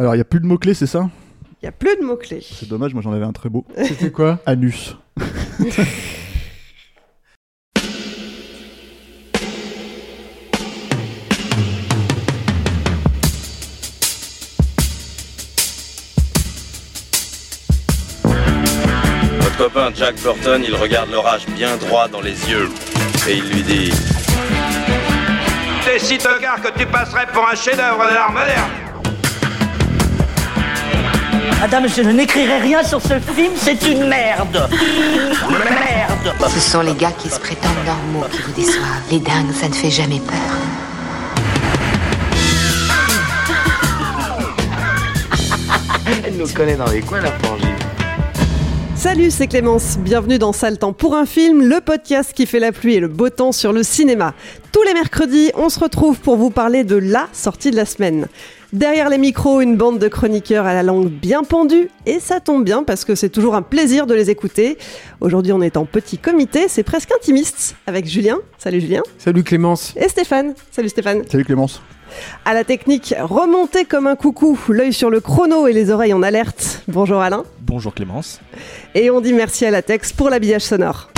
Alors, 0.00 0.14
il 0.14 0.18
n'y 0.18 0.22
a 0.22 0.24
plus 0.24 0.38
de 0.38 0.46
mots-clés, 0.46 0.74
c'est 0.74 0.86
ça? 0.86 1.10
Il 1.60 1.64
n'y 1.64 1.68
a 1.68 1.72
plus 1.72 1.96
de 1.96 2.04
mots-clés. 2.04 2.40
C'est 2.40 2.68
dommage, 2.68 2.94
moi 2.94 3.02
j'en 3.02 3.12
avais 3.12 3.24
un 3.24 3.32
très 3.32 3.48
beau. 3.48 3.66
C'était 3.82 4.12
quoi? 4.12 4.38
Anus. 4.46 4.96
Votre 19.40 19.56
copain 19.58 19.90
Jack 19.96 20.14
Burton, 20.22 20.62
il 20.64 20.76
regarde 20.76 21.10
l'orage 21.10 21.44
bien 21.48 21.76
droit 21.76 22.06
dans 22.06 22.20
les 22.20 22.48
yeux 22.48 22.68
et 23.28 23.34
il 23.34 23.48
lui 23.50 23.62
dit 23.64 23.90
T'es 25.84 25.98
si 25.98 26.18
tocard 26.18 26.62
que 26.62 26.78
tu 26.78 26.86
passerais 26.86 27.26
pour 27.32 27.48
un 27.48 27.56
chef-d'œuvre 27.56 28.08
de 28.08 28.14
l'art 28.14 28.30
moderne. 28.30 28.87
Madame, 31.60 31.88
je 31.88 32.02
n'écrirai 32.02 32.58
rien 32.58 32.84
sur 32.84 33.00
ce 33.02 33.18
film, 33.18 33.52
c'est 33.56 33.82
une 33.88 34.06
merde 34.06 34.68
Merde 34.70 36.34
Ce 36.48 36.60
sont 36.60 36.82
les 36.82 36.94
gars 36.94 37.10
qui 37.10 37.28
se 37.28 37.40
prétendent 37.40 37.84
normaux 37.84 38.28
qui 38.30 38.42
vous 38.42 38.52
déçoivent. 38.52 39.02
Les 39.10 39.18
dingues, 39.18 39.52
ça 39.52 39.68
ne 39.68 39.74
fait 39.74 39.90
jamais 39.90 40.20
peur. 40.20 40.36
Elle 46.24 46.36
nous 46.36 46.46
connaît 46.46 46.76
dans 46.76 46.90
les 46.90 47.00
coins 47.00 47.22
la 47.22 47.32
frangine. 47.32 47.74
Salut, 48.94 49.30
c'est 49.32 49.48
Clémence. 49.48 49.98
Bienvenue 49.98 50.38
dans 50.38 50.52
Sale 50.52 50.78
Temps 50.78 50.92
pour 50.92 51.16
un 51.16 51.26
film, 51.26 51.62
le 51.62 51.80
podcast 51.80 52.32
qui 52.34 52.46
fait 52.46 52.60
la 52.60 52.70
pluie 52.70 52.94
et 52.94 53.00
le 53.00 53.08
beau 53.08 53.30
temps 53.30 53.52
sur 53.52 53.72
le 53.72 53.82
cinéma. 53.82 54.34
Tous 54.70 54.82
les 54.82 54.94
mercredis, 54.94 55.50
on 55.54 55.68
se 55.70 55.80
retrouve 55.80 56.18
pour 56.18 56.36
vous 56.36 56.50
parler 56.50 56.84
de 56.84 56.96
la 56.96 57.28
sortie 57.32 57.72
de 57.72 57.76
la 57.76 57.84
semaine. 57.84 58.28
Derrière 58.74 59.08
les 59.08 59.16
micros, 59.16 59.62
une 59.62 59.76
bande 59.76 59.98
de 59.98 60.08
chroniqueurs 60.08 60.66
à 60.66 60.74
la 60.74 60.82
langue 60.82 61.08
bien 61.08 61.42
pendue, 61.42 61.88
et 62.04 62.20
ça 62.20 62.38
tombe 62.38 62.64
bien 62.64 62.82
parce 62.82 63.06
que 63.06 63.14
c'est 63.14 63.30
toujours 63.30 63.54
un 63.54 63.62
plaisir 63.62 64.06
de 64.06 64.12
les 64.12 64.28
écouter. 64.28 64.76
Aujourd'hui, 65.22 65.52
on 65.52 65.62
est 65.62 65.78
en 65.78 65.86
petit 65.86 66.18
comité, 66.18 66.68
c'est 66.68 66.82
presque 66.82 67.10
intimiste, 67.10 67.76
avec 67.86 68.04
Julien. 68.06 68.36
Salut 68.58 68.82
Julien. 68.82 69.00
Salut 69.16 69.42
Clémence. 69.42 69.94
Et 69.96 70.06
Stéphane. 70.10 70.52
Salut 70.70 70.90
Stéphane. 70.90 71.22
Salut 71.30 71.46
Clémence. 71.46 71.80
À 72.44 72.52
la 72.52 72.64
technique, 72.64 73.14
remonté 73.18 73.86
comme 73.86 74.06
un 74.06 74.16
coucou, 74.16 74.58
l'œil 74.68 74.92
sur 74.92 75.08
le 75.08 75.20
chrono 75.20 75.66
et 75.66 75.72
les 75.72 75.90
oreilles 75.90 76.12
en 76.12 76.22
alerte. 76.22 76.82
Bonjour 76.88 77.22
Alain. 77.22 77.44
Bonjour 77.62 77.94
Clémence. 77.94 78.38
Et 78.94 79.08
on 79.08 79.22
dit 79.22 79.32
merci 79.32 79.64
à 79.64 79.70
la 79.70 79.80
Tex 79.80 80.12
pour 80.12 80.28
l'habillage 80.28 80.62
sonore. 80.62 81.08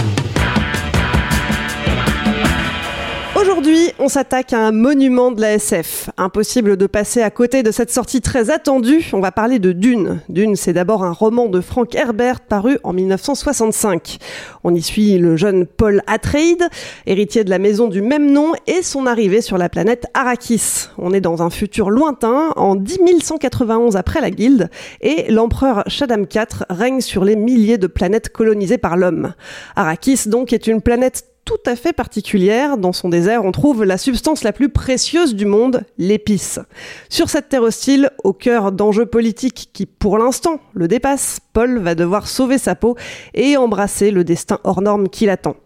Aujourd'hui, 3.60 3.92
on 3.98 4.08
s'attaque 4.08 4.54
à 4.54 4.66
un 4.66 4.72
monument 4.72 5.32
de 5.32 5.42
la 5.42 5.52
SF. 5.52 6.08
Impossible 6.16 6.78
de 6.78 6.86
passer 6.86 7.20
à 7.20 7.30
côté 7.30 7.62
de 7.62 7.70
cette 7.70 7.90
sortie 7.90 8.22
très 8.22 8.48
attendue. 8.48 9.10
On 9.12 9.20
va 9.20 9.32
parler 9.32 9.58
de 9.58 9.72
Dune. 9.72 10.22
Dune, 10.30 10.56
c'est 10.56 10.72
d'abord 10.72 11.04
un 11.04 11.12
roman 11.12 11.46
de 11.46 11.60
Frank 11.60 11.94
Herbert 11.94 12.40
paru 12.40 12.78
en 12.84 12.94
1965. 12.94 14.16
On 14.64 14.74
y 14.74 14.80
suit 14.80 15.18
le 15.18 15.36
jeune 15.36 15.66
Paul 15.66 16.00
Atreides, 16.06 16.70
héritier 17.04 17.44
de 17.44 17.50
la 17.50 17.58
maison 17.58 17.88
du 17.88 18.00
même 18.00 18.32
nom, 18.32 18.54
et 18.66 18.80
son 18.80 19.04
arrivée 19.04 19.42
sur 19.42 19.58
la 19.58 19.68
planète 19.68 20.06
Arrakis. 20.14 20.88
On 20.96 21.12
est 21.12 21.20
dans 21.20 21.42
un 21.42 21.50
futur 21.50 21.90
lointain, 21.90 22.54
en 22.56 22.76
10191 22.76 23.94
après 23.94 24.22
la 24.22 24.30
Guilde, 24.30 24.70
et 25.02 25.30
l'empereur 25.30 25.84
Shaddam 25.86 26.22
IV 26.22 26.64
règne 26.70 27.02
sur 27.02 27.26
les 27.26 27.36
milliers 27.36 27.76
de 27.76 27.88
planètes 27.88 28.30
colonisées 28.30 28.78
par 28.78 28.96
l'homme. 28.96 29.34
Arrakis, 29.76 30.28
donc, 30.30 30.54
est 30.54 30.66
une 30.66 30.80
planète 30.80 31.24
tout 31.44 31.58
à 31.66 31.76
fait 31.76 31.92
particulière. 31.92 32.76
Dans 32.76 32.92
son 32.92 33.08
désert, 33.08 33.44
on 33.44 33.52
trouve 33.52 33.84
la 33.84 33.98
substance 33.98 34.44
la 34.44 34.52
plus 34.52 34.68
précieuse 34.68 35.34
du 35.34 35.46
monde, 35.46 35.82
l'épice. 35.98 36.60
Sur 37.08 37.28
cette 37.28 37.48
terre 37.48 37.62
hostile, 37.62 38.10
au 38.24 38.32
cœur 38.32 38.72
d'enjeux 38.72 39.06
politiques 39.06 39.70
qui, 39.72 39.86
pour 39.86 40.18
l'instant, 40.18 40.60
le 40.74 40.88
dépassent, 40.88 41.40
Paul 41.52 41.78
va 41.78 41.94
devoir 41.94 42.28
sauver 42.28 42.58
sa 42.58 42.74
peau 42.74 42.96
et 43.34 43.56
embrasser 43.56 44.10
le 44.10 44.24
destin 44.24 44.58
hors 44.64 44.82
norme 44.82 45.08
qui 45.08 45.26
l'attend. 45.26 45.56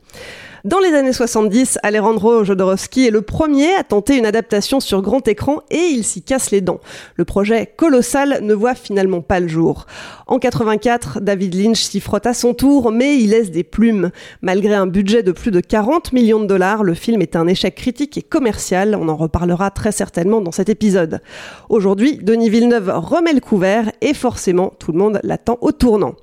Dans 0.64 0.78
les 0.78 0.94
années 0.94 1.12
70, 1.12 1.78
Alejandro 1.82 2.42
Jodorowsky 2.42 3.08
est 3.08 3.10
le 3.10 3.20
premier 3.20 3.74
à 3.74 3.84
tenter 3.84 4.16
une 4.16 4.24
adaptation 4.24 4.80
sur 4.80 5.02
grand 5.02 5.28
écran 5.28 5.60
et 5.70 5.90
il 5.92 6.04
s'y 6.04 6.22
casse 6.22 6.50
les 6.52 6.62
dents. 6.62 6.80
Le 7.16 7.26
projet 7.26 7.70
colossal 7.76 8.38
ne 8.40 8.54
voit 8.54 8.74
finalement 8.74 9.20
pas 9.20 9.40
le 9.40 9.48
jour. 9.48 9.84
En 10.26 10.38
84, 10.38 11.20
David 11.20 11.54
Lynch 11.54 11.82
s'y 11.82 12.00
frotte 12.00 12.24
à 12.24 12.32
son 12.32 12.54
tour, 12.54 12.92
mais 12.92 13.18
il 13.18 13.28
laisse 13.28 13.50
des 13.50 13.62
plumes. 13.62 14.10
Malgré 14.40 14.72
un 14.72 14.86
budget 14.86 15.22
de 15.22 15.32
plus 15.32 15.50
de 15.50 15.60
40 15.60 16.14
millions 16.14 16.40
de 16.40 16.46
dollars, 16.46 16.82
le 16.82 16.94
film 16.94 17.20
est 17.20 17.36
un 17.36 17.46
échec 17.46 17.74
critique 17.74 18.16
et 18.16 18.22
commercial. 18.22 18.96
On 18.98 19.10
en 19.10 19.16
reparlera 19.16 19.70
très 19.70 19.92
certainement 19.92 20.40
dans 20.40 20.50
cet 20.50 20.70
épisode. 20.70 21.20
Aujourd'hui, 21.68 22.16
Denis 22.22 22.48
Villeneuve 22.48 22.90
remet 22.94 23.34
le 23.34 23.40
couvert 23.40 23.92
et 24.00 24.14
forcément, 24.14 24.72
tout 24.78 24.92
le 24.92 24.98
monde 24.98 25.20
l'attend 25.24 25.58
au 25.60 25.72
tournant. 25.72 26.14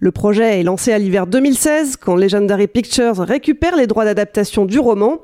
Le 0.00 0.10
projet 0.10 0.58
est 0.58 0.64
lancé 0.64 0.92
à 0.92 0.98
l'hiver 0.98 1.28
2016 1.28 1.96
quand 1.96 2.16
Legendary 2.16 2.66
Pictures 2.66 3.18
récupère 3.18 3.76
les 3.76 3.83
droits 3.86 4.04
d'adaptation 4.04 4.64
du 4.64 4.78
roman. 4.78 5.18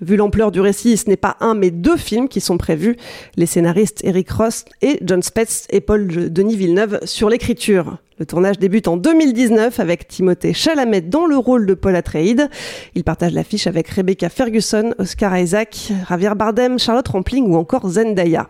Vu 0.00 0.16
l'ampleur 0.16 0.50
du 0.50 0.60
récit, 0.60 0.96
ce 0.96 1.08
n'est 1.08 1.16
pas 1.16 1.36
un 1.40 1.54
mais 1.54 1.70
deux 1.70 1.96
films 1.96 2.28
qui 2.28 2.40
sont 2.40 2.58
prévus. 2.58 2.96
Les 3.36 3.46
scénaristes 3.46 4.02
Eric 4.04 4.30
Ross 4.30 4.64
et 4.82 4.98
John 5.02 5.22
Spetz 5.22 5.66
et 5.70 5.80
Paul 5.80 6.06
Denis 6.32 6.56
Villeneuve 6.56 7.00
sur 7.04 7.28
l'écriture. 7.28 7.98
Le 8.18 8.24
tournage 8.24 8.58
débute 8.58 8.88
en 8.88 8.96
2019 8.96 9.78
avec 9.78 10.08
Timothée 10.08 10.54
Chalamet 10.54 11.02
dans 11.02 11.26
le 11.26 11.36
rôle 11.36 11.66
de 11.66 11.74
Paul 11.74 11.94
Atreides. 11.96 12.48
Il 12.94 13.04
partage 13.04 13.32
l'affiche 13.32 13.66
avec 13.66 13.88
Rebecca 13.88 14.30
Ferguson, 14.30 14.94
Oscar 14.98 15.36
Isaac, 15.36 15.92
Javier 16.08 16.34
Bardem, 16.34 16.78
Charlotte 16.78 17.08
Rampling 17.08 17.46
ou 17.46 17.56
encore 17.56 17.86
Zendaya. 17.88 18.48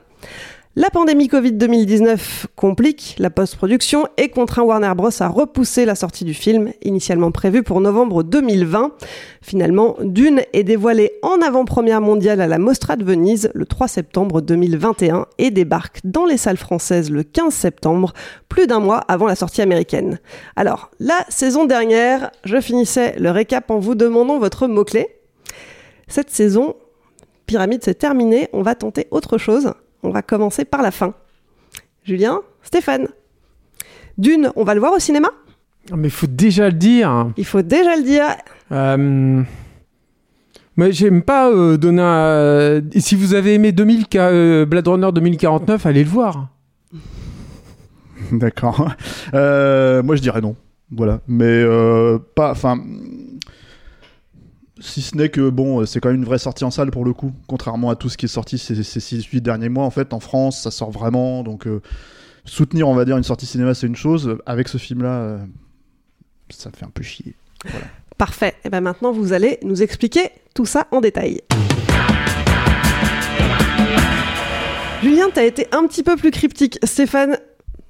La 0.79 0.91
pandémie 0.91 1.29
Covid-2019 1.29 2.49
complique 2.55 3.17
la 3.19 3.31
post-production 3.31 4.09
et 4.19 4.29
contraint 4.29 4.63
Warner 4.63 4.93
Bros. 4.95 5.09
à 5.21 5.29
repousser 5.29 5.87
la 5.87 5.95
sortie 5.95 6.27
du 6.27 6.35
film, 6.35 6.71
initialement 6.83 7.31
prévue 7.31 7.63
pour 7.63 7.81
novembre 7.81 8.23
2020. 8.23 8.93
Finalement, 9.41 9.97
Dune 10.03 10.43
est 10.53 10.65
dévoilée 10.65 11.13
en 11.23 11.41
avant-première 11.41 12.03
mondiale 12.03 12.43
à 12.43 12.47
la 12.47 12.59
Mostra 12.59 12.97
de 12.97 13.05
Venise 13.05 13.51
le 13.55 13.65
3 13.65 13.89
septembre 13.89 14.43
2021 14.43 15.25
et 15.39 15.51
débarque 15.51 16.01
dans 16.05 16.27
les 16.27 16.37
salles 16.37 16.59
françaises 16.59 17.11
le 17.11 17.23
15 17.23 17.55
septembre, 17.55 18.13
plus 18.51 18.67
d'un 18.67 18.81
mois 18.81 18.99
avant 19.09 19.27
la 19.27 19.35
sortie 19.35 19.63
américaine. 19.63 20.21
Alors, 20.57 20.91
la 21.01 21.25
saison 21.31 21.65
dernière, 21.65 22.31
je 22.45 22.61
finissais 22.61 23.15
le 23.19 23.31
récap 23.31 23.71
en 23.71 23.79
vous 23.79 23.95
demandant 23.95 24.39
votre 24.39 24.67
mot-clé. 24.67 25.09
Cette 26.07 26.29
saison, 26.29 26.77
Pyramide, 27.47 27.81
c'est 27.83 27.95
terminé, 27.95 28.51
on 28.53 28.61
va 28.61 28.75
tenter 28.75 29.07
autre 29.11 29.39
chose. 29.39 29.73
On 30.03 30.11
va 30.11 30.23
commencer 30.23 30.65
par 30.65 30.83
la 30.83 30.91
fin. 30.91 31.15
Julien, 32.05 32.41
Stéphane. 32.63 33.09
Dune, 34.19 34.51
on 34.57 34.65
va 34.65 34.75
le 34.75 34.81
voir 34.81 34.93
au 34.93 34.99
cinéma? 34.99 35.29
Mais 35.95 36.09
il 36.09 36.13
faut 36.13 36.27
déjà 36.27 36.69
le 36.69 36.75
dire. 36.75 37.31
Il 37.37 37.45
faut 37.45 37.63
déjà 37.63 37.97
le 37.97 38.03
dire. 38.03 38.25
Euh... 38.73 39.43
Mais 40.77 40.93
j'aime 40.93 41.23
pas 41.23 41.51
euh, 41.51 41.77
donner 41.79 42.03
un... 42.03 42.83
Si 43.01 43.15
vous 43.15 43.35
avez 43.35 43.55
aimé 43.55 43.73
2000, 43.73 44.05
euh, 44.15 44.67
Blade 44.67 44.89
Runner 44.89 45.11
2049, 45.13 45.87
allez 45.87 46.05
le 46.05 46.11
voir. 46.11 46.49
D'accord. 48.33 48.91
Euh, 49.35 50.03
moi, 50.03 50.17
je 50.17 50.23
dirais 50.23 50.41
non. 50.41 50.57
Voilà. 50.91 51.21
Mais 51.27 51.45
euh, 51.45 52.19
pas. 52.35 52.51
Enfin. 52.51 52.79
Si 54.79 55.01
ce 55.01 55.17
n'est 55.17 55.31
que 55.31 55.49
bon, 55.49 55.87
c'est 55.87 56.01
quand 56.01 56.11
même 56.11 56.19
une 56.19 56.25
vraie 56.27 56.39
sortie 56.39 56.65
en 56.65 56.71
salle 56.71 56.91
pour 56.91 57.05
le 57.05 57.15
coup, 57.15 57.33
contrairement 57.47 57.89
à 57.89 57.97
tout 57.97 58.11
ce 58.11 58.19
qui 58.19 58.27
est 58.27 58.29
sorti 58.29 58.59
ces, 58.59 58.83
ces 58.83 59.01
6-8 59.01 59.41
derniers 59.41 59.71
mois. 59.71 59.85
En 59.85 59.91
fait, 59.91 60.13
en 60.13 60.21
France, 60.21 60.61
ça 60.61 60.71
sort 60.71 60.91
vraiment. 60.91 61.43
Donc, 61.43 61.67
euh, 61.67 61.81
soutenir, 62.45 62.87
on 62.87 62.95
va 62.95 63.07
dire, 63.07 63.17
une 63.17 63.25
sortie 63.25 63.47
cinéma, 63.47 63.73
c'est 63.73 63.87
une 63.87 63.97
chose. 63.97 64.37
Avec 64.45 64.69
ce 64.69 64.77
film-là, 64.77 65.21
euh, 65.21 65.39
ça 66.51 66.69
me 66.71 66.77
fait 66.77 66.85
un 66.85 66.91
peu 66.91 67.03
chier. 67.03 67.35
Parfait. 68.19 68.55
Et 68.65 68.71
ben 68.71 68.81
maintenant, 68.81 69.13
vous 69.13 69.33
allez 69.33 69.59
nous 69.63 69.83
expliquer 69.83 70.31
tout 70.55 70.67
ça 70.67 70.87
en 70.91 71.01
détail. 71.01 71.41
Julien, 75.03 75.29
t'as 75.33 75.45
été 75.45 75.67
un 75.73 75.87
petit 75.87 76.03
peu 76.03 76.17
plus 76.17 76.31
cryptique. 76.31 76.79
Stéphane, 76.83 77.39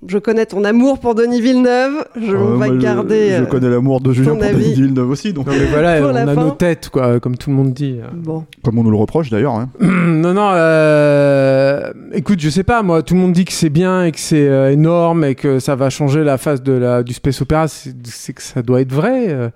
je 0.09 0.19
connais 0.19 0.47
ton 0.47 0.65
amour 0.65 0.99
pour 0.99 1.15
Denis 1.15 1.41
Villeneuve. 1.41 1.93
Je 2.21 2.33
Euh, 2.33 2.57
vais 2.57 2.69
moi, 2.69 2.77
garder. 2.77 3.29
Je, 3.31 3.37
je 3.39 3.43
euh, 3.43 3.47
connais 3.47 3.69
l'amour 3.71 4.01
de 4.01 4.13
Julien 4.13 4.35
pour 4.35 4.43
avis. 4.45 4.63
Denis 4.65 4.75
Villeneuve 4.75 5.11
aussi, 5.11 5.33
donc 5.33 5.47
Non 5.47 5.53
mais 5.53 5.67
voilà, 5.67 6.01
Pour 6.01 6.11
on 6.11 6.15
a 6.15 6.27
fin. 6.27 6.35
nos 6.35 6.51
têtes, 6.53 6.89
quoi, 6.91 7.19
comme 7.21 7.37
tout 7.37 7.51
le 7.51 7.57
monde 7.57 7.73
dit. 7.73 7.99
Bon. 8.15 8.45
comme 8.65 8.79
on 8.79 8.83
nous 8.85 8.91
le 8.91 8.97
reproche 8.97 9.31
d'ailleurs. 9.31 9.55
hein. 9.55 9.69
non, 9.81 10.35
non, 10.35 10.51
euh, 10.55 11.93
écoute, 12.13 12.41
je 12.41 12.49
sais 12.51 12.63
pas, 12.65 12.83
moi, 12.83 13.03
tout 13.03 13.15
le 13.15 13.21
monde 13.21 13.33
dit 13.33 13.45
que 13.45 13.53
c'est 13.53 13.71
bien 13.71 14.05
et 14.05 14.13
que 14.13 14.19
c'est 14.19 14.47
euh, 14.49 14.71
énorme 14.73 15.25
et 15.25 15.35
que 15.35 15.59
ça 15.59 15.75
va 15.75 15.91
changer 15.91 16.25
la 16.25 16.39
face 16.39 16.63
de 16.63 16.73
la, 16.73 17.03
du 17.03 17.13
space 17.13 17.41
opéra. 17.43 17.67
C'est 17.69 18.33
que 18.33 18.43
ça 18.43 18.63
doit 18.63 18.81
être 18.81 18.93
vrai. 18.93 19.27
Euh, 19.29 19.49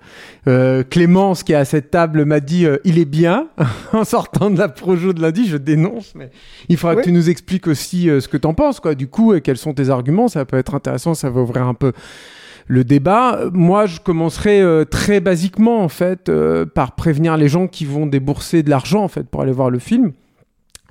euh, 0.47 0.83
Clémence, 0.89 1.43
qui 1.43 1.53
est 1.53 1.55
à 1.55 1.65
cette 1.65 1.91
table, 1.91 2.25
m'a 2.25 2.39
dit 2.39 2.65
euh, 2.65 2.77
il 2.83 2.97
est 2.99 3.05
bien. 3.05 3.47
en 3.93 4.03
sortant 4.03 4.49
de 4.49 4.57
la 4.57 4.67
projo 4.69 5.13
de 5.13 5.21
lundi, 5.21 5.47
je 5.47 5.57
dénonce, 5.57 6.13
mais 6.15 6.29
il 6.69 6.77
faudra 6.77 6.95
Oui. 6.95 7.01
que 7.01 7.05
tu 7.07 7.11
nous 7.13 7.29
expliques 7.29 7.67
aussi 7.67 8.09
euh, 8.09 8.19
ce 8.19 8.27
que 8.27 8.37
t'en 8.37 8.53
penses, 8.53 8.79
quoi. 8.79 8.95
Du 8.95 9.07
coup, 9.07 9.33
et 9.33 9.41
quels 9.41 9.57
sont 9.57 9.73
tes 9.73 9.89
arguments. 9.89 10.27
Ça 10.27 10.40
peut 10.45 10.57
être 10.57 10.75
intéressant, 10.75 11.13
ça 11.13 11.29
va 11.29 11.41
ouvrir 11.41 11.67
un 11.67 11.73
peu 11.73 11.93
le 12.67 12.83
débat. 12.83 13.39
Moi, 13.53 13.85
je 13.85 13.99
commencerai 13.99 14.61
euh, 14.61 14.85
très 14.85 15.19
basiquement, 15.19 15.83
en 15.83 15.89
fait, 15.89 16.29
euh, 16.29 16.65
par 16.65 16.95
prévenir 16.95 17.37
les 17.37 17.49
gens 17.49 17.67
qui 17.67 17.85
vont 17.85 18.05
débourser 18.05 18.63
de 18.63 18.69
l'argent, 18.69 19.03
en 19.03 19.07
fait, 19.07 19.27
pour 19.27 19.41
aller 19.41 19.51
voir 19.51 19.69
le 19.69 19.79
film. 19.79 20.13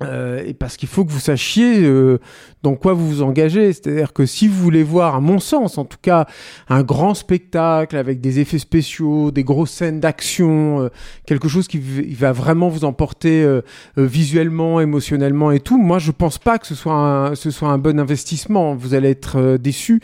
Euh, 0.03 0.43
et 0.45 0.53
parce 0.53 0.77
qu'il 0.77 0.89
faut 0.89 1.05
que 1.05 1.11
vous 1.11 1.19
sachiez 1.19 1.83
euh, 1.83 2.19
dans 2.63 2.75
quoi 2.75 2.93
vous 2.93 3.07
vous 3.07 3.21
engagez. 3.21 3.73
C'est-à-dire 3.73 4.13
que 4.13 4.25
si 4.25 4.47
vous 4.47 4.55
voulez 4.61 4.83
voir, 4.83 5.15
à 5.15 5.19
mon 5.19 5.39
sens 5.39 5.77
en 5.77 5.85
tout 5.85 5.97
cas, 6.01 6.25
un 6.69 6.83
grand 6.83 7.13
spectacle 7.13 7.97
avec 7.97 8.21
des 8.21 8.39
effets 8.39 8.59
spéciaux, 8.59 9.31
des 9.31 9.43
grosses 9.43 9.71
scènes 9.71 9.99
d'action, 9.99 10.81
euh, 10.81 10.89
quelque 11.25 11.47
chose 11.47 11.67
qui 11.67 11.79
va 11.79 12.31
vraiment 12.31 12.69
vous 12.69 12.85
emporter 12.85 13.43
euh, 13.43 13.61
euh, 13.97 14.05
visuellement, 14.05 14.79
émotionnellement 14.81 15.51
et 15.51 15.59
tout, 15.59 15.77
moi 15.77 15.99
je 15.99 16.11
pense 16.11 16.37
pas 16.37 16.57
que 16.57 16.67
ce 16.67 16.75
soit 16.75 16.93
un, 16.93 17.35
ce 17.35 17.51
soit 17.51 17.69
un 17.69 17.77
bon 17.77 17.99
investissement. 17.99 18.75
Vous 18.75 18.93
allez 18.93 19.09
être 19.09 19.37
euh, 19.37 19.57
déçus. 19.57 20.01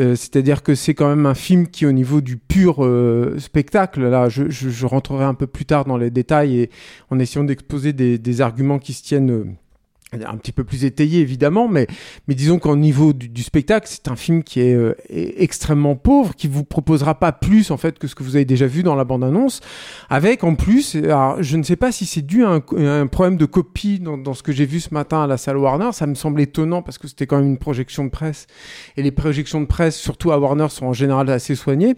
Euh, 0.00 0.16
C'est-à-dire 0.16 0.62
que 0.62 0.74
c'est 0.74 0.94
quand 0.94 1.08
même 1.08 1.26
un 1.26 1.34
film 1.34 1.68
qui, 1.68 1.86
au 1.86 1.92
niveau 1.92 2.20
du 2.20 2.36
pur 2.36 2.84
spectacle, 3.38 4.02
là, 4.08 4.28
je, 4.28 4.48
je, 4.48 4.68
je 4.68 4.86
rentrerai 4.86 5.24
un 5.24 5.34
peu 5.34 5.46
plus 5.46 5.64
tard 5.64 5.84
dans 5.84 5.96
les 5.96 6.10
détails 6.10 6.58
et 6.60 6.70
en 7.10 7.18
essayant 7.18 7.44
d'exposer 7.44 7.92
des, 7.92 8.18
des 8.18 8.40
arguments 8.40 8.78
qui 8.78 8.92
se 8.92 9.02
tiennent 9.02 9.33
un 10.22 10.36
petit 10.36 10.52
peu 10.52 10.64
plus 10.64 10.84
étayés 10.84 11.20
évidemment, 11.20 11.68
mais, 11.68 11.86
mais 12.28 12.34
disons 12.34 12.58
qu'au 12.58 12.76
niveau 12.76 13.12
du, 13.12 13.42
spectacle, 13.42 13.88
c'est 13.90 14.08
un 14.08 14.16
film 14.16 14.42
qui 14.42 14.60
est 14.60 14.74
euh, 14.74 14.94
e- 15.10 15.34
extrêmement 15.36 15.96
pauvre, 15.96 16.34
qui 16.34 16.48
vous 16.48 16.64
proposera 16.64 17.18
pas 17.18 17.32
plus 17.32 17.70
en 17.70 17.76
fait 17.76 17.98
que 17.98 18.06
ce 18.06 18.14
que 18.14 18.22
vous 18.22 18.36
avez 18.36 18.44
déjà 18.44 18.66
vu 18.66 18.82
dans 18.82 18.94
la 18.94 19.04
bande-annonce, 19.04 19.60
avec 20.10 20.44
en 20.44 20.54
plus, 20.54 20.94
alors, 20.96 21.42
je 21.42 21.56
ne 21.56 21.62
sais 21.62 21.76
pas 21.76 21.92
si 21.92 22.06
c'est 22.06 22.22
dû 22.22 22.44
à 22.44 22.50
un, 22.50 22.62
à 22.78 23.00
un 23.00 23.06
problème 23.06 23.36
de 23.36 23.46
copie 23.46 23.98
dans, 23.98 24.18
dans 24.18 24.34
ce 24.34 24.42
que 24.42 24.52
j'ai 24.52 24.66
vu 24.66 24.80
ce 24.80 24.92
matin 24.94 25.24
à 25.24 25.26
la 25.26 25.36
salle 25.36 25.56
Warner, 25.56 25.90
ça 25.92 26.06
me 26.06 26.14
semble 26.14 26.40
étonnant 26.40 26.82
parce 26.82 26.98
que 26.98 27.08
c'était 27.08 27.26
quand 27.26 27.38
même 27.38 27.48
une 27.48 27.58
projection 27.58 28.04
de 28.04 28.10
presse, 28.10 28.46
et 28.96 29.02
les 29.02 29.12
projections 29.12 29.60
de 29.60 29.66
presse, 29.66 29.96
surtout 29.96 30.32
à 30.32 30.38
Warner, 30.38 30.68
sont 30.70 30.86
en 30.86 30.92
général 30.92 31.28
assez 31.30 31.54
soignées. 31.54 31.94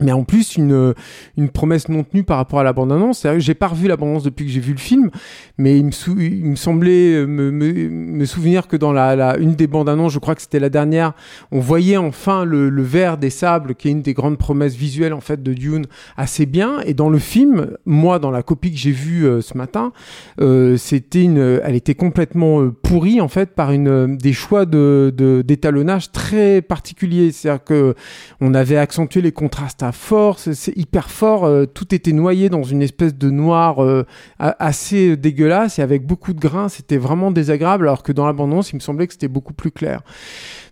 Mais 0.00 0.12
en 0.12 0.24
plus, 0.24 0.56
une, 0.56 0.94
une 1.36 1.48
promesse 1.48 1.88
non 1.88 2.04
tenue 2.04 2.24
par 2.24 2.36
rapport 2.36 2.60
à 2.60 2.62
la 2.62 2.72
bande-annonce. 2.72 3.26
J'ai 3.38 3.54
pas 3.54 3.68
revu 3.68 3.88
la 3.88 3.96
bande-annonce 3.96 4.22
depuis 4.22 4.46
que 4.46 4.50
j'ai 4.50 4.60
vu 4.60 4.72
le 4.72 4.78
film, 4.78 5.10
mais 5.56 5.78
il 5.78 5.86
me, 5.86 6.54
semblait 6.56 7.14
euh, 7.14 7.26
me, 7.26 8.24
souvenir 8.24 8.68
que 8.68 8.76
dans 8.76 8.92
la, 8.92 9.36
une 9.38 9.54
des 9.54 9.66
bandes-annonces, 9.66 10.12
je 10.12 10.18
crois 10.18 10.34
que 10.34 10.42
c'était 10.42 10.60
la 10.60 10.70
dernière, 10.70 11.14
on 11.50 11.60
voyait 11.60 11.96
enfin 11.96 12.44
le, 12.44 12.68
le 12.68 12.82
vert 12.82 13.18
des 13.18 13.30
sables, 13.30 13.74
qui 13.74 13.88
est 13.88 13.90
une 13.90 14.02
des 14.02 14.14
grandes 14.14 14.38
promesses 14.38 14.74
visuelles 14.76 15.14
en 15.14 15.20
fait 15.20 15.42
de 15.42 15.52
Dune, 15.52 15.86
assez 16.16 16.46
bien. 16.46 16.80
Et 16.84 16.94
dans 16.94 17.10
le 17.10 17.18
film, 17.18 17.76
moi, 17.86 18.18
dans 18.18 18.30
la 18.30 18.42
copie 18.42 18.70
que 18.70 18.78
j'ai 18.78 18.92
vue 18.92 19.26
euh, 19.26 19.40
ce 19.40 19.56
matin, 19.56 19.92
euh, 20.40 20.76
c'était 20.76 21.22
une, 21.22 21.60
elle 21.64 21.74
était 21.74 21.94
complètement 21.94 22.62
euh, 22.62 22.70
pourrie 22.70 23.20
en 23.20 23.28
fait 23.28 23.54
par 23.54 23.72
une 23.72 23.88
euh, 23.88 24.06
des 24.16 24.32
choix 24.32 24.64
de- 24.64 25.42
d'étalonnage 25.44 26.12
très 26.12 26.62
particuliers. 26.62 27.32
C'est-à-dire 27.32 27.64
que 27.64 27.94
on 28.40 28.54
avait 28.54 28.76
accentué 28.76 29.20
les 29.20 29.32
contrastes 29.32 29.82
fort, 29.92 30.38
c'est 30.38 30.76
hyper 30.76 31.10
fort, 31.10 31.44
euh, 31.44 31.66
tout 31.66 31.94
était 31.94 32.12
noyé 32.12 32.48
dans 32.48 32.62
une 32.62 32.82
espèce 32.82 33.14
de 33.14 33.30
noir 33.30 33.82
euh, 33.82 34.04
assez 34.38 35.16
dégueulasse 35.16 35.78
et 35.78 35.82
avec 35.82 36.06
beaucoup 36.06 36.32
de 36.32 36.40
grains, 36.40 36.68
c'était 36.68 36.96
vraiment 36.96 37.30
désagréable, 37.30 37.88
alors 37.88 38.02
que 38.02 38.12
dans 38.12 38.26
l'abondance, 38.26 38.72
il 38.72 38.76
me 38.76 38.80
semblait 38.80 39.06
que 39.06 39.12
c'était 39.12 39.28
beaucoup 39.28 39.54
plus 39.54 39.70
clair. 39.70 40.02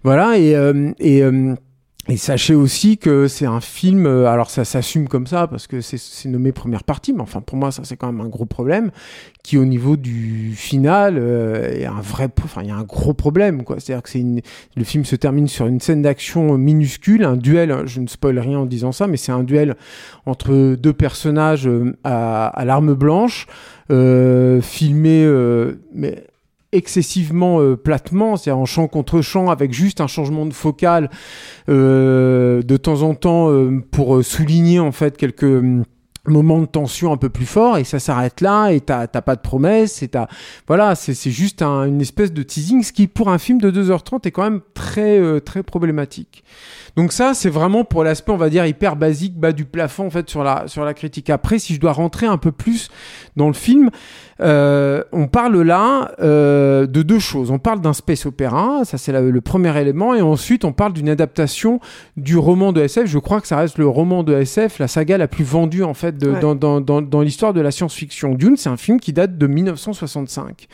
Voilà, 0.05 0.39
et, 0.39 0.55
euh, 0.55 0.93
et, 0.99 1.23
euh, 1.23 1.55
et 2.09 2.17
sachez 2.17 2.55
aussi 2.55 2.99
que 2.99 3.27
c'est 3.27 3.47
un 3.47 3.61
film, 3.61 4.07
euh, 4.07 4.27
alors 4.29 4.49
ça 4.49 4.65
s'assume 4.65 5.09
comme 5.09 5.27
ça 5.27 5.49
parce 5.49 5.67
que 5.67 5.81
c'est- 5.81 6.29
nommé 6.29 6.53
première 6.53 6.85
partie, 6.85 7.13
mais 7.13 7.21
enfin 7.21 7.41
pour 7.41 7.57
moi 7.57 7.71
ça 7.73 7.83
c'est 7.85 7.97
quand 7.97 8.07
même 8.13 8.21
un 8.25 8.29
gros 8.29 8.45
problème 8.47 8.91
qui 9.43 9.59
au 9.59 9.65
niveau 9.65 9.97
du 9.97 10.53
final 10.57 11.17
euh, 11.19 11.73
est 11.73 11.85
un 11.85 12.01
vrai, 12.01 12.29
enfin 12.45 12.63
il 12.63 12.69
y 12.69 12.71
a 12.71 12.77
un 12.77 12.85
gros 12.85 13.13
problème 13.15 13.65
quoi. 13.65 13.77
C'est-à-dire 13.81 14.03
que 14.03 14.11
c'est 14.11 14.25
le 14.77 14.85
film 14.85 15.05
se 15.05 15.17
termine 15.17 15.49
sur 15.49 15.67
une 15.67 15.81
scène 15.81 16.03
d'action 16.03 16.57
minuscule, 16.59 17.25
un 17.25 17.37
duel. 17.37 17.75
Je 17.87 18.01
ne 18.01 18.07
spoil 18.07 18.39
rien 18.39 18.59
en 18.61 18.67
disant 18.67 18.93
ça, 18.93 19.07
mais 19.09 19.17
c'est 19.17 19.33
un 19.33 19.43
duel 19.45 19.75
entre 20.27 20.75
deux 20.77 20.93
personnages 20.93 21.67
euh, 21.69 21.97
à, 22.05 22.47
à 22.49 22.65
l'arme 22.65 22.95
blanche, 22.95 23.47
euh, 23.91 24.61
filmé 24.61 25.25
euh, 25.25 25.75
mais 25.95 26.25
excessivement 26.73 27.61
euh, 27.61 27.77
platement, 27.77 28.37
c'est-à-dire 28.37 28.59
en 28.59 28.67
champ 28.67 28.89
contre 28.89 29.21
champ, 29.23 29.51
avec 29.51 29.73
juste 29.73 30.01
un 30.01 30.07
changement 30.07 30.47
de 30.47 30.53
focale 30.53 31.11
euh, 31.69 32.63
de 32.63 32.77
temps 32.77 33.03
en 33.03 33.15
temps 33.15 33.51
euh, 33.51 33.83
pour 33.91 34.25
souligner 34.25 34.81
en 34.81 34.93
fait 34.93 35.17
quelques 35.17 35.43
hum, 35.45 35.85
moments 36.29 36.61
de 36.61 36.67
tension 36.67 37.13
un 37.13 37.17
peu 37.17 37.29
plus 37.29 37.47
forts 37.47 37.79
et 37.79 37.85
ça 37.85 38.01
s'arrête 38.01 38.41
là 38.41 38.71
et 38.71 38.81
t'as 38.81 39.07
pas 39.07 39.37
de 39.37 39.41
promesse 39.41 40.03
et 40.03 40.09
t'as 40.09 40.27
voilà 40.67 40.97
c'est 40.97 41.15
juste 41.31 41.63
un- 41.63 41.85
une 41.85 42.01
espèce 42.01 42.33
de 42.33 42.43
teasing 42.43 42.83
ce 42.83 42.93
qui 42.93 43.07
pour 43.07 43.29
un 43.29 43.39
film 43.39 43.61
de 43.61 43.71
2h30 43.71 44.27
est 44.27 44.33
quand 44.33 44.43
même 44.43 44.61
très 44.75 45.41
très 45.43 45.63
problématique. 45.63 46.43
Donc 46.97 47.13
ça 47.13 47.33
c'est 47.33 47.49
vraiment 47.49 47.85
pour 47.85 48.03
l'aspect 48.03 48.33
on 48.33 48.37
va 48.39 48.51
dire 48.51 48.67
hyper 48.67 48.97
basique 48.97 49.39
bas 49.39 49.53
du 49.53 49.67
plafond 49.67 50.07
en 50.07 50.11
fait 50.11 50.29
sur 50.29 50.43
la 50.43 50.67
sur 50.67 50.85
la 50.85 50.95
critique. 50.95 51.31
Après 51.31 51.61
si 51.61 51.75
je 51.77 51.81
dois 51.81 51.93
rentrer 51.93 52.27
un 52.27 52.39
peu 52.39 52.51
plus 52.51 52.89
dans 53.37 53.47
le 53.47 53.53
film 53.55 53.91
euh, 54.41 55.03
on 55.13 55.29
parle 55.29 55.61
là 55.63 56.13
euh, 56.21 56.87
de 56.87 57.03
deux 57.03 57.19
choses. 57.19 57.51
On 57.51 57.59
parle 57.59 57.81
d'un 57.81 57.93
space 57.93 58.27
opéra, 58.27 58.81
ça 58.85 58.99
c'est 58.99 59.13
le 59.13 59.41
premier 59.41 59.77
élément, 59.81 60.15
et 60.15 60.21
ensuite 60.21 60.65
on 60.65 60.73
parle 60.73 60.93
d'une 60.93 61.09
adaptation 61.09 61.81
du 62.17 62.37
roman 62.37 62.73
de 62.73 62.83
SF. 62.83 63.07
Je 63.07 63.19
crois 63.19 63.41
que 63.41 63.47
ça 63.47 63.57
reste 63.57 63.79
le 63.79 63.87
roman 63.87 64.23
de 64.23 64.35
SF, 64.35 64.79
la 64.79 64.89
saga 64.89 65.17
la 65.19 65.29
plus 65.29 65.45
vendue 65.45 65.83
en 65.85 65.95
fait 65.95 66.19
de- 66.19 66.31
Ouais. 66.31 66.41
dans, 66.41 66.55
dans, 66.55 66.81
dans, 66.81 67.01
dans 67.03 67.21
l'histoire 67.23 67.55
de 67.55 67.61
la 67.61 67.71
science-fiction. 67.71 68.35
Dune, 68.35 68.57
c'est 68.57 68.69
un 68.69 68.77
film 68.77 69.01
qui 69.01 69.13
date 69.13 69.39
de 69.39 69.47
1965. 69.47 70.67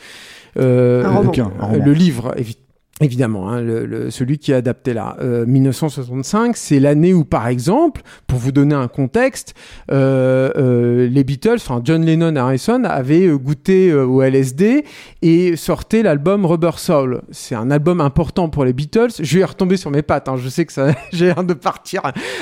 Euh, 0.59 1.03
Un 1.05 1.07
roman. 1.09 1.23
Bouquin, 1.23 1.51
un 1.59 1.65
roman. 1.65 1.85
le 1.85 1.93
livre, 1.93 2.33
évi- 2.37 2.57
évidemment, 3.01 3.49
hein, 3.49 3.59
le, 3.61 3.85
le- 3.85 4.11
celui 4.11 4.37
qui 4.37 4.51
est 4.51 4.55
adapté 4.55 4.93
là. 4.93 5.17
Euh, 5.19 5.45
1965, 5.45 6.55
c'est 6.55 6.79
l'année 6.79 7.13
où, 7.13 7.25
par 7.25 7.47
exemple, 7.47 8.01
pour 8.27 8.37
vous 8.39 8.51
donner 8.51 8.75
un 8.75 8.87
contexte, 8.87 9.55
euh, 9.91 10.51
euh, 10.55 11.07
les 11.09 11.23
Beatles, 11.23 11.55
enfin 11.57 11.81
John 11.83 12.05
Lennon 12.05 12.35
et 12.35 12.39
Harrison, 12.39 12.83
avaient 12.85 13.25
euh, 13.27 13.37
goûté 13.37 13.89
euh, 13.89 14.05
au 14.05 14.21
LSD 14.21 14.85
et 15.21 15.55
sortaient 15.55 16.03
l'album 16.03 16.45
Rubber 16.45 16.71
Soul. 16.77 17.21
C'est 17.31 17.55
un 17.55 17.71
album 17.71 17.99
important 17.99 18.47
pour 18.47 18.63
les 18.63 18.73
Beatles. 18.73 19.09
Je 19.19 19.39
vais 19.39 19.43
retomber 19.45 19.75
sur 19.75 19.89
mes 19.91 20.01
pattes. 20.03 20.29
hein. 20.29 20.35
Je 20.37 20.47
sais 20.47 20.65
que 20.65 20.71
ça, 20.71 20.89
j'ai 21.11 21.25
l'air 21.25 21.43
de 21.43 21.53
partir 21.55 22.01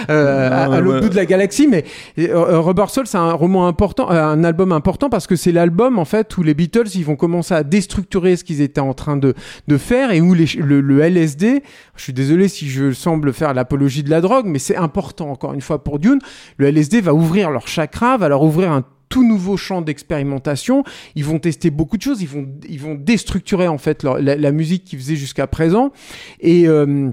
euh, 0.10 0.50
à, 0.75 0.79
l'autre 0.81 0.96
ouais. 0.98 1.01
bout 1.01 1.10
de 1.10 1.15
la 1.15 1.25
galaxie, 1.25 1.67
mais 1.67 1.86
Rubber 2.17 2.86
Soul, 2.89 3.08
c'est 3.08 3.17
un 3.17 3.34
roman 3.34 3.67
important, 3.67 4.10
un 4.10 4.43
album 4.43 4.74
important 4.74 5.10
parce 5.10 5.27
que 5.27 5.36
c'est 5.38 5.51
l'album 5.53 5.98
en 5.98 6.05
fait 6.05 6.38
où 6.38 6.43
les 6.43 6.53
Beatles 6.53 6.88
ils 6.96 7.05
vont 7.05 7.15
commencer 7.15 7.53
à 7.53 7.63
déstructurer 7.63 8.36
ce 8.36 8.43
qu'ils 8.43 8.62
étaient 8.62 8.81
en 8.81 8.93
train 8.93 9.17
de 9.17 9.34
de 9.67 9.77
faire 9.77 10.12
et 10.12 10.22
où 10.22 10.34
les, 10.34 10.46
le, 10.60 11.00
LSD, 11.00 11.63
je 11.96 12.03
suis 12.03 12.13
désolé 12.13 12.48
si 12.48 12.70
je 12.70 12.91
semble 12.91 13.34
faire 13.34 13.53
l'apologie 13.53 14.03
de 14.03 14.10
la 14.10 14.22
drogue, 14.22 14.46
mais 14.46 14.60
c'est 14.60 14.75
important 14.75 15.31
encore 15.31 15.53
une 15.53 15.62
fois 15.62 15.84
pour 15.84 16.00
Dune. 16.00 16.20
Le 16.58 16.67
LSD 16.67 17.01
va 17.01 17.13
ouvrir 17.13 17.51
leur 17.51 17.67
chakra, 17.67 18.17
va 18.17 18.29
leur 18.29 18.43
ouvrir 18.43 18.72
un 18.72 18.84
tout 19.10 19.27
nouveau 19.27 19.58
champ 19.58 19.81
d'expérimentation. 19.81 20.84
Ils 21.15 21.25
vont 21.25 21.38
tester 21.38 21.70
beaucoup 21.70 21.98
de 21.98 22.01
choses. 22.01 22.22
Ils 22.22 22.29
vont, 22.29 22.48
ils 22.67 22.79
vont 22.79 22.96
déstructurer 22.96 23.67
en 23.67 23.77
fait 23.77 24.03
la, 24.03 24.36
la 24.38 24.51
musique 24.51 24.86
qu'ils 24.86 25.00
faisaient 25.00 25.17
jusqu'à 25.17 25.48
présent. 25.48 25.91
Et 26.39 26.67
euh, 26.67 27.12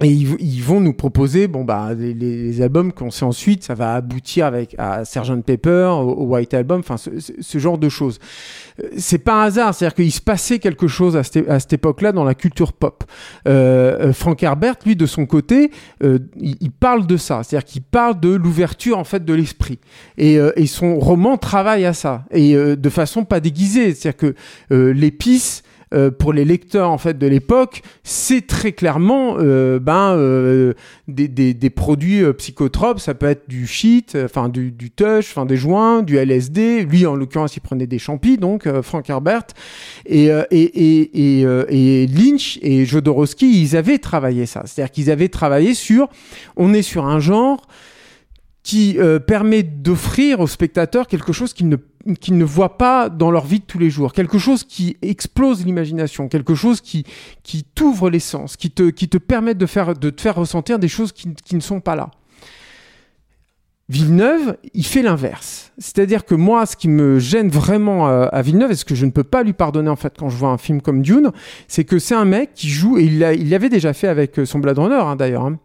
et 0.00 0.08
ils, 0.08 0.36
ils 0.38 0.62
vont 0.62 0.80
nous 0.80 0.92
proposer, 0.92 1.48
bon 1.48 1.64
bah 1.64 1.92
les, 1.92 2.14
les- 2.14 2.62
albums 2.62 2.92
qu'on 2.92 3.10
sait 3.10 3.24
ensuite, 3.24 3.64
ça 3.64 3.74
va 3.74 3.94
aboutir 3.94 4.46
avec 4.46 4.74
à 4.78 5.04
Sgt 5.04 5.42
Pepper, 5.44 5.90
au, 6.00 6.24
White 6.26 6.54
Album, 6.54 6.80
enfin 6.80 6.96
ce, 6.96 7.10
ce- 7.18 7.58
genre 7.58 7.78
de 7.78 7.88
choses. 7.88 8.18
Euh, 8.82 8.88
C'est 8.96 9.18
pas 9.18 9.42
un 9.42 9.46
hasard, 9.46 9.74
c'est-à-dire 9.74 9.96
qu'il 9.96 10.12
se 10.12 10.20
passait 10.20 10.60
quelque 10.60 10.86
chose 10.86 11.16
à 11.16 11.24
cette, 11.24 11.48
à 11.48 11.58
cette 11.58 11.72
époque-là 11.72 12.12
dans 12.12 12.22
la 12.24 12.34
culture 12.34 12.72
pop. 12.72 13.02
Euh, 13.48 14.08
euh, 14.08 14.12
Frank 14.12 14.40
Herbert, 14.42 14.76
lui, 14.86 14.94
de 14.94 15.06
son 15.06 15.26
côté, 15.26 15.70
euh, 16.04 16.18
il, 16.40 16.56
il 16.60 16.70
parle 16.70 17.06
de 17.06 17.16
ça, 17.16 17.42
c'est-à-dire 17.42 17.64
qu'il 17.66 17.82
parle 17.82 18.20
de 18.20 18.28
l'ouverture 18.34 18.98
en 18.98 19.04
fait 19.04 19.24
de 19.24 19.34
l'esprit. 19.34 19.80
Et, 20.16 20.38
euh, 20.38 20.52
et 20.54 20.66
son 20.66 20.98
roman 21.00 21.36
travaille 21.38 21.84
à 21.84 21.92
ça, 21.92 22.24
et 22.30 22.54
euh, 22.54 22.76
de 22.76 22.88
façon 22.88 23.24
pas 23.24 23.40
déguisée, 23.40 23.94
c'est-à-dire 23.94 24.16
que 24.16 24.34
l'épice 24.92 25.62
euh, 25.94 26.10
pour 26.10 26.32
les 26.32 26.44
lecteurs 26.44 26.90
en 26.90 26.98
fait 26.98 27.18
de 27.18 27.26
l'époque, 27.26 27.82
c'est 28.02 28.46
très 28.46 28.72
clairement 28.72 29.36
euh, 29.38 29.78
ben 29.78 30.14
euh, 30.16 30.74
des, 31.06 31.28
des, 31.28 31.54
des 31.54 31.70
produits 31.70 32.22
euh, 32.22 32.32
psychotropes. 32.32 33.00
Ça 33.00 33.14
peut 33.14 33.26
être 33.26 33.48
du 33.48 33.66
shit, 33.66 34.14
euh, 34.14 34.26
enfin 34.26 34.48
du, 34.48 34.70
du 34.70 34.90
tush, 34.90 35.30
enfin 35.30 35.46
des 35.46 35.56
joints, 35.56 36.02
du 36.02 36.16
LSD. 36.16 36.84
Lui 36.84 37.06
en 37.06 37.14
l'occurrence, 37.14 37.56
il 37.56 37.60
prenait 37.60 37.86
des 37.86 37.98
champis, 37.98 38.36
donc 38.36 38.68
Frank 38.82 39.08
Herbert 39.08 39.46
et 40.06 40.26
et 40.26 40.36
et, 40.50 41.40
et, 41.40 42.02
et 42.02 42.06
Lynch 42.06 42.58
et 42.62 42.84
Jodorowsky, 42.84 43.62
ils 43.62 43.76
avaient 43.76 43.98
travaillé 43.98 44.46
ça. 44.46 44.62
C'est-à-dire 44.66 44.92
qu'ils 44.92 45.10
avaient 45.10 45.28
travaillé 45.28 45.74
sur, 45.74 46.08
on 46.56 46.74
est 46.74 46.82
sur 46.82 47.06
un 47.06 47.20
genre 47.20 47.66
qui 48.62 48.98
permet 49.26 49.62
d'offrir 49.62 50.40
au 50.40 50.46
spectateur 50.46 51.06
quelque 51.06 51.32
chose 51.32 51.54
qu'il 51.54 51.68
ne 51.68 51.76
qu'ils 52.16 52.38
ne 52.38 52.44
voient 52.44 52.78
pas 52.78 53.08
dans 53.08 53.30
leur 53.30 53.44
vie 53.46 53.60
de 53.60 53.64
tous 53.64 53.78
les 53.78 53.90
jours, 53.90 54.12
quelque 54.12 54.38
chose 54.38 54.64
qui 54.64 54.96
explose 55.02 55.64
l'imagination, 55.64 56.28
quelque 56.28 56.54
chose 56.54 56.80
qui, 56.80 57.04
qui 57.42 57.64
t'ouvre 57.64 58.10
les 58.10 58.20
sens, 58.20 58.56
qui 58.56 58.70
te, 58.70 58.90
qui 58.90 59.08
te 59.08 59.18
permet 59.18 59.54
de, 59.54 59.66
faire, 59.66 59.94
de 59.94 60.10
te 60.10 60.20
faire 60.20 60.36
ressentir 60.36 60.78
des 60.78 60.88
choses 60.88 61.12
qui, 61.12 61.34
qui 61.34 61.54
ne 61.54 61.60
sont 61.60 61.80
pas 61.80 61.96
là. 61.96 62.10
Villeneuve, 63.90 64.58
il 64.74 64.84
fait 64.84 65.00
l'inverse. 65.00 65.72
C'est-à-dire 65.78 66.26
que 66.26 66.34
moi, 66.34 66.66
ce 66.66 66.76
qui 66.76 66.88
me 66.88 67.18
gêne 67.18 67.48
vraiment 67.48 68.08
euh, 68.08 68.26
à 68.32 68.42
Villeneuve, 68.42 68.72
et 68.72 68.74
ce 68.74 68.84
que 68.84 68.94
je 68.94 69.06
ne 69.06 69.10
peux 69.10 69.24
pas 69.24 69.42
lui 69.42 69.54
pardonner 69.54 69.88
en 69.88 69.96
fait 69.96 70.14
quand 70.18 70.28
je 70.28 70.36
vois 70.36 70.50
un 70.50 70.58
film 70.58 70.82
comme 70.82 71.00
Dune, 71.00 71.32
c'est 71.68 71.84
que 71.84 71.98
c'est 71.98 72.14
un 72.14 72.26
mec 72.26 72.50
qui 72.54 72.68
joue, 72.68 72.98
et 72.98 73.04
il 73.04 73.48
l'avait 73.48 73.70
déjà 73.70 73.94
fait 73.94 74.08
avec 74.08 74.38
euh, 74.38 74.44
son 74.44 74.58
Blade 74.58 74.78
Runner 74.78 74.94
hein, 74.94 75.16
d'ailleurs, 75.16 75.46
hein. 75.46 75.58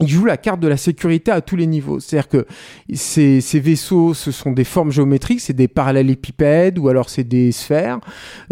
Il 0.00 0.08
joue 0.08 0.24
la 0.24 0.36
carte 0.36 0.58
de 0.58 0.66
la 0.66 0.76
sécurité 0.76 1.30
à 1.30 1.40
tous 1.40 1.54
les 1.54 1.66
niveaux. 1.66 2.00
C'est-à-dire 2.00 2.28
que 2.28 2.46
ces, 2.94 3.40
vaisseaux, 3.60 4.12
ce 4.12 4.32
sont 4.32 4.50
des 4.50 4.64
formes 4.64 4.90
géométriques, 4.90 5.40
c'est 5.40 5.52
des 5.52 5.68
parallélépipèdes 5.68 6.78
ou 6.78 6.88
alors 6.88 7.08
c'est 7.08 7.24
des 7.24 7.52
sphères, 7.52 8.00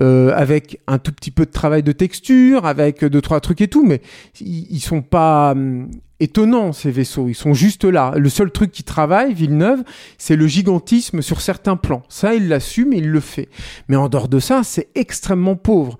euh, 0.01 0.33
avec 0.37 0.81
un 0.87 0.99
tout 0.99 1.13
petit 1.13 1.33
peu 1.33 1.45
de 1.45 1.51
travail 1.51 1.83
de 1.83 1.93
texture, 1.93 2.65
avec 2.65 3.05
deux, 3.05 3.21
trois 3.21 3.41
trucs 3.41 3.61
et 3.61 3.69
tout, 3.69 3.85
mais 3.85 4.01
ils, 4.41 4.67
ils 4.71 4.81
sont 4.81 5.03
pas 5.03 5.53
hum, 5.53 5.91
étonnants 6.21 6.73
ces 6.73 6.93
vaisseaux. 6.93 7.29
Ils 7.29 7.35
sont 7.35 7.55
juste 7.55 7.85
là. 7.85 8.15
Le 8.17 8.29
seul 8.29 8.53
truc 8.53 8.71
qui 8.71 8.85
travaille, 8.85 9.35
Villeneuve, 9.35 9.83
c'est 10.19 10.37
le 10.37 10.47
gigantisme 10.47 11.23
sur 11.23 11.41
certains 11.41 11.77
plans. 11.77 12.05
Ça, 12.09 12.35
il 12.35 12.49
l'assume 12.49 12.93
et 12.93 12.99
il 12.99 13.09
le 13.09 13.21
fait. 13.21 13.49
Mais 13.89 13.97
en 13.97 14.09
dehors 14.09 14.29
de 14.29 14.39
ça, 14.39 14.63
c'est 14.63 14.89
extrêmement 14.95 15.57
pauvre 15.57 15.99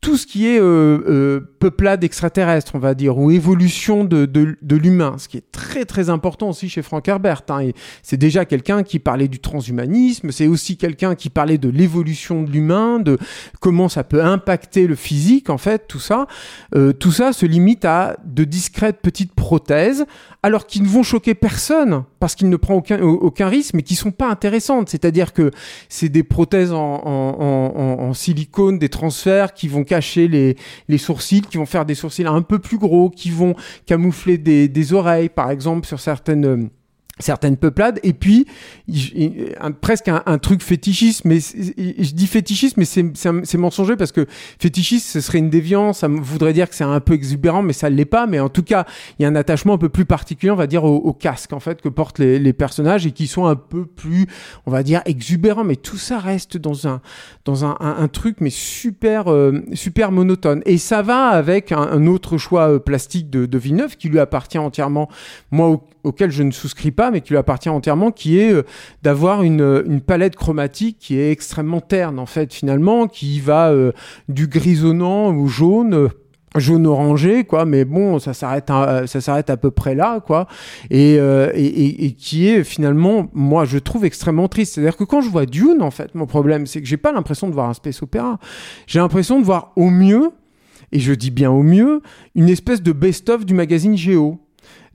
tout 0.00 0.16
ce 0.16 0.26
qui 0.26 0.46
est 0.46 0.58
euh, 0.58 0.98
euh, 1.08 1.40
peuplade 1.58 2.02
extraterrestre, 2.04 2.74
on 2.74 2.78
va 2.78 2.94
dire, 2.94 3.18
ou 3.18 3.30
évolution 3.30 4.04
de, 4.04 4.24
de, 4.24 4.76
l'humain, 4.76 5.16
ce 5.18 5.28
qui 5.28 5.36
est 5.36 5.52
très 5.52 5.84
très 5.84 6.08
important 6.08 6.48
aussi 6.48 6.70
chez 6.70 6.80
Frank 6.80 7.06
Herbert. 7.06 7.42
Hein. 7.50 7.70
C'est 8.02 8.16
déjà 8.16 8.46
quelqu'un 8.46 8.82
qui 8.82 8.98
parlait 8.98 9.28
du 9.28 9.40
transhumanisme, 9.40 10.30
c'est 10.30 10.46
aussi 10.46 10.78
quelqu'un 10.78 11.14
qui 11.14 11.28
parlait 11.28 11.58
de 11.58 11.68
l'évolution 11.68 12.42
de 12.42 12.50
l'humain, 12.50 12.98
de 12.98 13.18
comment 13.60 13.90
ça 13.90 14.02
peut 14.02 14.24
impacter 14.24 14.86
le 14.86 14.94
physique, 14.94 15.50
en 15.50 15.58
fait, 15.58 15.86
tout 15.86 16.00
ça. 16.00 16.26
Euh, 16.74 16.94
tout 16.94 17.12
ça 17.12 17.34
se 17.34 17.44
limite 17.44 17.84
à 17.84 18.16
de 18.24 18.44
discrètes 18.44 19.00
petites 19.02 19.34
prothèses, 19.50 20.06
alors 20.44 20.64
qu'ils 20.68 20.84
ne 20.84 20.88
vont 20.88 21.02
choquer 21.02 21.34
personne, 21.34 22.04
parce 22.20 22.36
qu'il 22.36 22.48
ne 22.48 22.56
prend 22.56 22.76
aucun, 22.76 23.48
risque, 23.48 23.74
mais 23.74 23.82
qui 23.82 23.96
sont 23.96 24.12
pas 24.12 24.30
intéressantes. 24.30 24.88
C'est-à-dire 24.88 25.32
que 25.32 25.50
c'est 25.88 26.08
des 26.08 26.22
prothèses 26.22 26.70
en, 26.72 28.12
silicone, 28.14 28.78
des 28.78 28.88
transferts 28.88 29.52
qui 29.52 29.66
vont 29.66 29.82
cacher 29.82 30.28
les, 30.28 30.98
sourcils, 30.98 31.40
qui 31.40 31.56
vont 31.56 31.66
faire 31.66 31.84
des 31.84 31.96
sourcils 31.96 32.24
un 32.26 32.42
peu 32.42 32.60
plus 32.60 32.78
gros, 32.78 33.10
qui 33.10 33.30
vont 33.30 33.56
camoufler 33.86 34.38
des, 34.38 34.68
des 34.68 34.92
oreilles, 34.92 35.30
par 35.30 35.50
exemple, 35.50 35.84
sur 35.84 35.98
certaines 35.98 36.70
certaines 37.20 37.56
peuplades 37.56 38.00
et 38.02 38.12
puis 38.12 38.46
presque 39.80 40.08
un, 40.08 40.38
truc 40.38 40.62
fétichiste 40.62 41.24
mais 41.24 41.38
je 41.40 42.14
dis 42.14 42.26
fétichiste 42.26 42.76
mais 42.76 42.84
c'est 42.84 43.58
mensonger 43.58 43.96
parce 43.96 44.12
que 44.12 44.26
fétichiste 44.58 45.08
ce 45.08 45.20
serait 45.20 45.38
une 45.38 45.50
déviance 45.50 45.98
ça 45.98 46.08
voudrait 46.08 46.52
dire 46.52 46.68
que 46.68 46.74
c'est 46.74 46.84
un 46.84 47.00
peu 47.00 47.14
exubérant 47.14 47.62
mais 47.62 47.72
ça 47.72 47.90
l'est 47.90 48.04
pas 48.04 48.26
mais 48.26 48.40
en 48.40 48.48
tout 48.48 48.62
cas 48.62 48.86
il 49.18 49.22
y 49.22 49.26
a 49.26 49.28
un 49.28 49.36
attachement 49.36 49.74
un 49.74 49.78
peu 49.78 49.88
plus 49.88 50.04
particulier 50.04 50.50
on 50.50 50.56
va 50.56 50.66
dire 50.66 50.84
au, 50.84 51.12
casque 51.12 51.52
en 51.52 51.60
fait 51.60 51.82
que 51.82 51.88
portent 51.88 52.18
les, 52.18 52.52
personnages 52.52 53.06
et 53.06 53.12
qui 53.12 53.26
sont 53.26 53.46
un 53.46 53.56
peu 53.56 53.86
plus 53.86 54.26
on 54.66 54.70
va 54.70 54.82
dire 54.82 55.02
exubérants 55.04 55.64
mais 55.64 55.76
tout 55.76 55.98
ça 55.98 56.18
reste 56.18 56.56
dans 56.56 56.88
un 56.88 57.00
dans 57.44 57.64
un, 57.64 58.08
truc 58.08 58.36
mais 58.40 58.50
super 58.50 59.28
euh, 59.28 59.62
super 59.74 60.12
monotone. 60.12 60.62
Et 60.66 60.78
ça 60.78 61.02
va 61.02 61.28
avec 61.28 61.72
un, 61.72 62.06
autre 62.06 62.38
choix 62.38 62.70
euh, 62.70 62.78
plastique 62.78 63.30
de, 63.30 63.58
Villeneuve 63.58 63.96
qui 63.96 64.08
lui 64.08 64.18
appartient 64.18 64.58
entièrement 64.58 65.08
moi 65.50 65.68
au, 65.68 65.82
auquel 66.02 66.30
je 66.30 66.42
ne 66.42 66.50
souscris 66.50 66.92
pas 66.92 67.09
mais 67.10 67.20
qui 67.20 67.30
lui 67.30 67.38
appartient 67.38 67.68
entièrement, 67.68 68.10
qui 68.10 68.38
est 68.38 68.52
euh, 68.52 68.62
d'avoir 69.02 69.42
une, 69.42 69.84
une, 69.86 70.00
palette 70.00 70.36
chromatique 70.36 70.98
qui 70.98 71.18
est 71.18 71.30
extrêmement 71.30 71.80
terne 71.80 72.18
en 72.18 72.26
fait 72.26 72.52
finalement, 72.52 73.06
qui 73.06 73.40
va 73.40 73.70
euh, 73.70 73.92
du 74.28 74.46
grisonnant 74.46 75.34
au 75.34 75.46
jaune 75.46 75.94
euh, 75.94 76.08
jaune 76.56 76.86
orangé 76.86 77.44
quoi. 77.44 77.64
Mais 77.64 77.84
bon 77.84 78.18
ça 78.18 78.34
s'arrête 78.34 78.70
à, 78.70 79.06
ça 79.06 79.20
s'arrête 79.20 79.50
à 79.50 79.56
peu 79.56 79.70
près 79.70 79.94
là 79.94 80.20
quoi. 80.20 80.46
Et, 80.90 81.16
euh, 81.18 81.50
et, 81.54 82.06
et, 82.06 82.12
qui 82.12 82.48
est 82.48 82.64
finalement 82.64 83.28
moi 83.32 83.64
je 83.64 83.78
trouve 83.78 84.04
extrêmement 84.04 84.48
triste. 84.48 84.74
C'est 84.74 84.80
à 84.80 84.84
dire 84.84 84.96
que 84.96 85.04
quand 85.04 85.20
je 85.20 85.28
vois 85.28 85.46
Dune 85.46 85.82
en 85.82 85.90
fait 85.90 86.14
mon 86.14 86.26
problème 86.26 86.66
c'est 86.66 86.80
que 86.80 86.86
j'ai 86.86 86.96
pas 86.96 87.12
l'impression 87.12 87.48
de 87.48 87.54
voir 87.54 87.68
un 87.68 87.74
space 87.74 88.02
opéra. 88.02 88.38
J'ai 88.86 88.98
l'impression 88.98 89.40
de 89.40 89.44
voir 89.44 89.72
au 89.76 89.90
mieux 89.90 90.30
et 90.92 90.98
je 90.98 91.12
dis 91.12 91.30
bien 91.30 91.50
au 91.50 91.62
mieux 91.62 92.02
une 92.34 92.48
espèce 92.48 92.82
de 92.82 92.92
best-of 92.92 93.46
du 93.46 93.54
magazine 93.54 93.96
Géo 93.96 94.40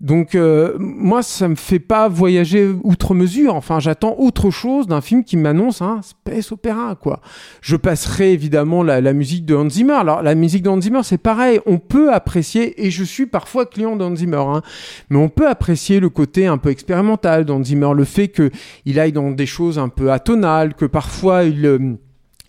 donc 0.02 0.36
euh, 0.36 0.76
moi, 0.78 1.24
ça 1.24 1.48
me 1.48 1.56
fait 1.56 1.80
pas 1.80 2.10
voyager 2.10 2.70
outre 2.84 3.14
mesure. 3.14 3.56
Enfin, 3.56 3.80
j'attends 3.80 4.16
autre 4.20 4.52
chose 4.52 4.88
d'un 4.88 5.00
film 5.00 5.24
qui 5.24 5.38
m'annonce 5.38 5.82
un 5.82 6.02
space 6.02 6.52
opéra, 6.52 6.96
quoi. 6.96 7.22
Je 7.62 7.78
passerai 7.78 8.34
évidemment 8.34 8.84
la, 8.84 9.00
la, 9.00 9.14
musique 9.14 9.46
de 9.46 9.56
Hans 9.56 9.70
Zimmer. 9.70 9.94
Alors 9.94 10.22
la 10.22 10.36
musique 10.36 10.64
de 10.64 10.70
Hans 10.70 10.82
Zimmer, 10.82 11.00
c'est 11.04 11.18
pareil. 11.18 11.62
On 11.66 11.78
peut 11.78 12.12
apprécier, 12.12 12.86
et 12.86 12.92
je 12.92 13.06
suis 13.06 13.26
parfois 13.26 13.66
client 13.66 13.96
de 13.96 14.04
Hans 14.04 14.16
Zimmer, 14.16 14.38
hein, 14.38 14.62
mais 15.10 15.18
on 15.18 15.30
peut 15.30 15.48
apprécier 15.48 16.02
le 16.02 16.10
côté 16.10 16.46
un 16.46 16.58
peu 16.58 16.72
expérimental 16.72 17.46
d'Hans 17.46 17.64
Zimmer, 17.64 17.92
le 17.96 18.04
fait 18.04 18.28
que 18.28 18.52
il 18.86 19.00
aille 19.00 19.14
dans 19.14 19.32
des 19.32 19.46
choses 19.46 19.80
un 19.80 19.90
peu 19.90 20.12
atonales, 20.12 20.74
que 20.74 20.86
parfois 20.86 21.44
il 21.46 21.66
euh, 21.66 21.80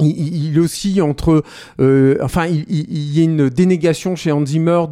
il, 0.01 0.51
il 0.51 0.61
oscille 0.61 1.03
entre, 1.03 1.43
euh, 1.81 2.17
enfin, 2.23 2.47
il, 2.47 2.65
il, 2.69 3.17
y 3.17 3.21
a 3.21 3.25
une 3.25 3.49
dénégation 3.49 4.17
chez 4.17 4.33
Hans 4.33 4.45
Zimmer 4.45 4.85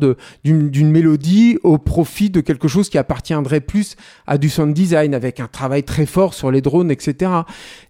d'une 0.44 0.90
mélodie 0.90 1.58
au 1.62 1.78
profit 1.78 2.30
de 2.30 2.40
quelque 2.40 2.68
chose 2.68 2.88
qui 2.88 2.98
appartiendrait 2.98 3.60
plus 3.60 3.96
à 4.26 4.38
du 4.38 4.48
sound 4.48 4.74
design, 4.74 5.14
avec 5.14 5.40
un 5.40 5.46
travail 5.46 5.82
très 5.82 6.06
fort 6.06 6.34
sur 6.34 6.50
les 6.50 6.60
drones, 6.60 6.90
etc. 6.90 7.30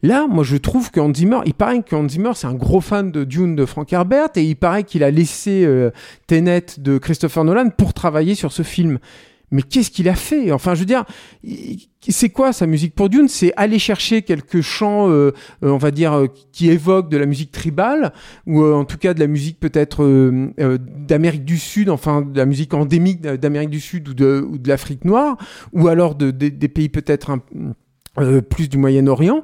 Là, 0.03 0.27
moi, 0.29 0.45
je 0.45 0.57
trouve 0.57 0.91
que 0.91 1.01
Hans 1.01 1.15
Zimmer, 1.15 1.39
il 1.47 1.55
paraît 1.55 1.83
que 1.83 1.95
Hans 1.95 2.09
Zimmer, 2.09 2.33
c'est 2.35 2.47
un 2.47 2.55
gros 2.55 2.81
fan 2.81 3.11
de 3.11 3.25
Dune 3.25 3.57
de 3.57 3.65
Frank 3.65 3.93
Herbert, 3.93 4.31
et 4.37 4.43
il 4.43 4.57
paraît 4.57 4.85
qu'il 4.85 5.05
a 5.05 5.11
laissé 5.11 5.65
euh, 5.65 5.91
Tenet 6.27 6.67
de 6.79 6.99
Christopher 6.99 7.45
Nolan 7.45 7.71
pour 7.71 7.95
travailler 7.95 8.35
sur 8.35 8.53
ce 8.53 8.63
film 8.63 8.99
mais 9.51 9.63
qu'est-ce 9.63 9.91
qu'il 9.91 10.09
a 10.09 10.15
fait? 10.15 10.53
Enfin, 10.53 10.75
je 10.75 10.81
veux 10.81 10.87
dire, 10.87 11.05
c'est 12.09 12.31
quoi 12.31 12.53
sa 12.53 12.67
musique 12.67 12.95
pour 12.95 13.09
Dune? 13.09 13.29
C'est 13.29 13.53
aller 13.57 13.79
chercher 13.79 14.23
quelques 14.23 14.61
chants, 14.61 15.09
euh, 15.09 15.33
euh, 15.63 15.71
on 15.71 15.79
va 15.79 15.91
dire, 15.91 16.13
euh, 16.13 16.27
qui 16.53 16.71
évoquent 16.71 17.11
de 17.11 17.17
la 17.17 17.27
musique 17.27 17.53
tribale, 17.53 18.13
ou 18.47 18.63
euh, 18.63 18.75
en 18.75 18.85
tout 18.85 18.99
cas 18.99 19.15
de 19.15 19.21
la 19.21 19.27
musique 19.27 19.61
peut-être 19.61 20.05
d'Amérique 21.07 21.45
du 21.45 21.59
Sud, 21.59 21.89
enfin 21.89 22.23
de 22.23 22.37
la 22.37 22.47
musique 22.47 22.75
endémique 22.75 23.21
d'Amérique 23.23 23.71
du 23.71 23.81
Sud 23.81 24.09
ou 24.09 24.15
de, 24.15 24.47
ou 24.49 24.59
de 24.59 24.69
l'Afrique 24.69 25.05
noire, 25.05 25.37
ou 25.73 25.89
alors 25.89 26.15
de, 26.15 26.31
de 26.31 26.49
des 26.49 26.69
pays 26.69 26.89
peut-être 26.89 27.39
plus 28.49 28.69
du 28.69 28.79
Moyen-Orient 28.79 29.43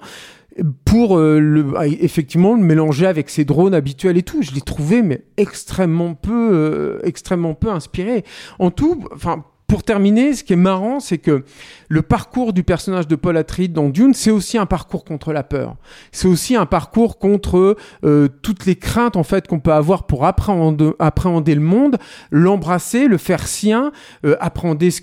pour 0.85 1.17
euh, 1.17 1.39
le, 1.39 1.73
effectivement 2.03 2.55
le 2.55 2.63
mélanger 2.63 3.07
avec 3.07 3.31
ses 3.31 3.45
drones 3.45 3.75
habituels 3.75 4.19
et 4.19 4.23
tout. 4.23 4.43
Je 4.43 4.53
l'ai 4.53 4.61
trouvé 4.61 5.03
mais 5.03 5.23
extrêmement 5.37 6.15
peu, 6.15 6.51
euh, 6.53 6.99
extrêmement 7.05 7.55
peu 7.55 7.71
inspiré. 7.71 8.25
En 8.59 8.71
tout, 8.71 9.05
enfin 9.15 9.45
pour 9.71 9.85
terminer, 9.85 10.35
ce 10.35 10.43
qui 10.43 10.55
est 10.55 10.57
marrant, 10.57 10.99
c'est 10.99 11.19
que 11.19 11.45
le 11.89 12.03
parcours 12.03 12.53
du 12.53 12.65
personnage 12.65 13.07
de 13.07 13.15
Paul 13.15 13.37
Atreides 13.37 13.73
dans 13.73 13.89
Dune, 13.89 14.15
c'est 14.15 14.33
aussi 14.33 14.59
un 14.59 14.67
parcours 14.67 15.05
contre 15.05 15.33
la 15.33 15.45
peur. 15.45 15.77
C'est 16.11 16.27
aussi 16.27 16.57
un 16.57 16.67
parcours 16.67 17.21
contre 17.21 17.77
euh, 18.05 18.27
toutes 18.43 18.67
les 18.67 18.75
craintes 18.75 19.15
en 19.15 19.23
fait 19.23 19.47
qu'on 19.47 19.61
peut 19.61 19.73
avoir 19.73 20.09
pour 20.09 20.27
appréhender, 20.27 21.55
le 21.55 21.61
monde, 21.61 21.99
l'embrasser, 22.33 23.07
le 23.07 23.17
faire 23.17 23.47
sien, 23.47 23.93
euh, 24.27 24.35
appréhender 24.41 24.91
ce, 24.91 25.03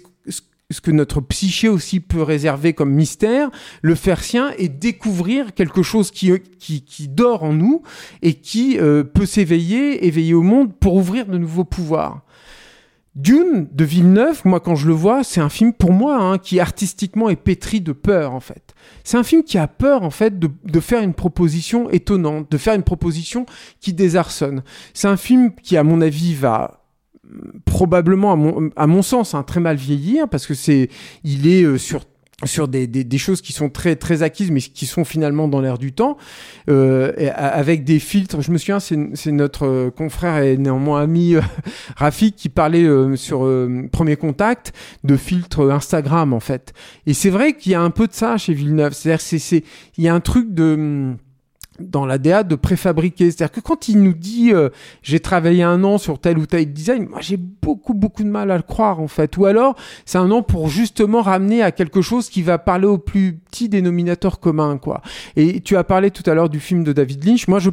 que 0.82 0.92
notre 0.92 1.22
psyché 1.22 1.70
aussi 1.70 2.02
peut 2.02 2.22
réserver 2.22 2.74
comme 2.74 2.92
mystère, 2.92 3.50
le 3.82 3.96
faire 3.96 4.22
sien 4.22 4.52
et 4.58 4.68
découvrir 4.68 5.54
quelque 5.54 5.82
chose 5.82 6.12
qui 6.12 7.08
dort 7.08 7.44
en 7.44 7.54
nous 7.54 7.84
et 8.22 8.34
qui 8.34 8.78
euh, 8.78 9.06
peut 9.06 9.26
s'éveiller, 9.26 10.06
éveiller 10.06 10.34
au 10.34 10.44
monde 10.44 10.78
pour 10.78 10.96
ouvrir 10.96 11.26
de 11.26 11.38
nouveaux 11.38 11.64
pouvoirs. 11.64 12.27
Dune 13.18 13.68
de 13.72 13.84
Villeneuve, 13.84 14.44
moi 14.46 14.60
quand 14.60 14.76
je 14.76 14.88
le 14.88 14.94
vois, 14.94 15.24
c'est 15.24 15.42
un 15.42 15.50
film 15.50 15.74
pour 15.74 15.92
moi 15.92 16.18
hein, 16.18 16.38
qui 16.38 16.60
artistiquement 16.60 17.30
est 17.30 17.36
pétri 17.36 17.82
de 17.82 17.92
peur 17.92 18.32
en 18.32 18.40
fait. 18.40 18.76
C'est 19.04 19.18
un 19.18 19.24
film 19.24 19.44
qui 19.44 19.58
a 19.58 19.68
peur 19.68 20.04
en 20.04 20.12
fait 20.12 20.38
de, 20.38 20.52
de, 20.66 20.80
faire 20.80 21.02
une 21.02 21.16
proposition 21.16 21.90
étonnante, 21.90 22.52
de 22.52 22.58
faire 22.60 22.76
une 22.76 22.84
proposition 22.84 23.48
qui 23.80 23.94
désarçonne. 23.94 24.62
C'est 24.94 25.08
un 25.08 25.18
film 25.18 25.56
qui 25.56 25.78
à 25.78 25.84
mon 25.84 26.00
avis 26.00 26.36
va 26.36 26.84
probablement 27.66 28.32
à 28.32 28.36
mon, 28.36 28.70
à 28.76 28.86
mon 28.86 29.02
sens 29.02 29.34
hein, 29.34 29.42
très 29.42 29.62
mal 29.62 29.78
vieillir 29.78 30.30
parce 30.30 30.46
que 30.46 30.54
c'est 30.54 30.90
il 31.24 31.48
est 31.48 31.64
euh, 31.64 31.80
sur 31.80 32.02
sur 32.46 32.68
des, 32.68 32.86
des, 32.86 33.04
des, 33.04 33.18
choses 33.18 33.42
qui 33.42 33.52
sont 33.52 33.70
très 33.70 33.96
très 33.96 34.22
acquises 34.22 34.52
mais 34.52 34.62
qui 34.62 34.86
sont 34.86 35.04
finalement 35.04 35.48
dans 35.48 35.60
l'air 35.60 35.80
du 35.80 35.92
temps 35.92 36.18
euh, 36.70 37.12
avec 37.34 37.84
des 37.84 37.98
filtres. 37.98 38.42
Je 38.42 38.52
me 38.52 38.60
souviens 38.60 38.80
c'est 38.80 39.32
notre 39.32 39.66
euh, 39.66 39.90
confrère 39.90 40.44
et 40.44 40.56
néanmoins 40.56 41.02
ami 41.02 41.34
euh, 41.34 41.42
Rafik 41.96 42.36
qui 42.36 42.50
parlait 42.50 42.84
euh, 42.84 43.16
sur 43.16 43.44
euh, 43.44 43.90
premier 43.92 44.18
contact 44.18 44.72
de 45.04 45.18
filtres 45.18 45.62
Instagram 45.72 46.32
en 46.32 46.40
fait. 46.40 46.74
Et 47.08 47.16
c'est 47.16 47.32
vrai 47.32 47.54
qu'il 47.54 47.72
y 47.72 47.76
a 47.76 47.82
un 47.82 47.90
peu 47.90 48.06
de 48.06 48.14
ça 48.14 48.38
chez 48.38 48.54
Villeneuve. 48.54 48.94
C'est-à-dire 48.94 49.22
c'est 49.22 49.64
il 49.98 50.04
y 50.04 50.08
a 50.08 50.14
un 50.14 50.20
truc 50.20 50.54
de 50.54 51.16
dans 51.80 52.06
la 52.06 52.18
DA 52.18 52.44
de 52.44 52.56
préfabriquer. 52.56 53.32
C'est-à-dire 53.32 53.52
que 53.52 53.60
quand 53.60 53.88
il 53.88 54.02
nous 54.02 54.14
dit 54.14 54.52
euh, 54.54 54.70
j'ai 55.02 55.20
travaillé 55.20 55.64
un 55.64 55.84
an 55.84 55.98
sur 55.98 56.20
tel 56.20 56.38
ou 56.38 56.46
tel 56.46 56.72
design, 56.72 57.08
moi 57.08 57.20
j'ai 57.22 57.38
beaucoup 57.38 57.94
beaucoup 57.94 58.24
de 58.24 58.30
mal 58.30 58.52
à 58.52 58.58
le 58.58 58.64
croire 58.64 59.00
en 59.00 59.08
fait. 59.08 59.38
Ou 59.38 59.46
alors 59.46 59.76
c'est 60.06 60.18
un 60.18 60.32
an 60.32 60.42
pour 60.42 60.70
justement 60.70 61.22
ramener 61.22 61.62
à 61.62 61.72
quelque 61.72 62.02
chose 62.02 62.30
qui 62.30 62.42
va 62.42 62.58
parler 62.58 62.88
au 62.88 62.98
plus 62.98 63.34
petit 63.34 63.70
dénominateur 63.70 64.40
commun 64.40 64.78
quoi. 64.78 65.02
Et 65.36 65.62
tu 65.62 65.78
as 65.78 65.84
parlé 65.84 66.12
tout 66.12 66.24
à 66.30 66.34
l'heure 66.34 66.50
du 66.50 66.60
film 66.60 66.84
de 66.84 66.94
David 66.94 67.26
Lynch. 67.26 67.48
Moi 67.48 67.60
je 67.60 67.70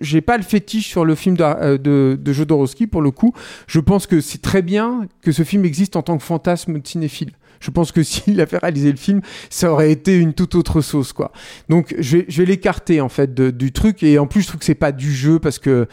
j'ai 0.00 0.20
pas 0.20 0.36
le 0.36 0.42
fétiche 0.42 0.88
sur 0.88 1.04
le 1.04 1.14
film 1.14 1.36
de, 1.36 1.44
euh, 1.44 1.78
de, 1.78 2.18
de 2.20 2.32
Jodorowsky 2.32 2.86
pour 2.86 3.02
le 3.02 3.10
coup. 3.10 3.32
Je 3.66 3.80
pense 3.80 4.06
que 4.06 4.20
c'est 4.20 4.42
très 4.42 4.62
bien 4.62 5.06
que 5.22 5.32
ce 5.32 5.42
film 5.42 5.64
existe 5.64 5.96
en 5.96 6.02
tant 6.02 6.16
que 6.16 6.24
fantasme 6.24 6.78
de 6.78 6.86
cinéphile. 6.86 7.32
Je 7.60 7.70
pense 7.70 7.92
que 7.92 8.02
s'il 8.04 8.40
avait 8.40 8.58
réalisé 8.58 8.90
le 8.90 8.96
film, 8.96 9.20
ça 9.50 9.72
aurait 9.72 9.92
été 9.92 10.16
une 10.16 10.34
toute 10.34 10.54
autre 10.54 10.80
sauce, 10.80 11.12
quoi. 11.12 11.32
Donc, 11.68 11.94
je 11.98 12.18
vais, 12.18 12.44
l'écarter, 12.44 13.00
en 13.00 13.08
fait, 13.08 13.34
du 13.34 13.72
truc. 13.72 14.02
Et 14.02 14.18
en 14.18 14.26
plus, 14.26 14.42
je 14.42 14.48
trouve 14.48 14.60
que 14.60 14.66
c'est 14.66 14.74
pas 14.74 14.92
du 14.92 15.12
jeu 15.12 15.38
parce 15.38 15.58
que, 15.58 15.86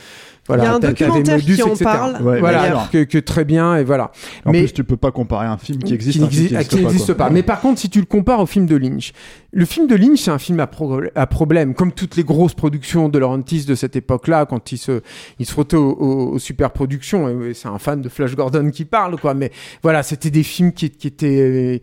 voilà. 0.47 0.63
Il 0.63 0.65
y 0.67 0.69
a 0.69 0.75
un 0.75 0.79
documentaire 0.79 1.35
modus, 1.37 1.55
qui 1.55 1.63
en 1.63 1.67
etc. 1.69 1.83
parle, 1.85 2.21
Ouais, 2.21 2.39
voilà. 2.39 2.87
Que, 2.91 3.03
que 3.03 3.17
très 3.17 3.45
bien, 3.45 3.77
et 3.77 3.83
voilà. 3.83 4.11
En 4.45 4.51
Mais- 4.51 4.59
plus, 4.61 4.73
tu 4.73 4.83
peux 4.83 4.97
pas 4.97 5.11
comparer 5.11 5.47
un 5.47 5.57
film 5.57 5.81
qui 5.81 5.93
existe 5.93 6.17
qui 6.17 6.21
n'existe 6.23 7.05
qui 7.05 7.13
pas. 7.13 7.29
Mais 7.29 7.43
par 7.43 7.61
contre, 7.61 7.79
si 7.79 7.89
tu 7.89 7.99
le 7.99 8.05
compares 8.05 8.39
au 8.39 8.45
film 8.45 8.65
de 8.65 8.75
Lynch, 8.75 9.11
le 9.51 9.65
film 9.65 9.87
de 9.87 9.95
Lynch, 9.95 10.19
c'est 10.19 10.31
un 10.31 10.37
film 10.37 10.59
à, 10.59 10.67
pro- 10.67 11.01
à 11.15 11.27
problème, 11.27 11.73
comme 11.73 11.91
toutes 11.93 12.15
les 12.15 12.23
grosses 12.23 12.53
productions 12.53 13.09
de 13.09 13.17
Laurentis 13.17 13.65
de 13.65 13.73
cette 13.75 13.95
époque-là, 13.95 14.45
quand 14.45 14.71
il 14.71 14.77
se, 14.77 15.01
il 15.39 15.45
se 15.45 15.51
frottait 15.51 15.77
aux, 15.77 15.91
aux- 15.93 16.31
aux 16.33 16.39
super 16.39 16.71
productions. 16.71 17.27
Et, 17.41 17.53
c'est 17.53 17.67
un 17.67 17.79
fan 17.79 18.01
de 18.01 18.09
Flash 18.09 18.35
Gordon 18.35 18.69
qui 18.69 18.85
parle, 18.85 19.19
quoi. 19.19 19.33
Mais 19.33 19.51
voilà, 19.81 20.03
c'était 20.03 20.29
des 20.29 20.43
films 20.43 20.73
qui, 20.73 20.89
qui 20.91 21.07
étaient, 21.07 21.81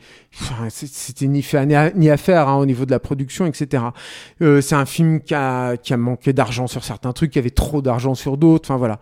c'était 0.70 1.26
ni 1.26 1.42
fait 1.42 1.66
ni 1.94 2.10
à, 2.10 2.16
faire 2.16 2.48
hein, 2.48 2.56
au 2.56 2.66
niveau 2.66 2.86
de 2.86 2.90
la 2.90 2.98
production, 2.98 3.46
etc. 3.46 3.84
Euh, 4.40 4.60
c'est 4.60 4.74
un 4.74 4.86
film 4.86 5.20
qui 5.20 5.34
a, 5.34 5.76
qui 5.76 5.92
a 5.92 5.96
manqué 5.96 6.32
d'argent 6.32 6.66
sur 6.66 6.84
certains 6.84 7.12
trucs, 7.12 7.32
qui 7.32 7.38
avait 7.38 7.50
trop 7.50 7.82
d'argent 7.82 8.14
sur 8.14 8.36
d'autres. 8.36 8.70
Enfin 8.70 8.78
voilà. 8.78 8.98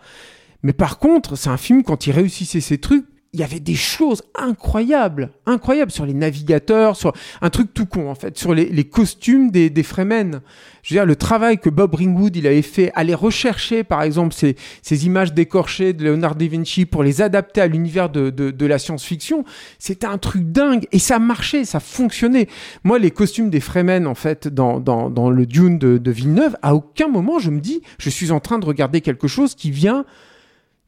Mais 0.63 0.73
par 0.73 0.99
contre, 0.99 1.37
c'est 1.37 1.51
un 1.51 1.57
film, 1.57 1.83
quand 1.83 2.07
il 2.07 2.13
réussissait 2.13 2.61
ses 2.61 2.79
trucs, 2.79 3.07
il 3.33 3.39
y 3.39 3.45
avait 3.45 3.61
des 3.61 3.77
choses 3.77 4.23
incroyables, 4.35 5.31
incroyables 5.47 5.93
sur 5.93 6.05
les 6.05 6.15
navigateurs, 6.15 6.97
sur 6.97 7.13
un 7.41 7.49
truc 7.49 7.73
tout 7.73 7.87
con 7.87 8.11
en 8.11 8.17
fait, 8.17 8.37
sur 8.37 8.55
les, 8.55 8.85
costumes 8.85 9.53
des, 9.53 9.71
des 9.71 9.85
Fremen. 9.85 10.41
Je 10.83 10.95
veux 10.95 10.99
dire, 10.99 11.07
le 11.07 11.15
travail 11.15 11.59
que 11.59 11.71
Bob 11.71 11.95
Ringwood 11.95 12.35
il 12.35 12.49
avait 12.49 12.63
fait, 12.63 12.91
aller 12.97 13.15
rechercher 13.15 13.85
par 13.85 14.03
exemple 14.03 14.35
ces, 14.35 15.07
images 15.07 15.33
décorchées 15.33 15.93
de 15.93 16.05
Leonardo 16.05 16.45
da 16.45 16.51
Vinci 16.51 16.87
pour 16.87 17.05
les 17.05 17.23
adapter 17.23 17.61
à 17.61 17.69
l'univers 17.69 18.11
de, 18.11 18.67
la 18.67 18.79
science-fiction, 18.79 19.45
c'était 19.79 20.07
un 20.07 20.19
truc 20.19 20.51
dingue 20.51 20.87
et 20.91 20.99
ça 20.99 21.21
marchait, 21.21 21.65
ça 21.65 21.79
fonctionnait. 21.79 22.49
Moi, 22.83 22.99
les 22.99 23.13
costumes 23.13 23.51
des 23.51 23.61
Fremen 23.61 24.09
en 24.09 24.17
fait 24.17 24.49
dans, 24.49 25.31
le 25.31 25.47
Dune 25.47 25.79
de 25.79 26.11
Villeneuve, 26.11 26.57
à 26.63 26.75
aucun 26.75 27.07
moment 27.07 27.39
je 27.39 27.51
me 27.51 27.61
dis, 27.61 27.81
je 27.99 28.11
suis 28.11 28.33
en 28.33 28.41
train 28.41 28.59
de 28.59 28.67
regarder 28.67 29.01
quelque 29.01 29.29
chose 29.29 29.55
qui 29.55 29.71
vient 29.71 30.05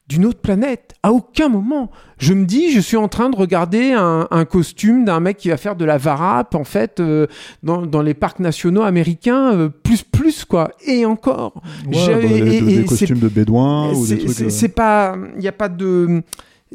d'une 0.09 0.25
autre 0.25 0.39
planète. 0.41 0.93
À 1.01 1.11
aucun 1.11 1.47
moment. 1.49 1.89
Je 2.17 2.33
me 2.33 2.45
dis, 2.45 2.71
je 2.71 2.79
suis 2.79 2.97
en 2.97 3.07
train 3.07 3.29
de 3.29 3.35
regarder 3.35 3.93
un, 3.93 4.27
un 4.31 4.45
costume 4.45 5.05
d'un 5.05 5.19
mec 5.19 5.37
qui 5.37 5.49
va 5.49 5.57
faire 5.57 5.75
de 5.75 5.85
la 5.85 5.97
varap, 5.97 6.55
en 6.55 6.63
fait, 6.63 6.99
euh, 6.99 7.27
dans, 7.63 7.85
dans 7.85 8.01
les 8.01 8.13
parcs 8.13 8.39
nationaux 8.39 8.81
américains, 8.83 9.53
euh, 9.53 9.69
plus, 9.69 10.03
plus, 10.03 10.45
quoi. 10.45 10.71
Et 10.85 11.05
encore. 11.05 11.61
Ouais, 11.87 11.93
bah, 12.07 12.19
les- 12.21 12.55
et- 12.57 12.61
des 12.61 12.79
et 12.81 12.85
costumes 12.85 13.19
de 13.19 13.29
bédouins 13.29 13.91
ou 13.93 14.01
des 14.05 14.19
c'est- 14.19 14.25
trucs. 14.25 14.51
c'est- 14.51 14.65
euh, 14.69 14.73
pas, 14.73 15.15
il 15.35 15.39
n'y 15.39 15.47
a 15.47 15.51
pas 15.53 15.69
de, 15.69 16.21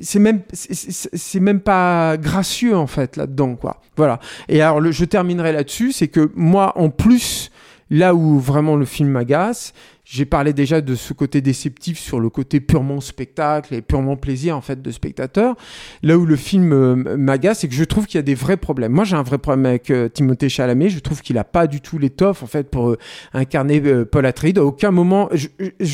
c'est 0.01 0.19
même, 0.19 0.41
c'est- 0.53 1.41
même 1.41 1.61
pas 1.61 2.17
gracieux 2.17 2.77
en 2.77 2.87
fait 2.87 3.17
là-dedans 3.17 3.57
quoi. 3.57 3.81
Voilà. 3.97 4.21
Et 4.49 4.63
alors 4.63 4.81
le, 4.81 4.91
je 4.93 5.05
terminerai 5.05 5.53
là-dessus, 5.53 5.93
c'est 5.93 6.09
que 6.09 6.31
moi 6.37 6.73
en 6.77 6.89
plus, 6.91 7.51
là 7.91 8.15
où 8.15 8.39
vraiment 8.39 8.77
le 8.77 8.85
film 8.85 9.09
m'agace, 9.11 9.73
j'ai 10.11 10.25
parlé 10.25 10.55
déjà 10.55 10.81
de 10.81 10.95
ce 10.95 11.13
côté 11.13 11.43
déceptif 11.43 11.99
sur 11.99 12.19
le 12.19 12.31
côté 12.31 12.61
purement 12.61 13.03
spectacle 13.03 13.75
et 13.75 13.83
purement 13.83 14.17
plaisir 14.17 14.57
en 14.57 14.63
fait 14.63 14.81
de 14.81 14.91
spectateur. 14.91 15.55
Là 16.03 16.17
où 16.17 16.25
le 16.25 16.37
film 16.37 16.73
euh, 16.73 17.17
m'agace, 17.19 17.59
c'est 17.61 17.69
que 17.69 17.75
je 17.75 17.85
trouve 17.85 18.07
qu'il 18.07 18.17
y 18.17 18.19
a 18.19 18.23
des 18.23 18.35
vrais 18.35 18.57
problèmes. 18.57 18.93
Moi, 18.93 19.05
j'ai 19.05 19.17
un 19.17 19.23
vrai 19.23 19.37
problème 19.37 19.67
avec 19.67 19.91
euh, 19.91 20.09
Timothée 20.09 20.49
Chalamet. 20.49 20.89
Je 20.89 21.01
trouve 21.01 21.21
qu'il 21.21 21.37
a 21.37 21.45
pas 21.45 21.67
du 21.67 21.83
tout 21.83 21.99
l'étoffe 21.99 22.43
en 22.43 22.47
fait 22.47 22.71
pour 22.71 22.89
euh, 22.89 22.99
incarner 23.35 23.83
Paul 24.07 24.25
Atreides. 24.25 24.59
À 24.59 24.65
aucun 24.65 24.93
moment, 24.93 25.29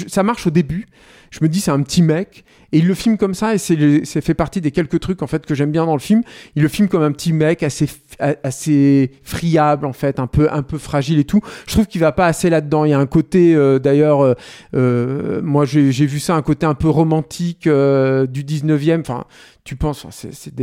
ça 0.07 0.23
marche 0.23 0.47
au 0.47 0.51
début. 0.51 0.87
Je 1.35 1.41
me 1.43 1.49
dis 1.49 1.61
c'est 1.61 1.73
un 1.73 1.83
petit 1.83 2.01
mec 2.01 2.45
et 2.71 2.79
il 2.79 2.87
le 2.87 2.95
filme 2.95 3.17
comme 3.17 3.35
ça 3.35 3.55
et 3.55 3.59
c'est 3.59 4.21
fait 4.21 4.35
partie 4.35 4.61
des 4.61 4.71
quelques 4.71 5.01
trucs 5.01 5.21
en 5.21 5.27
fait 5.27 5.45
que 5.45 5.55
j'aime 5.57 5.73
bien 5.73 5.85
dans 5.85 5.95
le 5.95 6.01
film. 6.01 6.23
Il 6.55 6.63
le 6.63 6.69
filme 6.69 6.87
comme 6.87 7.03
un 7.03 7.11
petit 7.11 7.33
mec 7.33 7.65
assez 7.65 7.89
assez 8.21 9.11
friable 9.25 9.87
en 9.87 9.93
fait, 9.93 10.21
un 10.21 10.29
peu 10.29 10.49
un 10.53 10.63
peu 10.63 10.79
fragile 10.79 11.19
et 11.19 11.25
tout. 11.25 11.41
Je 11.67 11.73
trouve 11.73 11.87
qu'il 11.87 12.01
va 12.01 12.13
pas 12.13 12.27
assez 12.27 12.51
là-dedans. 12.51 12.85
Il 12.85 12.91
y 12.91 12.95
a 12.95 12.99
un 13.01 13.07
côté 13.07 13.55
euh, 13.55 13.81
euh, 14.13 14.35
euh, 14.75 15.41
moi 15.43 15.65
j'ai 15.65 15.91
vu 15.91 16.19
ça 16.19 16.35
un 16.37 16.43
côté 16.43 16.67
un 16.67 16.75
peu 16.75 16.89
romantique 16.89 17.67
euh, 17.67 18.27
du 18.27 18.45
19e 18.45 19.01
enfin 19.01 19.25
tu 19.65 19.77
penses 19.77 20.07
c'est 20.11 20.55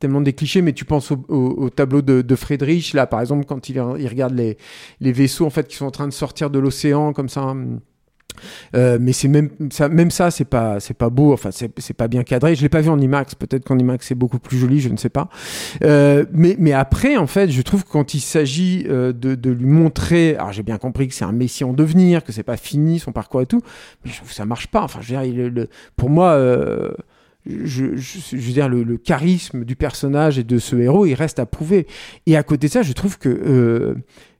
tellement 0.00 0.20
des 0.20 0.34
clichés, 0.34 0.60
mais 0.60 0.74
tu 0.74 0.84
penses 0.84 1.12
au, 1.12 1.24
au- 1.28 1.64
au 1.64 1.70
tableau 1.70 2.02
de, 2.02 2.34
Friedrich, 2.36 2.92
là, 2.92 3.06
par 3.06 3.20
exemple, 3.20 3.46
quand 3.46 3.70
il, 3.70 3.80
regarde 3.80 4.34
les, 4.34 4.58
vaisseaux, 5.12 5.46
en 5.46 5.50
fait, 5.50 5.66
qui 5.66 5.76
sont 5.76 5.86
en 5.86 5.90
train 5.90 6.06
de 6.08 6.12
sortir 6.12 6.50
de 6.50 6.58
l'océan, 6.58 7.12
comme 7.14 7.30
ça. 7.30 7.42
hum. 7.42 7.80
Euh, 8.74 8.98
mais 9.00 9.12
c'est 9.12 9.28
même 9.28 9.50
ça, 9.70 9.88
même 9.88 10.10
ça, 10.10 10.30
c'est 10.30 10.44
pas, 10.44 10.80
c'est 10.80 10.94
pas 10.94 11.10
beau. 11.10 11.32
Enfin, 11.32 11.50
c'est 11.50 11.70
c'est 11.80 11.94
pas 11.94 12.08
bien 12.08 12.22
cadré. 12.22 12.54
Je 12.54 12.62
l'ai 12.62 12.68
pas 12.68 12.80
vu 12.80 12.90
en 12.90 13.00
IMAX. 13.00 13.34
Peut-être 13.34 13.64
qu'en 13.64 13.78
IMAX 13.78 14.06
c'est 14.06 14.14
beaucoup 14.14 14.38
plus 14.38 14.58
joli. 14.58 14.80
Je 14.80 14.88
ne 14.88 14.96
sais 14.96 15.08
pas. 15.08 15.28
Euh, 15.82 16.24
mais, 16.32 16.56
mais 16.58 16.72
après, 16.72 17.16
en 17.16 17.26
fait, 17.26 17.50
je 17.50 17.62
trouve 17.62 17.84
que 17.84 17.90
quand 17.90 18.14
il 18.14 18.20
s'agit 18.20 18.86
euh, 18.88 19.12
de, 19.12 19.34
de 19.34 19.50
lui 19.50 19.66
montrer, 19.66 20.36
alors 20.36 20.52
j'ai 20.52 20.62
bien 20.62 20.78
compris 20.78 21.08
que 21.08 21.14
c'est 21.14 21.24
un 21.24 21.32
messie 21.32 21.64
en 21.64 21.72
devenir, 21.72 22.24
que 22.24 22.32
c'est 22.32 22.42
pas 22.42 22.56
fini 22.56 22.98
son 22.98 23.12
parcours 23.12 23.42
et 23.42 23.46
tout, 23.46 23.60
mais 24.04 24.10
je 24.10 24.16
trouve 24.16 24.28
que 24.28 24.34
ça 24.34 24.46
marche 24.46 24.68
pas. 24.68 24.82
Enfin, 24.82 25.00
je 25.00 25.14
veux 25.14 25.50
dire, 25.50 25.66
pour 25.96 26.10
moi. 26.10 26.36
je, 27.46 27.84
veux 27.84 28.52
dire, 28.52 28.68
le, 28.68 28.82
le 28.82 28.96
charisme 28.96 29.64
du 29.64 29.76
personnage 29.76 30.38
et 30.38 30.44
de 30.44 30.58
ce 30.58 30.76
héros, 30.76 31.06
il 31.06 31.14
reste 31.14 31.38
à 31.38 31.46
prouver. 31.46 31.86
Et 32.26 32.36
à 32.36 32.42
côté 32.42 32.66
de 32.66 32.72
ça, 32.72 32.82
je 32.82 32.92
trouve 32.92 33.18
que 33.18 33.96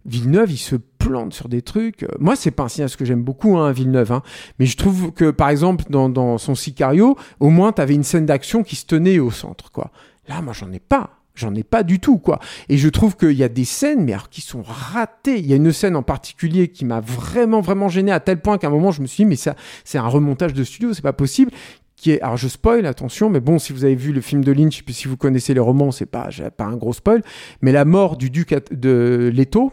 Villeneuve, 0.07 0.51
il 0.51 0.59
se 0.59 0.77
plante 1.09 1.35
sur 1.35 1.49
des 1.49 1.62
trucs. 1.62 2.07
Moi, 2.19 2.37
c'est 2.37 2.51
pas 2.51 2.64
un 2.64 2.69
cinéaste 2.69 2.97
que 2.97 3.05
j'aime 3.05 3.23
beaucoup, 3.23 3.57
hein, 3.57 3.73
Villeneuve. 3.73 4.12
Hein. 4.12 4.23
Mais 4.59 4.67
je 4.67 4.77
trouve 4.77 5.12
que, 5.12 5.31
par 5.31 5.49
exemple, 5.49 5.85
dans, 5.90 6.38
son 6.38 6.55
Sicario, 6.55 7.17
au 7.40 7.51
moins, 7.51 7.73
tu 7.73 7.83
avais 7.83 7.95
une 7.95 8.03
scène 8.03 8.27
d'action 8.27 8.62
qui 8.62 8.77
se 8.77 8.87
tenait 8.87 9.19
au 9.19 9.31
centre. 9.31 9.71
quoi. 9.71 9.90
Là, 10.29 10.40
moi, 10.43 10.53
j'en 10.53 10.73
ai 10.73 10.81
pas. 10.81 11.11
J'en 11.35 11.53
ai 11.55 11.64
pas 11.64 11.83
du 11.83 11.99
tout, 11.99 12.19
quoi. 12.19 12.38
Et 12.69 12.77
je 12.79 12.88
trouve 12.88 13.17
qu'il 13.17 13.33
y 13.33 13.43
a 13.43 13.49
des 13.49 13.64
scènes, 13.64 14.05
mais 14.05 14.12
alors 14.12 14.29
qui 14.29 14.40
sont 14.40 14.62
ratées. 14.62 15.38
Il 15.38 15.47
y 15.47 15.53
a 15.53 15.57
une 15.57 15.73
scène 15.73 15.97
en 15.97 16.03
particulier 16.05 16.69
qui 16.69 16.85
m'a 16.85 17.01
vraiment, 17.01 17.61
vraiment 17.61 17.88
gêné 17.88 18.12
à 18.12 18.21
tel 18.21 18.40
point 18.40 18.57
qu'à 18.57 18.69
un 18.69 18.71
moment, 18.71 18.93
je 18.93 19.03
me 19.03 19.07
suis 19.07 19.25
dit, 19.25 19.29
mais 19.29 19.37
ça, 19.37 19.57
c'est 19.83 19.99
un 19.99 20.07
remontage 20.07 20.55
de 20.55 20.62
studio, 20.62 20.95
c'est 20.95 21.03
pas 21.03 21.12
possible. 21.12 21.51
Qui 21.97 22.12
est, 22.12 22.21
alors 22.21 22.37
je 22.37 22.47
spoil, 22.47 22.87
attention, 22.87 23.31
mais 23.31 23.40
bon, 23.40 23.59
si 23.59 23.73
vous 23.73 23.85
avez 23.85 23.97
vu 23.97 24.12
le 24.12 24.21
film 24.21 24.45
de 24.45 24.53
Lynch, 24.53 24.85
puis 24.85 24.95
si 24.95 25.09
vous 25.09 25.17
connaissez 25.17 25.55
les 25.55 25.61
romans, 25.61 25.90
c'est 25.90 26.07
pas, 26.07 26.29
pas 26.57 26.64
un 26.64 26.77
gros 26.77 26.93
spoil. 26.93 27.23
Mais 27.62 27.73
la 27.73 27.85
mort 27.85 28.17
du 28.17 28.31
duc 28.31 28.55
de 28.71 29.33
Leto, 29.35 29.73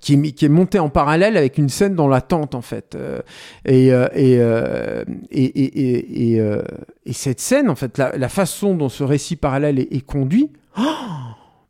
qui 0.00 0.14
est, 0.14 0.32
qui 0.32 0.44
est 0.44 0.48
monté 0.50 0.78
en 0.78 0.88
parallèle 0.88 1.36
avec 1.36 1.58
une 1.58 1.68
scène 1.68 1.94
dans 1.94 2.08
la 2.08 2.20
tente 2.20 2.54
en 2.54 2.62
fait 2.62 2.94
Euh, 2.96 3.20
et 3.64 3.92
euh, 3.92 4.08
et, 4.14 4.36
euh, 4.38 5.04
et 5.30 6.34
et, 6.34 6.40
euh, 6.40 6.62
et 7.04 7.12
cette 7.12 7.40
scène 7.40 7.68
en 7.70 7.74
fait 7.76 7.98
la, 7.98 8.16
la 8.16 8.28
façon 8.28 8.74
dont 8.74 8.88
ce 8.88 9.04
récit 9.04 9.36
parallèle 9.36 9.78
est, 9.78 9.92
est 9.92 10.04
conduit 10.04 10.50
oh 10.78 10.82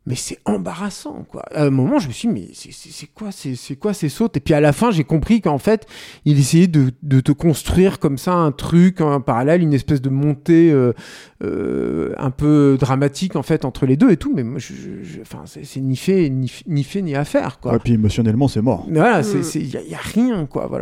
mais 0.09 0.15
c'est 0.15 0.39
embarrassant 0.45 1.25
quoi 1.29 1.43
à 1.53 1.65
un 1.65 1.69
moment 1.69 1.99
je 1.99 2.07
me 2.07 2.13
suis 2.13 2.29
dit 2.29 2.33
mais 2.33 2.47
c'est- 2.53 3.07
quoi 3.13 3.31
c'est 3.31 3.55
c'est 3.55 3.75
quoi 3.75 3.93
ces 3.93 4.07
sautes? 4.09 4.37
Et 4.37 4.39
puis 4.39 4.53
à 4.53 4.61
la 4.61 4.71
fin 4.73 4.89
j'ai 4.89 5.03
compris 5.03 5.41
qu'en 5.41 5.57
fait 5.57 5.85
il 6.25 6.39
essayait 6.39 6.67
de, 6.67 6.91
de 7.03 7.19
te 7.19 7.31
construire 7.33 7.99
comme 7.99 8.17
ça 8.17 8.33
un 8.33 8.51
truc 8.53 9.01
en 9.01 9.19
parallèle 9.21 9.61
une 9.61 9.73
espèce 9.73 10.01
de 10.01 10.09
montée 10.09 10.71
euh, 10.71 10.93
euh, 11.43 12.13
un 12.17 12.31
peu 12.31 12.77
dramatique 12.79 13.35
en 13.35 13.43
fait 13.43 13.65
entre 13.65 13.85
les 13.85 13.97
deux 13.97 14.09
et 14.11 14.17
tout 14.17 14.33
mais 14.33 14.43
moi 14.43 14.59
je, 14.59 14.73
je- 14.73 15.03
je- 15.03 15.21
enfin 15.21 15.43
c'est 15.45 15.79
ni 15.81 15.95
fait 15.97 16.29
ni, 16.29 16.51
ni 16.67 16.83
fait 16.83 17.01
ni 17.01 17.13
à 17.15 17.25
faire 17.25 17.59
quoi 17.59 17.75
Et 17.75 17.79
puis 17.79 17.93
émotionnellement, 17.93 18.47
c'est 18.47 18.61
mort. 18.61 18.85
mais 18.87 18.99
voilà, 18.99 19.19
Mm. 19.19 19.23
c'est- 19.23 19.43
c'est- 19.43 19.59
il 19.59 19.69
y, 19.69 19.77
a- 19.77 19.81
il 19.81 19.89
y 19.89 19.95
a 19.95 19.99
rien, 19.99 20.45
quoi. 20.45 20.67
Voilà. 20.67 20.81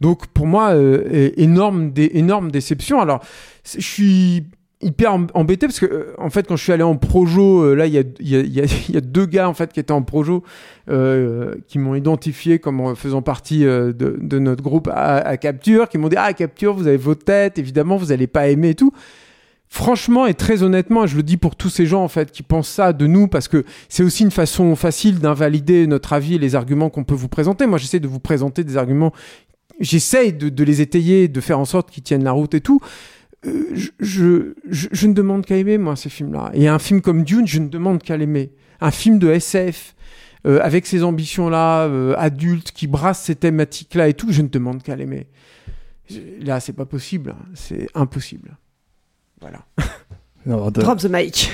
Donc 0.00 0.28
pour 0.28 0.46
moi, 0.46 0.70
euh, 0.74 1.30
énorme, 1.36 1.90
dé- 1.92 2.10
énorme 2.14 2.50
déception. 2.50 3.00
Alors, 3.00 3.20
je 3.64 3.80
suis 3.80 4.44
hyper 4.82 5.12
em- 5.12 5.26
embêté 5.34 5.66
parce 5.66 5.78
que 5.78 5.84
euh, 5.84 6.14
en 6.16 6.30
fait 6.30 6.46
quand 6.46 6.56
je 6.56 6.62
suis 6.62 6.72
allé 6.72 6.82
en 6.82 6.96
projo 6.96 7.64
euh, 7.64 7.74
là 7.74 7.84
il 7.86 7.92
y 7.92 7.98
a, 7.98 8.02
y, 8.20 8.36
a, 8.36 8.40
y, 8.40 8.60
a, 8.62 8.64
y 8.88 8.96
a 8.96 9.02
deux 9.02 9.26
gars 9.26 9.46
en 9.46 9.52
fait 9.52 9.70
qui 9.74 9.78
étaient 9.78 9.92
en 9.92 10.00
projo 10.00 10.42
euh, 10.88 11.54
qui 11.68 11.78
m'ont 11.78 11.94
identifié 11.94 12.58
comme 12.58 12.80
en 12.80 12.94
faisant 12.94 13.20
partie 13.20 13.66
euh, 13.66 13.92
de, 13.92 14.16
de 14.18 14.38
notre 14.38 14.62
groupe 14.62 14.88
à, 14.88 15.16
à 15.18 15.36
Capture 15.36 15.86
qui 15.90 15.98
m'ont 15.98 16.08
dit 16.08 16.16
ah 16.18 16.32
Capture 16.32 16.72
vous 16.72 16.86
avez 16.86 16.96
vos 16.96 17.14
têtes 17.14 17.58
évidemment 17.58 17.98
vous 17.98 18.10
allez 18.10 18.26
pas 18.26 18.48
aimer 18.48 18.70
et 18.70 18.74
tout 18.74 18.90
franchement 19.72 20.26
et 20.26 20.34
très 20.34 20.62
honnêtement 20.64 21.06
je 21.06 21.16
le 21.16 21.22
dis 21.22 21.36
pour 21.36 21.54
tous 21.56 21.70
ces 21.70 21.86
gens 21.86 22.02
en 22.02 22.08
fait 22.08 22.32
qui 22.32 22.42
pensent 22.42 22.68
ça 22.68 22.92
de 22.92 23.06
nous 23.06 23.28
parce 23.28 23.46
que 23.48 23.64
c'est 23.88 24.02
aussi 24.02 24.24
une 24.24 24.32
façon 24.32 24.74
facile 24.74 25.20
d'invalider 25.20 25.86
notre 25.86 26.12
avis 26.12 26.34
et 26.34 26.38
les 26.38 26.56
arguments 26.56 26.90
qu'on 26.90 27.04
peut 27.04 27.14
vous 27.14 27.28
présenter 27.28 27.66
moi 27.66 27.78
j'essaie 27.78 28.00
de 28.00 28.08
vous 28.08 28.18
présenter 28.18 28.64
des 28.64 28.76
arguments 28.76 29.12
j'essaye 29.78 30.32
de, 30.32 30.48
de 30.48 30.64
les 30.64 30.80
étayer 30.80 31.28
de 31.28 31.40
faire 31.40 31.60
en 31.60 31.64
sorte 31.64 31.90
qu'ils 31.90 32.02
tiennent 32.02 32.24
la 32.24 32.32
route 32.32 32.52
et 32.54 32.60
tout 32.60 32.80
euh, 33.46 33.70
je, 33.72 33.88
je, 34.00 34.54
je, 34.68 34.88
je 34.92 35.06
ne 35.06 35.14
demande 35.14 35.46
qu'à 35.46 35.56
aimer, 35.56 35.78
moi, 35.78 35.96
ces 35.96 36.10
films-là. 36.10 36.50
Et 36.52 36.68
un 36.68 36.78
film 36.78 37.00
comme 37.00 37.22
Dune, 37.24 37.46
je 37.46 37.58
ne 37.58 37.68
demande 37.68 38.02
qu'à 38.02 38.18
l'aimer. 38.18 38.52
Un 38.82 38.90
film 38.90 39.18
de 39.18 39.30
SF, 39.30 39.94
euh, 40.46 40.60
avec 40.62 40.84
ces 40.84 41.02
ambitions-là, 41.02 41.86
euh, 41.86 42.14
adultes, 42.18 42.70
qui 42.72 42.86
brassent 42.86 43.22
ces 43.22 43.36
thématiques-là 43.36 44.08
et 44.08 44.12
tout, 44.12 44.30
je 44.30 44.42
ne 44.42 44.48
demande 44.48 44.82
qu'à 44.82 44.94
l'aimer. 44.94 45.26
Là, 46.40 46.60
c'est 46.60 46.74
pas 46.74 46.84
possible. 46.84 47.30
hein. 47.30 47.42
C'est 47.54 47.88
impossible. 47.94 48.58
Voilà. 49.40 49.58
Drop 50.46 50.98
the 50.98 51.08
mic. 51.10 51.50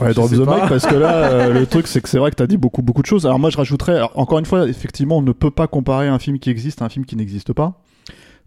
Ouais, 0.00 0.08
Je 0.08 0.14
drop 0.14 0.30
the 0.30 0.44
pas. 0.44 0.60
mic 0.60 0.68
parce 0.68 0.86
que 0.86 0.94
là, 0.94 1.14
euh, 1.30 1.52
le 1.54 1.66
truc 1.70 1.86
c'est 1.86 2.00
que 2.02 2.08
c'est 2.10 2.18
vrai 2.18 2.30
que 2.30 2.36
t'as 2.36 2.46
dit 2.46 2.58
beaucoup 2.58 2.82
beaucoup 2.82 3.00
de 3.00 3.06
choses. 3.06 3.24
Alors 3.24 3.38
moi 3.38 3.48
je 3.50 3.56
rajouterais, 3.56 3.96
alors, 3.96 4.12
encore 4.16 4.38
une 4.38 4.44
fois, 4.44 4.68
effectivement, 4.68 5.16
on 5.18 5.22
ne 5.22 5.32
peut 5.32 5.50
pas 5.50 5.66
comparer 5.66 6.08
un 6.08 6.18
film 6.18 6.38
qui 6.38 6.50
existe 6.50 6.82
à 6.82 6.84
un 6.84 6.88
film 6.90 7.06
qui 7.06 7.16
n'existe 7.16 7.52
pas. 7.54 7.80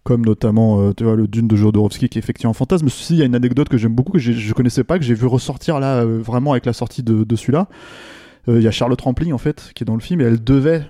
Comme 0.03 0.25
notamment, 0.25 0.81
euh, 0.81 0.93
tu 0.95 1.03
vois, 1.03 1.15
le 1.15 1.27
Dune 1.27 1.47
de 1.47 1.55
Jodorowsky 1.55 2.09
qui 2.09 2.17
est 2.17 2.21
effectivement 2.21 2.51
un 2.51 2.55
fantasme. 2.55 2.89
Ceci, 2.89 3.13
il 3.13 3.19
y 3.19 3.21
a 3.21 3.25
une 3.25 3.35
anecdote 3.35 3.69
que 3.69 3.77
j'aime 3.77 3.93
beaucoup, 3.93 4.11
que 4.13 4.19
je 4.19 4.53
connaissais 4.53 4.83
pas, 4.83 4.97
que 4.97 5.05
j'ai 5.05 5.13
vu 5.13 5.27
ressortir 5.27 5.79
là, 5.79 5.97
euh, 5.97 6.19
vraiment 6.23 6.51
avec 6.53 6.65
la 6.65 6.73
sortie 6.73 7.03
de, 7.03 7.23
de 7.23 7.35
celui-là. 7.35 7.67
Euh, 8.47 8.57
Il 8.57 8.63
y 8.63 8.67
a 8.67 8.71
Charlotte 8.71 8.99
Rampling, 9.01 9.31
en 9.33 9.37
fait, 9.37 9.71
qui 9.75 9.83
est 9.83 9.85
dans 9.85 9.93
le 9.93 9.99
film, 10.01 10.21
et 10.21 10.23
elle 10.23 10.43
devait 10.43 10.85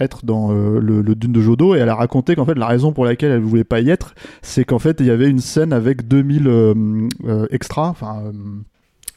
être 0.00 0.24
dans 0.24 0.50
euh, 0.50 0.80
le, 0.80 1.02
le 1.02 1.14
Dune 1.14 1.32
de 1.32 1.40
Jodo, 1.40 1.74
et 1.74 1.78
elle 1.78 1.88
a 1.88 1.94
raconté 1.94 2.34
qu'en 2.34 2.44
fait, 2.44 2.54
la 2.54 2.66
raison 2.66 2.92
pour 2.92 3.04
laquelle 3.04 3.30
elle 3.32 3.40
voulait 3.40 3.64
pas 3.64 3.80
y 3.80 3.90
être, 3.90 4.14
c'est 4.42 4.64
qu'en 4.64 4.78
fait, 4.78 4.96
il 5.00 5.06
y 5.06 5.10
avait 5.10 5.28
une 5.28 5.40
scène 5.40 5.72
avec 5.72 6.08
2000 6.08 6.46
euh, 6.48 6.74
euh, 7.24 7.46
extras, 7.50 7.88
enfin, 7.88 8.22
euh, 8.24 8.32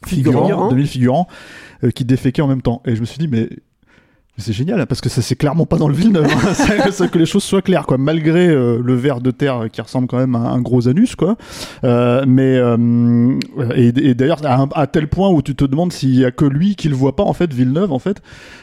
figurants, 0.06 0.44
Figurants. 0.44 0.70
2000 0.70 0.88
figurants, 0.88 1.28
qui 1.96 2.06
déféquaient 2.06 2.42
en 2.42 2.48
même 2.48 2.62
temps. 2.62 2.82
Et 2.86 2.96
je 2.96 3.02
me 3.02 3.06
suis 3.06 3.18
dit, 3.18 3.28
mais 3.28 3.50
c'est 4.38 4.52
génial 4.54 4.82
hein, 4.82 4.86
parce 4.88 5.00
que 5.00 5.10
ça 5.10 5.22
c'est 5.22 5.36
clairement 5.36 5.68
pas 5.68 5.78
dans 5.78 5.88
le 5.88 5.94
Villeneuve 5.94 6.26
hein. 6.26 7.08
Que 7.12 7.20
les 7.20 7.26
choses 7.28 7.44
soient 7.44 7.62
claires 7.62 7.86
quoi. 7.86 8.00
Malgré 8.00 8.48
euh, 8.50 8.82
le 8.84 8.94
ver 8.96 9.22
de 9.22 9.30
terre 9.30 9.66
qui 9.72 9.80
ressemble 9.80 10.08
quand 10.08 10.18
même 10.18 10.34
à 10.36 10.40
un 10.40 10.60
gros 10.60 10.88
anus 10.88 11.16
quoi. 11.16 11.38
Euh, 11.84 12.24
mais 12.28 12.58
euh, 12.58 13.38
et, 13.76 13.90
et 13.90 14.14
d'ailleurs 14.16 14.40
à, 14.46 14.88
tel 14.88 15.08
point 15.08 15.30
où 15.30 15.42
tu 15.44 15.56
te 15.56 15.66
demandes 15.66 15.94
s'il 15.94 16.16
y 16.16 16.26
a 16.26 16.32
que 16.32 16.46
lui 16.46 16.76
qui 16.76 16.90
le 16.90 16.96
voit 16.96 17.16
pas 17.16 17.24
en 17.24 17.34
fait 17.34 17.54
Villeneuve 17.54 17.92
en 17.92 18.00
fait. 18.00 18.22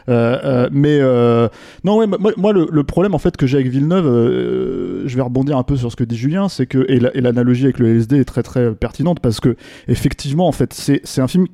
Euh, 0.09 0.39
euh, 0.45 0.69
mais 0.73 0.99
euh, 1.01 1.49
non 1.85 1.99
ouais 1.99 2.07
moi, 2.09 2.33
moi, 2.37 2.53
le, 2.53 2.67
le 2.71 2.83
problème 2.85 3.15
en 3.15 3.19
fait 3.19 3.37
que 3.37 3.47
j'ai 3.47 3.59
avec 3.59 3.69
Villeneuve 3.69 4.07
euh, 4.07 5.03
je 5.07 5.15
vais 5.17 5.23
rebondir 5.23 5.57
un 5.57 5.63
peu 5.63 5.77
sur 5.77 5.91
ce 5.93 5.97
que 5.97 6.05
dit 6.05 6.17
Julien 6.17 6.49
c'est 6.49 6.67
que 6.67 6.85
et 6.89 6.99
la- 6.99 7.15
et 7.17 7.21
l'analogie 7.21 7.65
avec 7.65 7.79
le 7.79 7.87
LSD 7.95 8.19
est 8.19 8.25
très 8.25 8.43
très 8.43 8.75
pertinente 8.75 9.21
parce 9.21 9.39
que 9.39 9.55
effectivement 9.87 10.49
en 10.49 10.53
fait 10.53 10.73
c'est 10.73 11.01
c'est 11.05 11.21
un 11.21 11.29
film 11.29 11.47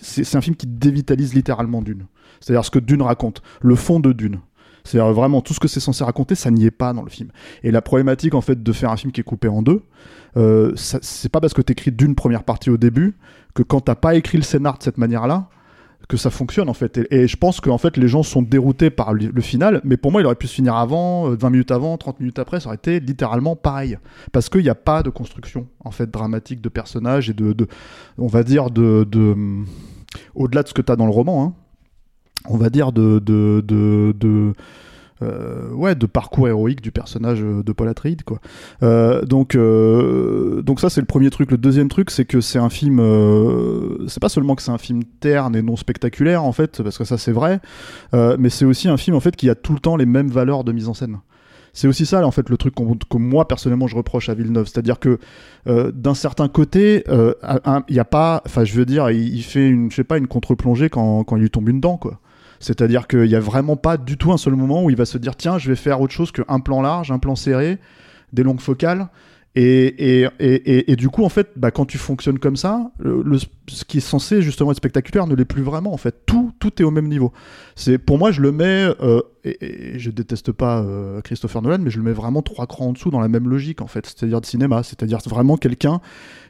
c'est 0.00 0.24
c'est 0.24 0.36
un 0.38 0.40
film 0.40 0.56
qui 0.56 0.66
dévitalise 0.66 1.34
littéralement 1.34 1.82
Dune 1.82 2.06
c'est-à-dire 2.42 2.64
ce 2.64 2.70
que 2.70 2.78
Dune 2.78 3.02
raconte, 3.02 3.42
le 3.62 3.74
fond 3.74 4.00
de 4.00 4.12
Dune. 4.12 4.40
C'est-à-dire 4.84 5.12
vraiment 5.12 5.40
tout 5.40 5.54
ce 5.54 5.60
que 5.60 5.68
c'est 5.68 5.80
censé 5.80 6.02
raconter, 6.02 6.34
ça 6.34 6.50
n'y 6.50 6.66
est 6.66 6.72
pas 6.72 6.92
dans 6.92 7.02
le 7.02 7.10
film. 7.10 7.30
Et 7.62 7.70
la 7.70 7.80
problématique 7.80 8.34
en 8.34 8.40
fait 8.40 8.62
de 8.62 8.72
faire 8.72 8.90
un 8.90 8.96
film 8.96 9.12
qui 9.12 9.20
est 9.20 9.24
coupé 9.24 9.48
en 9.48 9.62
deux, 9.62 9.82
euh, 10.36 10.72
c'est 10.76 11.30
pas 11.30 11.40
parce 11.40 11.54
que 11.54 11.62
t'écris 11.62 11.92
d'une 11.92 12.14
première 12.14 12.42
partie 12.42 12.70
au 12.70 12.76
début 12.76 13.16
que 13.54 13.62
quand 13.62 13.80
t'as 13.80 13.94
pas 13.94 14.14
écrit 14.14 14.38
le 14.38 14.44
scénar 14.44 14.78
de 14.78 14.82
cette 14.82 14.98
manière-là 14.98 15.48
que 16.08 16.16
ça 16.16 16.30
fonctionne 16.30 16.68
en 16.68 16.74
fait. 16.74 17.00
Et, 17.10 17.26
je 17.26 17.36
pense 17.36 17.60
qu'en 17.60 17.78
fait 17.78 17.96
les 17.96 18.08
gens 18.08 18.22
sont 18.22 18.42
déroutés 18.42 18.90
par 18.90 19.12
le, 19.14 19.40
final, 19.40 19.80
mais 19.84 19.96
pour 19.96 20.12
moi 20.12 20.20
il 20.20 20.26
aurait 20.26 20.34
pu 20.34 20.46
se 20.46 20.54
finir 20.54 20.76
avant, 20.76 21.30
euh, 21.30 21.36
20 21.36 21.50
minutes 21.50 21.70
avant, 21.70 21.96
30 21.96 22.20
minutes 22.20 22.38
après, 22.38 22.60
ça 22.60 22.66
aurait 22.66 22.76
été 22.76 23.00
littéralement 23.00 23.56
pareil. 23.56 23.98
Parce 24.32 24.48
qu'il 24.48 24.62
n'y 24.62 24.68
a 24.68 24.74
pas 24.74 25.02
de 25.02 25.10
construction 25.10 25.68
en 25.84 25.90
fait 25.90 26.10
dramatique 26.10 26.60
de 26.60 26.68
personnages 26.68 27.30
et 27.30 27.34
de, 27.34 27.54
on 28.18 28.26
va 28.26 28.42
dire 28.42 28.70
de, 28.70 29.06
de 29.10 29.32
hum, 29.32 29.66
au-delà 30.34 30.62
de 30.62 30.68
ce 30.68 30.74
que 30.74 30.82
t'as 30.82 30.96
dans 30.96 31.06
le 31.06 31.12
roman, 31.12 31.44
hein, 31.44 31.54
on 32.48 32.56
va 32.56 32.70
dire 32.70 32.92
de 32.92 33.18
de 33.18 33.62
de, 33.66 34.52
euh, 35.22 35.70
ouais 35.72 35.94
de 35.94 36.06
parcours 36.06 36.48
héroïque 36.48 36.80
du 36.80 36.90
personnage 36.90 37.40
de 37.40 37.72
Paul 37.72 37.88
Atreides 37.88 38.24
quoi. 38.24 38.40
Euh, 38.82 39.22
donc 39.24 39.54
euh, 39.54 40.62
donc 40.62 40.80
ça 40.80 40.90
c'est 40.90 41.00
le 41.00 41.06
premier 41.06 41.30
truc. 41.30 41.50
Le 41.50 41.58
deuxième 41.58 41.88
truc 41.88 42.10
c'est 42.10 42.24
que 42.24 42.40
c'est 42.40 42.58
un 42.58 42.70
film. 42.70 42.98
euh, 43.00 44.06
c'est 44.08 44.20
pas 44.20 44.28
seulement 44.28 44.54
que 44.56 44.62
c'est 44.62 44.72
un 44.72 44.78
film 44.78 45.02
terne 45.20 45.54
et 45.54 45.62
non 45.62 45.76
spectaculaire 45.76 46.42
en 46.44 46.52
fait 46.52 46.82
parce 46.82 46.98
que 46.98 47.04
ça 47.04 47.18
c'est 47.18 47.32
vrai, 47.32 47.60
euh, 48.14 48.36
mais 48.38 48.48
c'est 48.48 48.64
aussi 48.64 48.88
un 48.88 48.96
film 48.96 49.16
en 49.16 49.20
fait 49.20 49.36
qui 49.36 49.48
a 49.48 49.54
tout 49.54 49.72
le 49.74 49.78
temps 49.80 49.96
les 49.96 50.06
mêmes 50.06 50.28
valeurs 50.28 50.64
de 50.64 50.72
mise 50.72 50.88
en 50.88 50.94
scène. 50.94 51.18
C'est 51.74 51.88
aussi 51.88 52.04
ça, 52.04 52.26
en 52.26 52.30
fait, 52.30 52.50
le 52.50 52.58
truc 52.58 52.74
que 52.74 53.16
moi 53.16 53.48
personnellement 53.48 53.86
je 53.86 53.96
reproche 53.96 54.28
à 54.28 54.34
Villeneuve, 54.34 54.66
c'est-à-dire 54.66 54.98
que 55.00 55.18
euh, 55.66 55.90
d'un 55.90 56.12
certain 56.12 56.48
côté, 56.48 57.02
euh, 57.08 57.32
il 57.88 57.96
y 57.96 57.98
a 57.98 58.04
pas, 58.04 58.42
enfin, 58.44 58.64
je 58.64 58.74
veux 58.74 58.84
dire, 58.84 59.08
il, 59.10 59.34
il 59.34 59.42
fait 59.42 59.66
une, 59.70 59.90
je 59.90 59.96
sais 59.96 60.04
pas, 60.04 60.18
une 60.18 60.26
contre-plongée 60.26 60.90
quand, 60.90 61.24
quand 61.24 61.36
il 61.36 61.40
lui 61.40 61.48
tombe 61.50 61.70
une 61.70 61.80
dent, 61.80 61.96
quoi. 61.96 62.20
C'est-à-dire 62.62 63.06
qu'il 63.08 63.26
y 63.26 63.34
a 63.36 63.40
vraiment 63.40 63.76
pas 63.76 63.96
du 63.98 64.16
tout 64.16 64.32
un 64.32 64.36
seul 64.38 64.54
moment 64.54 64.84
où 64.84 64.88
il 64.90 64.96
va 64.96 65.04
se 65.04 65.18
dire, 65.18 65.36
tiens, 65.36 65.58
je 65.58 65.68
vais 65.68 65.76
faire 65.76 66.00
autre 66.00 66.12
chose 66.14 66.32
qu'un 66.32 66.60
plan 66.60 66.80
large, 66.80 67.10
un 67.10 67.18
plan 67.18 67.34
serré, 67.36 67.78
des 68.32 68.42
longues 68.42 68.60
focales. 68.60 69.08
Et, 69.54 70.22
et, 70.22 70.28
et, 70.40 70.90
et, 70.92 70.96
du 70.96 71.10
coup, 71.10 71.24
en 71.24 71.28
fait, 71.28 71.50
bah, 71.56 71.70
quand 71.70 71.84
tu 71.84 71.98
fonctionnes 71.98 72.38
comme 72.38 72.56
ça, 72.56 72.90
le- 72.98 73.38
ce 73.68 73.84
qui 73.84 73.98
est 73.98 74.00
censé 74.00 74.40
justement 74.40 74.70
être 74.70 74.78
spectaculaire 74.78 75.26
ne 75.26 75.34
l'est 75.34 75.44
plus 75.44 75.60
vraiment. 75.62 75.92
En 75.92 75.98
fait, 75.98 76.24
tout, 76.24 76.41
tout 76.62 76.80
est 76.80 76.84
au 76.84 76.92
même 76.92 77.08
niveau. 77.08 77.32
C'est 77.74 77.98
pour 77.98 78.18
moi, 78.18 78.30
je 78.30 78.40
le 78.40 78.52
mets, 78.52 78.88
euh, 79.00 79.20
et, 79.42 79.98
je 79.98 80.12
déteste 80.12 80.52
pas 80.52 80.80
euh, 80.80 81.20
Christopher 81.20 81.60
Nolan, 81.60 81.78
mais 81.80 81.90
je 81.90 81.98
le 81.98 82.04
mets 82.04 82.12
vraiment 82.12 82.40
trois 82.40 82.68
crans 82.68 82.86
en 82.86 82.92
dessous 82.92 83.10
dans 83.10 83.18
la 83.18 83.26
même 83.26 83.48
logique, 83.48 83.82
en 83.82 83.88
fait, 83.88 84.06
c'est-à-dire 84.06 84.40
de 84.40 84.46
cinéma, 84.46 84.84
c'est-à-dire 84.84 85.18
vraiment 85.26 85.56
quelqu'un 85.56 86.00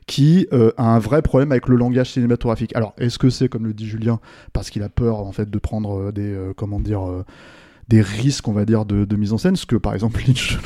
qui 0.07 0.49
euh, 0.53 0.71
a 0.77 0.95
un 0.95 0.99
vrai 0.99 1.23
problème 1.23 1.51
avec 1.51 1.67
le 1.67 1.77
langage 1.77 2.11
cinématographique. 2.11 2.77
Alors, 2.77 2.93
est-ce 2.99 3.19
que 3.19 3.31
c'est, 3.31 3.49
comme 3.49 3.65
le 3.65 3.73
dit 3.73 3.87
Julien, 3.87 4.21
parce 4.53 4.69
qu'il 4.69 4.83
a 4.83 4.91
peur 4.91 5.21
en 5.21 5.33
fait 5.33 5.51
de 5.51 5.59
prendre 5.59 6.13
des, 6.13 6.37
comment 6.59 6.79
dire, 6.79 7.25
des 7.89 8.03
risques, 8.03 8.49
on 8.49 8.53
va 8.53 8.67
dire, 8.67 8.85
de, 8.85 9.07
de 9.07 9.17
mise 9.17 9.33
en 9.33 9.39
scène, 9.39 9.57
ce 9.57 9.65
que 9.65 9.77
par 9.77 9.95
exemple 9.95 10.21
Lynch 10.27 10.59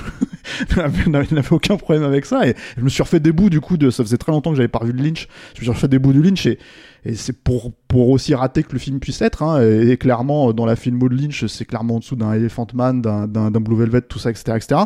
n'avait 1.07 1.53
aucun 1.53 1.77
problème 1.77 2.05
avec 2.05 2.25
ça. 2.25 2.47
Et 2.47 2.55
je 2.77 2.83
me 2.83 2.89
suis 2.89 3.03
refait 3.03 3.21
des 3.21 3.33
bouts 3.33 3.51
du 3.51 3.61
coup 3.61 3.77
de, 3.77 3.91
ça 3.91 4.03
faisait 4.03 4.17
très 4.17 4.33
longtemps 4.33 4.51
que 4.51 4.57
j'avais 4.57 4.69
pas 4.69 4.79
revu 4.79 4.93
de 4.93 5.03
Lynch. 5.03 5.29
Je 5.55 5.61
me 5.61 5.65
suis 5.65 5.71
refait 5.71 5.89
des 5.89 5.99
bouts 5.99 6.13
du 6.13 6.23
Lynch 6.23 6.47
et, 6.47 6.59
et 7.07 7.15
c'est 7.15 7.33
pour 7.33 7.73
pour 7.89 8.11
aussi 8.11 8.35
raté 8.35 8.63
que 8.63 8.73
le 8.73 8.79
film 8.79 8.99
puisse 9.01 9.23
être. 9.23 9.43
Hein, 9.43 9.63
et, 9.63 9.91
et 9.91 9.97
clairement 9.97 10.53
dans 10.53 10.67
la 10.67 10.77
filmo 10.77 11.09
de 11.09 11.15
Lynch, 11.15 11.47
c'est 11.47 11.65
clairement 11.65 11.97
en 11.97 11.99
dessous 12.01 12.17
d'un 12.17 12.33
Elephant 12.33 12.67
Man, 12.75 13.01
d'un 13.01 13.51
Blue 13.51 13.77
Velvet, 13.77 14.03
tout 14.03 14.19
ça, 14.19 14.31
etc., 14.31 14.57
etc. 14.57 14.81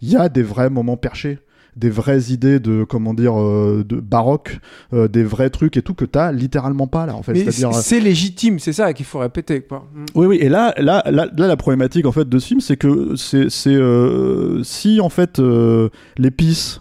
Il 0.00 0.10
y 0.10 0.16
a 0.16 0.28
des 0.28 0.42
vrais 0.42 0.70
moments 0.70 0.96
perchés 0.96 1.38
des 1.78 1.90
vraies 1.90 2.32
idées 2.32 2.58
de 2.58 2.84
comment 2.84 3.14
dire 3.14 3.40
euh, 3.40 3.84
de 3.88 4.00
baroque 4.00 4.58
euh, 4.92 5.06
des 5.06 5.22
vrais 5.22 5.48
trucs 5.48 5.76
et 5.76 5.82
tout 5.82 5.94
que 5.94 6.04
t'as 6.04 6.32
littéralement 6.32 6.88
pas 6.88 7.06
là 7.06 7.14
en 7.14 7.22
fait 7.22 7.34
c'est-à-dire 7.36 7.72
c'est 7.74 8.00
légitime, 8.00 8.58
c'est 8.58 8.72
ça 8.72 8.92
qu'il 8.92 9.06
faut 9.06 9.20
répéter. 9.20 9.60
Quoi. 9.60 9.86
Mm. 9.94 10.04
oui, 10.16 10.26
oui, 10.26 10.38
et 10.40 10.48
là, 10.48 10.74
là, 10.78 11.02
là, 11.06 11.28
là, 11.36 11.46
la 11.46 11.56
problématique 11.56 12.04
en 12.06 12.12
fait 12.12 12.28
de 12.28 12.38
ce 12.38 12.46
film, 12.48 12.60
c'est 12.60 12.76
que 12.76 13.14
c'est, 13.16 13.48
c'est 13.48 13.74
euh, 13.74 14.62
si 14.64 15.00
en 15.00 15.08
fait 15.08 15.38
euh, 15.38 15.88
l'épice, 16.16 16.80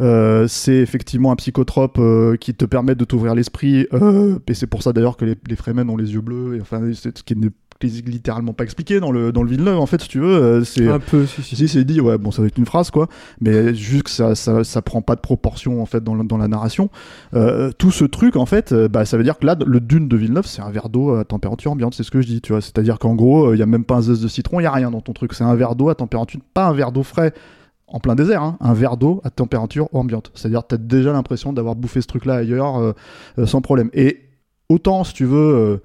euh, 0.00 0.46
c'est 0.48 0.74
effectivement 0.76 1.32
un 1.32 1.36
psychotrope 1.36 1.98
euh, 1.98 2.36
qui 2.36 2.54
te 2.54 2.64
permet 2.64 2.94
de 2.94 3.04
t'ouvrir 3.04 3.34
l'esprit, 3.34 3.86
euh, 3.92 4.38
et 4.46 4.54
c'est 4.54 4.66
pour 4.66 4.82
ça 4.82 4.92
d'ailleurs 4.92 5.16
que 5.16 5.24
les, 5.24 5.36
les 5.48 5.56
Fremen 5.56 5.88
ont 5.90 5.96
les 5.96 6.12
yeux 6.12 6.20
bleus, 6.20 6.56
et 6.56 6.60
enfin, 6.60 6.82
c'est 6.94 7.16
ce 7.18 7.22
qui 7.22 7.34
n'est 7.36 7.50
littéralement 7.82 8.54
pas 8.54 8.64
expliqué 8.64 9.00
dans 9.00 9.12
le 9.12 9.32
dans 9.32 9.42
le 9.42 9.50
Villeneuve 9.50 9.78
en 9.78 9.84
fait, 9.84 10.00
si 10.00 10.08
tu 10.08 10.18
veux, 10.18 10.64
c'est 10.64 10.88
Un 10.88 10.98
peu, 10.98 11.26
si, 11.26 11.42
si. 11.42 11.56
si 11.56 11.68
c'est 11.68 11.84
dit, 11.84 12.00
ouais, 12.00 12.16
bon, 12.16 12.30
ça 12.30 12.40
va 12.40 12.48
être 12.48 12.56
une 12.56 12.64
phrase, 12.64 12.90
quoi. 12.90 13.06
Mais 13.42 13.74
juste 13.74 14.04
que 14.04 14.10
ça, 14.10 14.34
ça, 14.34 14.64
ça 14.64 14.80
prend 14.80 15.02
pas 15.02 15.14
de 15.14 15.20
proportion, 15.20 15.82
en 15.82 15.86
fait, 15.86 16.02
dans, 16.02 16.14
la- 16.14 16.24
dans 16.24 16.38
la 16.38 16.48
narration. 16.48 16.88
Tout 17.78 17.90
ce 17.90 18.06
truc, 18.06 18.36
en 18.36 18.46
fait, 18.46 18.72
bah, 18.72 19.04
ça 19.04 19.18
veut 19.18 19.24
dire 19.24 19.38
que 19.38 19.44
là, 19.44 19.56
le 19.66 19.80
dune 19.80 20.08
de 20.08 20.16
Villeneuve, 20.16 20.46
c'est 20.46 20.62
un 20.62 20.70
verre 20.70 20.88
d'eau 20.88 21.14
à 21.16 21.24
température 21.24 21.70
ambiante, 21.72 21.94
c'est 21.94 22.02
ce 22.02 22.10
que 22.10 22.22
je 22.22 22.26
dis, 22.26 22.40
tu 22.40 22.52
vois. 22.52 22.62
C'est-à-dire 22.62 22.98
qu'en 22.98 23.14
gros, 23.14 23.52
il 23.52 23.58
y 23.58 23.62
a 23.62 23.66
même 23.66 23.84
pas 23.84 23.96
un 23.96 24.00
zeste 24.02 24.22
de 24.22 24.28
citron, 24.28 24.58
il 24.60 24.62
y 24.62 24.66
a 24.66 24.72
rien 24.72 24.90
dans 24.90 25.02
ton 25.02 25.12
truc. 25.12 25.34
C'est 25.34 25.44
un 25.44 25.54
verre 25.54 25.74
d'eau 25.74 25.90
à 25.90 25.94
température, 25.94 26.40
pas 26.54 26.68
un 26.68 26.72
verre 26.72 26.92
d'eau 26.92 27.02
frais 27.02 27.34
en 27.88 28.00
plein 28.00 28.14
désert, 28.14 28.42
hein, 28.42 28.56
un 28.60 28.74
verre 28.74 28.96
d'eau 28.96 29.20
à 29.24 29.30
température 29.30 29.88
ambiante. 29.92 30.32
C'est-à-dire, 30.34 30.66
t'as 30.66 30.76
déjà 30.76 31.12
l'impression 31.12 31.52
d'avoir 31.52 31.76
bouffé 31.76 32.00
ce 32.00 32.06
truc-là 32.06 32.34
ailleurs, 32.36 32.76
euh, 32.78 32.92
euh, 33.38 33.46
sans 33.46 33.60
problème. 33.60 33.90
Et 33.92 34.28
autant, 34.68 35.04
si 35.04 35.14
tu 35.14 35.24
veux, 35.24 35.38
euh, 35.54 35.76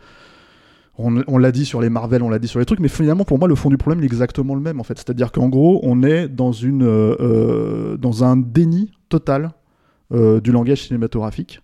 on, 0.98 1.38
l'a 1.38 1.52
dit 1.52 1.66
sur 1.66 1.82
les 1.82 1.90
Marvel, 1.90 2.24
on 2.24 2.30
l'a 2.30 2.40
dit 2.40 2.48
sur 2.48 2.60
les 2.60 2.66
trucs, 2.66 2.80
mais 2.80 2.88
finalement 2.88 3.24
pour 3.24 3.40
moi 3.40 3.48
le 3.48 3.56
fond 3.56 3.70
du 3.70 3.78
problème 3.78 4.04
est 4.04 4.06
exactement 4.06 4.56
le 4.56 4.62
même 4.62 4.80
en 4.80 4.84
fait. 4.84 4.98
C'est-à-dire 4.98 5.32
qu'en 5.32 5.50
gros 5.50 5.80
on 5.84 6.04
est 6.04 6.28
dans 6.28 6.52
une 6.52 6.86
dans 7.98 8.24
un 8.24 8.38
déni 8.38 8.92
total 9.10 9.52
du 10.12 10.52
langage 10.52 10.84
cinématographique. 10.84 11.62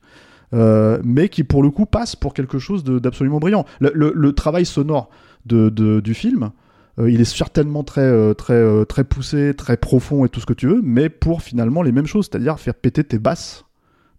mais 0.53 1.29
qui 1.29 1.43
pour 1.43 1.61
le 1.61 1.69
coup 1.69 1.85
passe 1.85 2.15
pour 2.15 2.33
quelque 2.33 2.57
chose 2.57 2.83
d'absolument 2.83 3.37
brillant. 3.37 3.65
Le, 3.79 4.31
travail 4.31 4.65
sonore 4.65 5.09
de- 5.45 5.99
du 5.99 6.15
film, 6.15 6.49
euh, 6.99 7.11
il 7.11 7.21
est 7.21 7.25
certainement 7.25 7.83
très 7.83 8.01
euh, 8.01 8.33
très 8.33 8.53
euh, 8.53 8.85
très 8.85 9.03
poussé, 9.03 9.53
très 9.53 9.77
profond 9.77 10.25
et 10.25 10.29
tout 10.29 10.39
ce 10.39 10.45
que 10.45 10.53
tu 10.53 10.67
veux, 10.67 10.81
mais 10.83 11.09
pour 11.09 11.41
finalement 11.41 11.81
les 11.81 11.91
mêmes 11.91 12.07
choses, 12.07 12.29
c'est-à-dire 12.31 12.59
faire 12.59 12.75
péter 12.75 13.03
tes 13.03 13.19
basses 13.19 13.67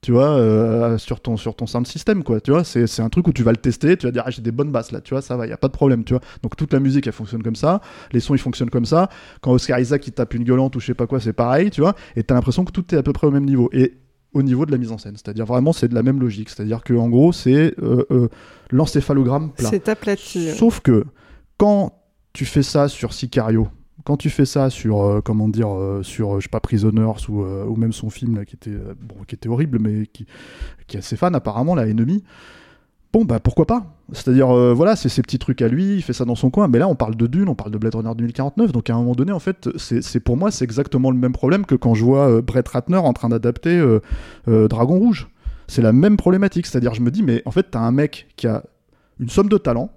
tu 0.01 0.12
vois, 0.12 0.31
euh, 0.31 0.97
sur 0.97 1.21
ton 1.21 1.37
sur 1.37 1.57
ton 1.57 1.67
sound 1.67 1.87
system, 1.87 2.23
quoi. 2.23 2.41
Tu 2.41 2.53
vois, 2.53 2.62
c'est 2.64 3.01
un 3.01 3.09
truc 3.09 3.27
où 3.27 3.33
tu 3.33 3.43
vas 3.43 3.51
le 3.51 3.57
tester, 3.57 3.97
tu 3.97 4.07
vas 4.07 4.12
dire 4.12 4.23
ah, 4.27 4.31
j'ai 4.31 4.43
des 4.43 4.53
bonnes 4.53 4.71
basses 4.71 4.93
là, 4.93 5.01
tu 5.01 5.14
vois, 5.14 5.23
ça 5.23 5.37
va, 5.37 5.47
y 5.47 5.53
a 5.53 5.57
pas 5.57 5.69
de 5.69 5.73
problème, 5.73 6.05
tu 6.05 6.12
vois. 6.12 6.23
Donc 6.43 6.57
toute 6.57 6.73
la 6.73 6.81
musique 6.81 7.07
elle 7.07 7.12
fonctionne 7.12 7.43
comme 7.43 7.57
ça, 7.57 7.81
les 8.12 8.21
sons 8.21 8.35
ils 8.35 8.41
fonctionnent 8.41 8.71
comme 8.71 8.85
ça. 8.85 9.09
Quand 9.41 9.53
Oscar 9.53 9.81
Isaac 9.81 10.07
il 10.07 10.12
tape 10.12 10.35
une 10.35 10.45
gueulante 10.45 10.77
ou 10.77 10.81
je 10.81 10.87
sais 10.87 10.95
pas 10.95 11.07
quoi, 11.07 11.21
c'est 11.21 11.33
pareil, 11.33 11.71
tu 11.71 11.81
vois. 11.81 11.95
Et 12.14 12.23
t'as 12.23 12.35
l'impression 12.35 12.64
que 12.64 12.73
tout 12.73 12.95
est 12.95 12.99
à 12.99 13.03
peu 13.03 13.12
près 13.12 13.27
au 13.27 13.33
même 13.33 13.45
niveau. 13.45 13.71
Et 13.73 13.95
au 14.35 14.43
niveau 14.43 14.67
de 14.67 14.71
la 14.71 14.79
mise 14.79 14.93
en 14.93 14.99
scène, 14.99 15.17
c'est-à-dire 15.17 15.47
vraiment 15.47 15.73
c'est 15.73 15.88
de 15.88 15.95
la 15.95 16.03
même 16.03 16.21
logique, 16.21 16.51
c'est-à-dire 16.51 16.85
que 16.85 16.95
en 16.95 17.09
gros 17.09 17.33
c'est 17.33 17.75
euh, 17.83 18.05
euh, 18.11 18.29
l'encéphalogramme 18.71 19.51
plat. 19.53 19.69
C'est 19.69 19.88
aplati. 19.88 20.53
Sauf 20.53 20.81
que 20.81 21.07
quand 21.57 21.98
tu 22.38 22.44
fais 22.44 22.62
ça 22.62 22.87
sur 22.87 23.14
Sicario, 23.14 23.66
quand 24.05 24.16
tu 24.16 24.31
fais 24.31 24.44
ça 24.44 24.70
sur 24.70 25.03
euh, 25.03 25.20
comment 25.20 25.48
dire 25.48 25.74
euh, 25.74 26.05
sur 26.05 26.37
euh, 26.37 26.38
je 26.38 26.44
sais 26.44 26.48
pas 26.48 26.61
Prisoners 26.61 27.29
ou, 27.29 27.42
ou 27.42 27.74
même 27.74 27.92
son 27.92 28.11
film 28.11 28.37
là, 28.37 28.44
qui 28.44 28.55
était 28.55 28.77
bon 29.01 29.16
qui 29.27 29.35
était 29.35 29.48
horrible 29.48 29.81
mais 29.81 30.07
qui 30.07 30.24
qui 30.87 30.96
est 30.96 31.01
assez 31.01 31.16
fan 31.16 31.35
apparemment 31.35 31.74
la 31.74 31.88
Enemy 31.88 32.22
bon 33.12 33.24
bah 33.24 33.40
pourquoi 33.40 33.66
pas? 33.66 33.87
C'est-à-dire 34.12 34.46
voilà 34.72 34.94
c'est 34.94 35.09
ces 35.09 35.20
petits 35.20 35.40
trucs 35.40 35.61
à 35.62 35.66
lui 35.66 35.96
il 35.96 36.03
fait 36.03 36.12
ça 36.12 36.24
dans 36.24 36.37
son 36.37 36.48
coin 36.48 36.68
mais 36.68 36.79
là 36.79 36.87
on 36.87 36.94
parle 36.94 37.16
de 37.16 37.27
Dune 37.27 37.48
on 37.48 37.57
parle 37.57 37.72
de 37.72 37.79
Blade 37.79 37.96
Runner 37.96 38.14
2049 38.16 38.70
donc 38.70 38.88
à 38.88 38.94
un 38.94 38.98
moment 38.98 39.16
donné 39.16 39.33
en 39.33 39.40
fait 39.40 39.68
c'est 39.77 40.20
pour 40.20 40.37
moi 40.37 40.53
c'est 40.53 40.62
exactement 40.62 41.11
le 41.11 41.18
même 41.18 41.33
problème 41.33 41.66
que 41.66 41.74
quand 41.74 41.94
je 41.94 42.05
vois 42.05 42.40
Brett 42.40 42.68
Ratner 42.68 42.98
en 42.98 43.12
train 43.14 43.31
d'adapter 43.31 43.85
Dragon 44.46 44.96
Rouge. 44.96 45.27
C'est 45.66 45.83
la 45.83 45.92
même 45.92 46.16
problématique 46.16 46.66
c'est-à-dire 46.66 46.94
je 46.94 47.03
me 47.03 47.11
dis 47.11 47.24
mais 47.24 47.42
en 47.46 47.51
fait 47.51 47.72
t'as 47.72 47.81
un 47.81 47.90
mec 47.90 48.29
qui 48.37 48.46
a 48.46 48.62
une 49.18 49.29
somme 49.29 49.48
de 49.48 49.59
talent 49.59 49.90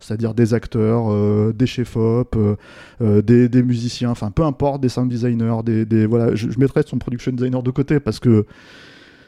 c'est-à-dire 0.00 0.34
des 0.34 0.54
acteurs, 0.54 1.10
euh, 1.10 1.52
des 1.56 1.66
chefs-op, 1.66 2.36
euh, 2.36 2.56
euh, 3.00 3.22
des, 3.22 3.62
musiciens, 3.62 4.10
enfin 4.10 4.30
peu 4.30 4.42
importe, 4.42 4.80
des 4.80 4.88
sound 4.88 5.08
designers, 5.08 5.62
des, 5.64 6.06
voilà, 6.06 6.34
je, 6.34 6.50
je 6.50 6.58
mettrais 6.58 6.82
son 6.86 6.98
production 6.98 7.32
designer 7.32 7.62
de 7.62 7.70
côté 7.70 8.00
parce 8.00 8.18
que 8.18 8.46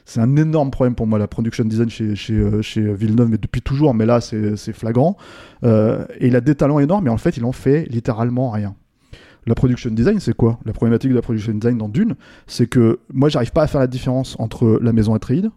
c'est 0.04 0.20
un 0.20 0.36
énorme 0.36 0.70
problème 0.70 0.94
pour 0.94 1.06
moi 1.06 1.18
la 1.18 1.26
production 1.26 1.64
design 1.64 1.88
chez, 1.88 2.14
chez, 2.14 2.62
chez 2.62 2.94
Villeneuve, 2.94 3.28
mais 3.28 3.38
depuis 3.38 3.62
toujours, 3.62 3.92
mais 3.92 4.06
là 4.06 4.20
c'est 4.20 4.72
flagrant. 4.72 5.16
Et 5.64 6.28
il 6.28 6.36
a 6.36 6.40
des 6.40 6.54
talents 6.54 6.78
énormes, 6.78 7.04
mais 7.04 7.10
en 7.10 7.16
fait 7.16 7.36
il 7.36 7.44
en 7.44 7.52
fait 7.52 7.86
littéralement 7.86 8.50
rien. 8.50 8.76
La 9.46 9.56
production 9.56 9.90
design, 9.90 10.20
c'est 10.20 10.34
quoi? 10.34 10.58
La 10.64 10.72
problématique 10.72 11.10
de 11.10 11.14
la 11.14 11.22
production 11.22 11.52
design 11.52 11.78
dans 11.78 11.88
Dune, 11.88 12.14
c'est 12.46 12.68
que 12.68 13.00
moi 13.12 13.28
j'arrive 13.28 13.52
pas 13.52 13.62
à 13.62 13.66
faire 13.66 13.80
la 13.80 13.86
différence 13.88 14.36
entre 14.38 14.78
la 14.80 14.92
maison 14.92 15.14
Atreides, 15.14 15.50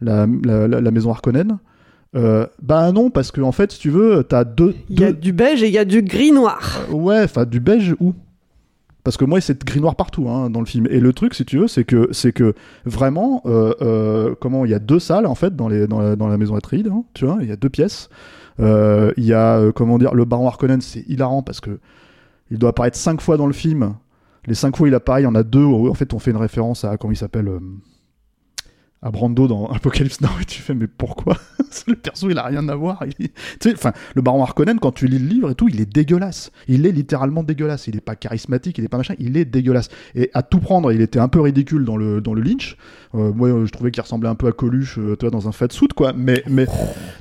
la, 0.00 0.26
la, 0.44 0.66
la, 0.66 0.80
la 0.80 0.90
maison 0.90 1.10
Harkonnen. 1.10 1.58
Euh, 2.16 2.46
bah 2.62 2.90
non, 2.92 3.10
parce 3.10 3.30
que 3.30 3.40
en 3.40 3.52
fait, 3.52 3.72
si 3.72 3.78
tu 3.80 3.90
veux, 3.90 4.24
t'as 4.24 4.44
deux, 4.44 4.74
Il 4.88 4.98
y 5.00 5.04
a 5.04 5.12
deux- 5.12 5.18
du 5.18 5.32
beige 5.32 5.62
et 5.62 5.66
il 5.68 5.72
y 5.74 5.78
a 5.78 5.84
du 5.84 6.02
gris 6.02 6.32
noir. 6.32 6.78
euh, 6.90 6.94
ouais, 6.94 7.22
enfin 7.24 7.44
du 7.44 7.60
beige 7.60 7.94
où? 8.00 8.14
Parce 9.04 9.16
que 9.16 9.24
moi, 9.24 9.40
c'est 9.40 9.62
gris 9.64 9.80
noir 9.80 9.94
partout 9.94 10.28
hein, 10.28 10.50
dans 10.50 10.60
le 10.60 10.66
film. 10.66 10.86
Et 10.90 11.00
le 11.00 11.12
truc, 11.12 11.34
si 11.34 11.44
tu 11.44 11.58
veux, 11.58 11.68
c'est 11.68 11.84
que 11.84 12.08
c'est 12.12 12.32
que 12.32 12.54
vraiment, 12.84 13.42
euh, 13.46 13.72
euh, 13.82 14.34
comment 14.40 14.64
il 14.64 14.70
y 14.70 14.74
a 14.74 14.78
deux 14.78 14.98
salles 14.98 15.26
en 15.26 15.34
fait 15.34 15.54
dans 15.54 15.68
les 15.68 15.86
dans 15.86 16.00
la, 16.00 16.16
dans 16.16 16.28
la 16.28 16.36
maison 16.38 16.56
Atreides, 16.56 16.88
hein, 16.88 17.04
tu 17.14 17.24
vois, 17.26 17.38
il 17.40 17.48
y 17.48 17.52
a 17.52 17.56
deux 17.56 17.68
pièces. 17.70 18.08
Il 18.58 19.12
y 19.24 19.32
a 19.34 19.70
comment 19.72 19.98
dire, 19.98 20.14
le 20.14 20.24
baron 20.24 20.48
Harkonnen, 20.48 20.80
c'est 20.80 21.04
hilarant 21.08 21.42
parce 21.42 21.60
que 21.60 21.78
il 22.50 22.58
doit 22.58 22.70
apparaître 22.70 22.96
cinq 22.96 23.20
fois 23.20 23.36
dans 23.36 23.46
le 23.46 23.52
film. 23.52 23.94
Les 24.46 24.54
cinq 24.54 24.76
fois 24.76 24.88
il 24.88 24.94
apparaît, 24.94 25.20
il 25.20 25.24
y 25.24 25.28
en 25.28 25.34
a 25.34 25.42
deux 25.42 25.62
où 25.62 25.88
en 25.88 25.94
fait 25.94 26.12
on 26.14 26.18
fait 26.18 26.30
une 26.32 26.36
référence 26.38 26.84
à 26.84 26.96
comment 26.96 27.12
il 27.12 27.16
s'appelle. 27.16 27.50
À 29.00 29.10
Brando 29.12 29.46
dans 29.46 29.66
Apocalypse 29.68 30.20
Now 30.20 30.28
et 30.40 30.44
tu 30.44 30.60
fais 30.60 30.74
mais 30.74 30.88
pourquoi 30.88 31.36
le 31.86 31.94
perso 31.94 32.30
il 32.30 32.38
a 32.38 32.42
rien 32.44 32.68
à 32.68 32.74
voir 32.74 33.04
il- 33.18 33.28
tu 33.60 33.70
sais 33.70 33.72
enfin 33.74 33.92
le 34.16 34.22
baron 34.22 34.42
Harkonnen 34.42 34.80
quand 34.80 34.90
tu 34.92 35.06
lis 35.06 35.18
le 35.20 35.26
livre 35.28 35.50
et 35.50 35.54
tout 35.54 35.68
il 35.68 35.80
est 35.80 35.92
dégueulasse. 35.92 36.50
Il 36.66 36.84
est 36.86 36.90
littéralement 36.92 37.42
dégueulasse. 37.44 37.86
Il 37.86 37.96
est 37.96 38.00
pas 38.00 38.16
charismatique 38.16 38.78
il 38.78 38.84
est 38.84 38.88
pas 38.88 38.96
machin 38.96 39.14
il 39.20 39.36
est 39.36 39.44
dégueulasse. 39.44 39.88
Et 40.16 40.30
à 40.34 40.42
tout 40.42 40.58
prendre 40.58 40.90
il 40.92 41.00
était 41.00 41.20
un 41.20 41.28
peu 41.28 41.40
ridicule 41.40 41.84
dans 41.84 41.96
le 41.96 42.20
dans 42.20 42.34
le 42.34 42.42
Lynch. 42.42 42.76
Euh, 43.14 43.32
moi 43.32 43.48
je 43.64 43.70
trouvais 43.70 43.90
qu'il 43.90 44.02
ressemblait 44.02 44.28
un 44.28 44.34
peu 44.34 44.48
à 44.48 44.52
Coluche 44.52 44.98
euh, 44.98 45.16
tu 45.16 45.24
vois 45.26 45.30
dans 45.30 45.46
un 45.48 45.52
fat 45.52 45.68
suit 45.70 45.88
quoi. 45.88 46.12
Mais 46.16 46.42
mais 46.48 46.66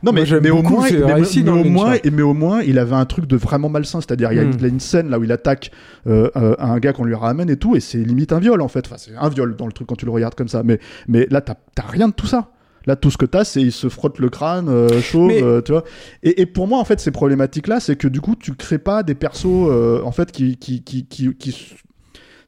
non 0.03 0.11
mais 0.13 0.23
mais 0.41 0.49
au 0.49 0.63
moins 0.63 0.87
mais, 0.89 1.49
au 1.51 1.63
moins 1.63 1.93
et 2.03 2.09
mais 2.09 2.21
au 2.23 2.33
moins 2.33 2.61
il 2.61 2.79
avait 2.79 2.95
un 2.95 3.05
truc 3.05 3.27
de 3.27 3.37
vraiment 3.37 3.69
malsain. 3.69 4.01
C'est-à-dire 4.01 4.31
il 4.31 4.37
y 4.37 4.39
a, 4.39 4.43
Mm. 4.45 4.59
y 4.61 4.65
a 4.65 4.67
une 4.67 4.79
scène 4.79 5.09
là 5.09 5.19
où 5.19 5.23
il 5.23 5.31
attaque 5.31 5.71
euh, 6.07 6.29
euh, 6.35 6.55
un 6.59 6.79
gars 6.79 6.93
qu'on 6.93 7.03
lui 7.05 7.13
ramène 7.15 7.49
et 7.49 7.57
tout 7.57 7.75
et 7.75 7.79
c'est 7.79 7.99
limite 7.99 8.33
un 8.33 8.39
viol 8.39 8.61
en 8.61 8.67
fait. 8.67 8.85
Enfin 8.87 8.95
c'est 8.97 9.15
un 9.15 9.29
viol 9.29 9.55
dans 9.55 9.67
le 9.67 9.71
truc 9.73 9.87
quand 9.87 9.95
tu 9.95 10.05
le 10.05 10.11
regardes 10.11 10.33
comme 10.35 10.47
ça. 10.47 10.63
Mais 10.63 10.79
mais 11.07 11.27
là 11.29 11.41
t'as 11.41 11.55
t'as 11.81 11.87
rien 11.87 12.07
de 12.09 12.13
tout 12.13 12.27
ça 12.27 12.51
Là, 12.85 12.95
tout 12.95 13.11
ce 13.11 13.17
que 13.17 13.25
t'as, 13.25 13.43
c'est 13.43 13.61
il 13.61 13.73
se 13.73 13.89
frotte 13.89 14.17
le 14.17 14.29
crâne, 14.29 14.69
euh, 14.69 15.01
chauve, 15.01 15.27
Mais- 15.27 15.43
euh, 15.43 15.61
tu 15.61 15.73
vois. 15.73 15.83
Et, 16.23 16.41
et 16.41 16.45
pour 16.45 16.67
moi, 16.69 16.79
en 16.79 16.85
fait, 16.85 17.01
ces 17.01 17.11
problématiques-là, 17.11 17.81
c'est 17.81 17.97
que 17.97 18.07
du 18.07 18.21
coup, 18.21 18.35
tu 18.37 18.53
crées 18.55 18.77
pas 18.79 19.03
des 19.03 19.13
persos, 19.13 19.45
euh, 19.45 20.01
en 20.05 20.13
fait, 20.13 20.31
qui, 20.31 20.55
qui, 20.55 20.81
qui, 20.83 21.05
qui, 21.05 21.35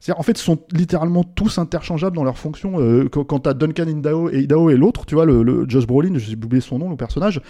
c'est-à-dire, 0.00 0.18
en 0.18 0.22
fait, 0.22 0.38
sont 0.38 0.58
littéralement 0.72 1.24
tous 1.24 1.58
interchangeables 1.58 2.16
dans 2.16 2.24
leur 2.24 2.38
fonction. 2.38 2.80
Euh, 2.80 3.06
quand 3.10 3.40
t'as 3.40 3.52
Duncan 3.52 3.86
Idaho 3.86 4.30
et 4.30 4.40
Idaho 4.40 4.70
et 4.70 4.76
l'autre, 4.78 5.04
tu 5.04 5.14
vois, 5.14 5.26
le, 5.26 5.42
le 5.42 5.66
Josh 5.68 5.86
Brolin, 5.86 6.16
j'ai 6.16 6.36
oublié 6.36 6.62
son 6.62 6.78
nom, 6.78 6.88
le 6.88 6.96
personnage. 6.96 7.42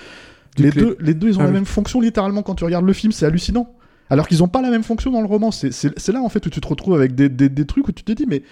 Les 0.59 0.73
deux, 0.73 0.97
les 0.99 1.15
deux, 1.15 1.29
ils 1.29 1.37
ont 1.37 1.43
Ah 1.43 1.45
la 1.45 1.51
oui. 1.51 1.55
même 1.55 1.67
fonction 1.67 2.01
littéralement 2.01 2.43
quand 2.43 2.57
tu 2.57 2.65
regardes 2.65 2.87
le 2.87 2.93
film, 2.93 3.13
c'est 3.13 3.25
hallucinant. 3.25 3.73
Alors 4.09 4.27
qu'ils 4.27 4.43
ont 4.43 4.49
pas 4.49 4.63
la 4.63 4.71
même 4.71 4.83
fonction 4.83 5.13
dans 5.13 5.21
le 5.21 5.29
roman. 5.29 5.53
C'est- 5.53 6.09
là 6.13 6.21
en 6.21 6.29
fait 6.29 6.45
où 6.45 6.51
tu 6.51 6.61
te 6.61 6.67
retrouves 6.67 6.95
avec 6.95 7.15
des, 7.15 7.29
des, 7.29 7.49
des 7.49 7.65
trucs 7.67 7.87
où 7.87 7.93
tu 7.93 8.03
te 8.03 8.11
dis 8.11 8.27
mais 8.29 8.43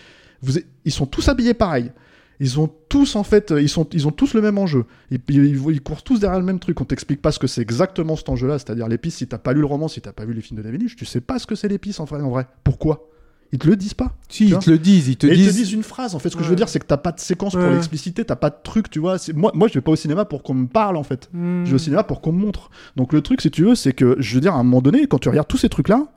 vous 0.42 0.52
ils 0.84 0.92
sont 0.92 1.06
tous 1.06 1.28
habillés 1.28 1.54
pareil. 1.54 1.90
Ils 2.40 2.60
ont 2.60 2.70
tous 2.88 3.16
en 3.16 3.24
fait, 3.24 3.52
ils 3.58 3.68
sont, 3.68 3.88
ils 3.92 4.06
ont 4.06 4.12
tous 4.12 4.34
le 4.34 4.40
même 4.40 4.58
enjeu. 4.58 4.84
Ils, 5.10 5.20
ils, 5.28 5.56
ils 5.70 5.80
courent 5.80 6.02
tous 6.04 6.20
derrière 6.20 6.38
le 6.38 6.46
même 6.46 6.60
truc. 6.60 6.80
On 6.80 6.84
t'explique 6.84 7.20
pas 7.20 7.32
ce 7.32 7.38
que 7.40 7.46
c'est 7.48 7.62
exactement 7.62 8.14
cet 8.14 8.28
enjeu-là, 8.28 8.58
c'est-à-dire 8.58 8.86
l'épice. 8.88 9.16
Si 9.16 9.26
t'as 9.26 9.38
pas 9.38 9.52
lu 9.52 9.60
le 9.60 9.66
roman, 9.66 9.88
si 9.88 10.00
t'as 10.00 10.12
pas 10.12 10.24
vu 10.24 10.34
les 10.34 10.40
films 10.40 10.58
de 10.58 10.62
David 10.62 10.82
Lynch, 10.82 10.94
tu 10.96 11.04
sais 11.04 11.20
pas 11.20 11.38
ce 11.40 11.46
que 11.48 11.54
c'est 11.56 11.66
l'épice 11.68 11.98
en 11.98 12.04
vrai. 12.04 12.20
En 12.22 12.30
vrai, 12.30 12.46
pourquoi? 12.62 13.08
Ils 13.50 13.58
te 13.58 13.66
le 13.66 13.76
disent 13.76 13.94
pas. 13.94 14.14
Si, 14.28 14.46
ils 14.46 14.58
te 14.58 14.70
le 14.70 14.78
disent, 14.78 15.08
ils 15.08 15.16
te 15.16 15.26
Et 15.26 15.30
ils 15.30 15.36
disent. 15.38 15.48
te 15.52 15.56
disent 15.56 15.72
une 15.72 15.82
phrase. 15.82 16.14
En 16.14 16.18
fait, 16.18 16.28
ce 16.28 16.36
que 16.36 16.44
je 16.44 16.50
veux 16.50 16.54
dire, 16.54 16.68
c'est 16.68 16.78
que 16.80 16.86
t'as 16.86 16.98
pas 16.98 17.12
de 17.12 17.18
séquence 17.18 17.54
pour 17.54 17.62
Ouais. 17.62 17.72
l'expliciter, 17.72 18.22
t'as 18.24 18.36
pas 18.36 18.50
de 18.50 18.56
truc, 18.62 18.90
tu 18.90 18.98
vois. 18.98 19.16
Moi, 19.34 19.50
moi, 19.54 19.68
je 19.68 19.74
vais 19.74 19.80
pas 19.80 19.90
au 19.92 19.96
cinéma 19.96 20.26
pour 20.26 20.42
qu'on 20.42 20.52
me 20.54 20.66
parle 20.66 20.96
en 20.98 21.02
fait. 21.02 21.30
Hmm. 21.32 21.64
Je 21.64 21.70
vais 21.70 21.74
au 21.76 21.78
cinéma 21.78 22.04
pour 22.04 22.20
qu'on 22.20 22.30
me 22.32 22.38
montre. 22.38 22.70
Donc 22.96 23.12
le 23.14 23.22
truc, 23.22 23.40
si 23.40 23.50
tu 23.50 23.64
veux, 23.64 23.74
c'est 23.74 23.94
que, 23.94 24.16
je 24.18 24.34
veux 24.34 24.40
dire, 24.42 24.54
à 24.54 24.58
un 24.58 24.64
moment 24.64 24.82
donné, 24.82 25.06
quand 25.06 25.18
tu 25.18 25.28
regardes 25.30 25.48
tous 25.48 25.56
ces 25.56 25.70
trucs-là, 25.70 26.12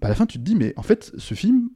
bah, 0.00 0.06
à 0.06 0.08
la 0.08 0.14
fin, 0.16 0.26
tu 0.26 0.38
te 0.38 0.42
dis, 0.42 0.56
mais 0.56 0.74
en 0.76 0.82
fait, 0.82 1.12
ce 1.16 1.34
film, 1.34 1.68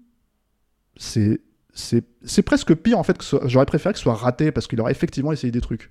c'est 0.97 1.41
c'est 1.77 2.43
presque 2.43 2.75
pire 2.75 2.99
en 2.99 3.03
fait 3.03 3.19
que 3.19 3.25
j'aurais 3.47 3.67
préféré 3.67 3.93
que 3.93 3.99
ce 3.99 4.05
soit 4.05 4.15
raté 4.15 4.51
parce 4.51 4.67
qu'il 4.67 4.81
aurait 4.81 4.93
effectivement 4.93 5.33
essayé 5.33 5.51
des 5.51 5.61
trucs. 5.61 5.91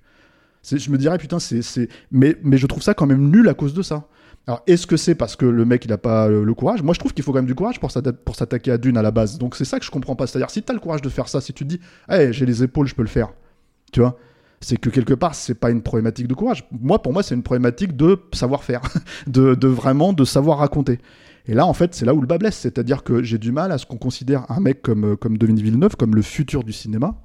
Je 0.64 0.90
me 0.90 0.98
dirais 0.98 1.18
putain 1.18 1.40
c'est 1.40 1.88
mais 2.12 2.36
je 2.58 2.68
trouve 2.68 2.82
ça 2.82 2.94
quand 2.94 3.06
même 3.06 3.30
nul 3.30 3.48
à 3.48 3.54
cause 3.54 3.74
de 3.74 3.82
ça. 3.82 4.08
Alors 4.48 4.62
est-ce 4.68 4.86
que 4.86 4.98
c'est 4.98 5.16
parce 5.16 5.36
que 5.36 5.46
le 5.46 5.66
mec 5.66 5.86
il 5.86 5.94
a 5.94 5.98
pas 5.98 6.28
euh, 6.28 6.44
le 6.44 6.54
courage? 6.54 6.84
Moi 6.84 6.94
je 6.94 7.00
trouve 7.00 7.14
qu'il 7.14 7.24
faut 7.24 7.32
quand 7.32 7.40
même 7.40 7.46
du 7.48 7.56
courage 7.56 7.80
pour 7.80 7.90
s'atta- 7.92 8.14
pour 8.14 8.36
s'attaquer 8.36 8.72
à 8.72 8.78
Dune 8.78 8.96
à 8.98 9.02
la 9.02 9.10
base. 9.10 9.40
Donc 9.40 9.56
c'est 9.56 9.66
ça 9.66 9.80
que 9.80 9.86
je 9.86 9.90
comprends 9.92 10.16
pas. 10.16 10.28
C'est-à-dire 10.28 10.52
si 10.52 10.62
t'as 10.62 10.74
le 10.74 10.80
courage 10.80 11.02
de 11.02 11.10
faire 11.10 11.28
ça, 11.28 11.42
si 11.42 11.52
tu 11.54 11.64
te 11.66 11.70
dis 11.70 11.80
hey, 12.10 12.32
j'ai 12.32 12.46
les 12.46 12.62
épaules, 12.62 12.88
je 12.88 12.94
peux 12.94 13.02
le 13.02 13.08
faire, 13.08 13.30
tu 13.92 14.02
vois 14.02 14.18
c'est 14.62 14.78
que 14.78 14.90
quelque 14.90 15.14
part 15.14 15.36
c'est 15.36 15.54
pas 15.54 15.70
une 15.70 15.82
problématique 15.84 16.28
de 16.28 16.34
courage. 16.34 16.68
Moi 16.72 17.02
pour 17.02 17.14
moi 17.14 17.22
c'est 17.24 17.36
une 17.36 17.44
problématique 17.44 17.96
de 17.96 18.20
savoir-faire, 18.34 18.82
de, 19.28 19.54
de 19.54 19.68
vraiment 19.68 20.14
de 20.14 20.26
savoir 20.26 20.60
raconter. 20.60 21.00
Et 21.48 21.54
là, 21.54 21.66
en 21.66 21.74
fait, 21.74 21.94
c'est 21.94 22.06
là 22.06 22.14
où 22.14 22.22
le 22.22 22.28
bas 22.28 22.38
blesse. 22.38 22.58
C'est-à-dire 22.58 23.04
que 23.04 23.24
j'ai 23.24 23.38
du 23.38 23.52
mal 23.52 23.72
à 23.72 23.78
ce 23.78 23.86
qu'on 23.86 23.98
considère 23.98 24.50
un 24.50 24.60
mec 24.60 24.82
comme, 24.82 25.14
euh, 25.14 25.16
comme 25.16 25.38
Denis 25.38 25.62
Villeneuve 25.62 25.96
comme 25.96 26.16
le 26.16 26.22
futur 26.22 26.64
du 26.64 26.74
cinéma, 26.74 27.16